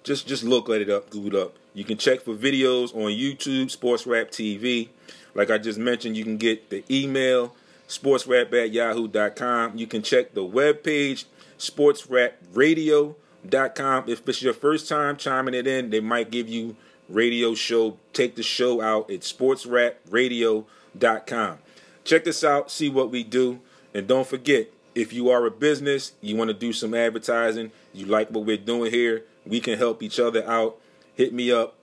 Just 0.04 0.28
just 0.28 0.44
look 0.44 0.70
at 0.70 0.82
it 0.82 0.90
up, 0.90 1.10
Google 1.10 1.40
it 1.40 1.46
up. 1.46 1.56
You 1.74 1.84
can 1.84 1.98
check 1.98 2.22
for 2.22 2.36
videos 2.36 2.96
on 2.96 3.12
YouTube, 3.12 3.72
Sports 3.72 4.06
Rap 4.06 4.30
TV. 4.30 4.90
Like 5.34 5.50
I 5.50 5.58
just 5.58 5.80
mentioned, 5.80 6.16
you 6.16 6.24
can 6.24 6.38
get 6.38 6.70
the 6.70 6.84
email, 6.92 7.56
sportsrap 7.88 8.54
at 8.54 8.72
yahoo.com. 8.72 9.76
You 9.78 9.88
can 9.88 10.04
check 10.04 10.34
the 10.34 10.42
webpage, 10.42 11.26
sportsrapradio.com. 11.58 14.04
If 14.08 14.30
it's 14.30 14.42
your 14.42 14.54
first 14.54 14.88
time 14.88 15.18
chiming 15.18 15.54
it 15.56 15.68
in, 15.68 15.90
they 15.90 16.00
might 16.00 16.30
give 16.30 16.48
you 16.48 16.76
radio 17.10 17.56
show. 17.56 17.98
Take 18.14 18.36
the 18.36 18.44
show 18.44 18.80
out. 18.82 19.10
It's 19.10 19.34
sportsrapradio.com. 19.34 21.58
Check 22.04 22.26
this 22.26 22.44
out, 22.44 22.70
see 22.70 22.90
what 22.90 23.10
we 23.10 23.24
do. 23.24 23.62
And 23.94 24.08
don't 24.08 24.28
forget, 24.28 24.68
if 24.96 25.14
you 25.14 25.30
are 25.30 25.46
a 25.46 25.52
business, 25.52 26.14
you 26.22 26.36
want 26.36 26.50
to 26.50 26.54
do 26.54 26.74
some 26.74 26.94
advertising, 26.94 27.72
you 27.94 28.06
like 28.06 28.30
what 28.30 28.46
we're 28.46 28.58
doing 28.58 28.92
here, 28.92 29.24
we 29.46 29.60
can 29.60 29.78
help 29.78 30.04
each 30.04 30.20
other 30.20 30.48
out. 30.48 30.78
Hit 31.16 31.34
me 31.34 31.52
up. 31.52 31.76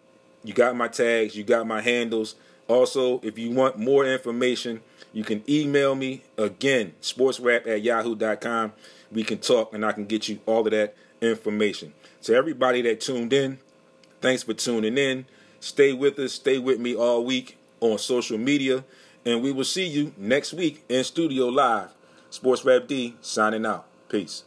You 0.43 0.55
got 0.55 0.77
my 0.77 0.89
tags, 0.89 1.37
you 1.37 1.45
got 1.45 1.67
my 1.67 1.81
handles. 1.81 2.35
Also, 2.67 3.21
if 3.23 3.39
you 3.39 3.51
want 3.51 3.79
more 3.79 4.07
information, 4.07 4.81
you 5.13 5.25
can 5.25 5.43
email 5.49 5.95
me 5.95 6.23
again, 6.39 6.95
sportsrap 7.03 7.67
at 7.67 7.83
yahoo.com. 7.83 8.73
We 9.13 9.25
can 9.25 9.39
talk 9.39 9.75
and 9.75 9.85
I 9.85 9.93
can 9.93 10.07
get 10.07 10.29
you 10.29 10.41
all 10.47 10.65
of 10.65 10.71
that 10.71 10.95
information. 11.21 11.93
So, 12.21 12.35
everybody 12.35 12.81
that 12.83 13.01
tuned 13.01 13.33
in, 13.33 13.59
thanks 14.21 14.45
for 14.45 14.55
tuning 14.55 14.97
in. 14.97 15.27
Stay 15.59 15.93
with 15.93 16.19
us, 16.19 16.33
stay 16.33 16.59
with 16.59 16.79
me 16.79 16.95
all 16.95 17.25
week 17.25 17.59
on 17.81 17.99
social 17.99 18.39
media, 18.39 18.85
and 19.27 19.43
we 19.43 19.53
will 19.53 19.65
see 19.65 19.87
you 19.87 20.15
next 20.17 20.55
week 20.55 20.85
in 20.89 21.05
studio 21.05 21.49
live. 21.49 21.91
Sports 22.31 22.64
Rap 22.64 22.87
D 22.87 23.16
signing 23.20 23.66
out. 23.66 23.87
Peace. 24.09 24.45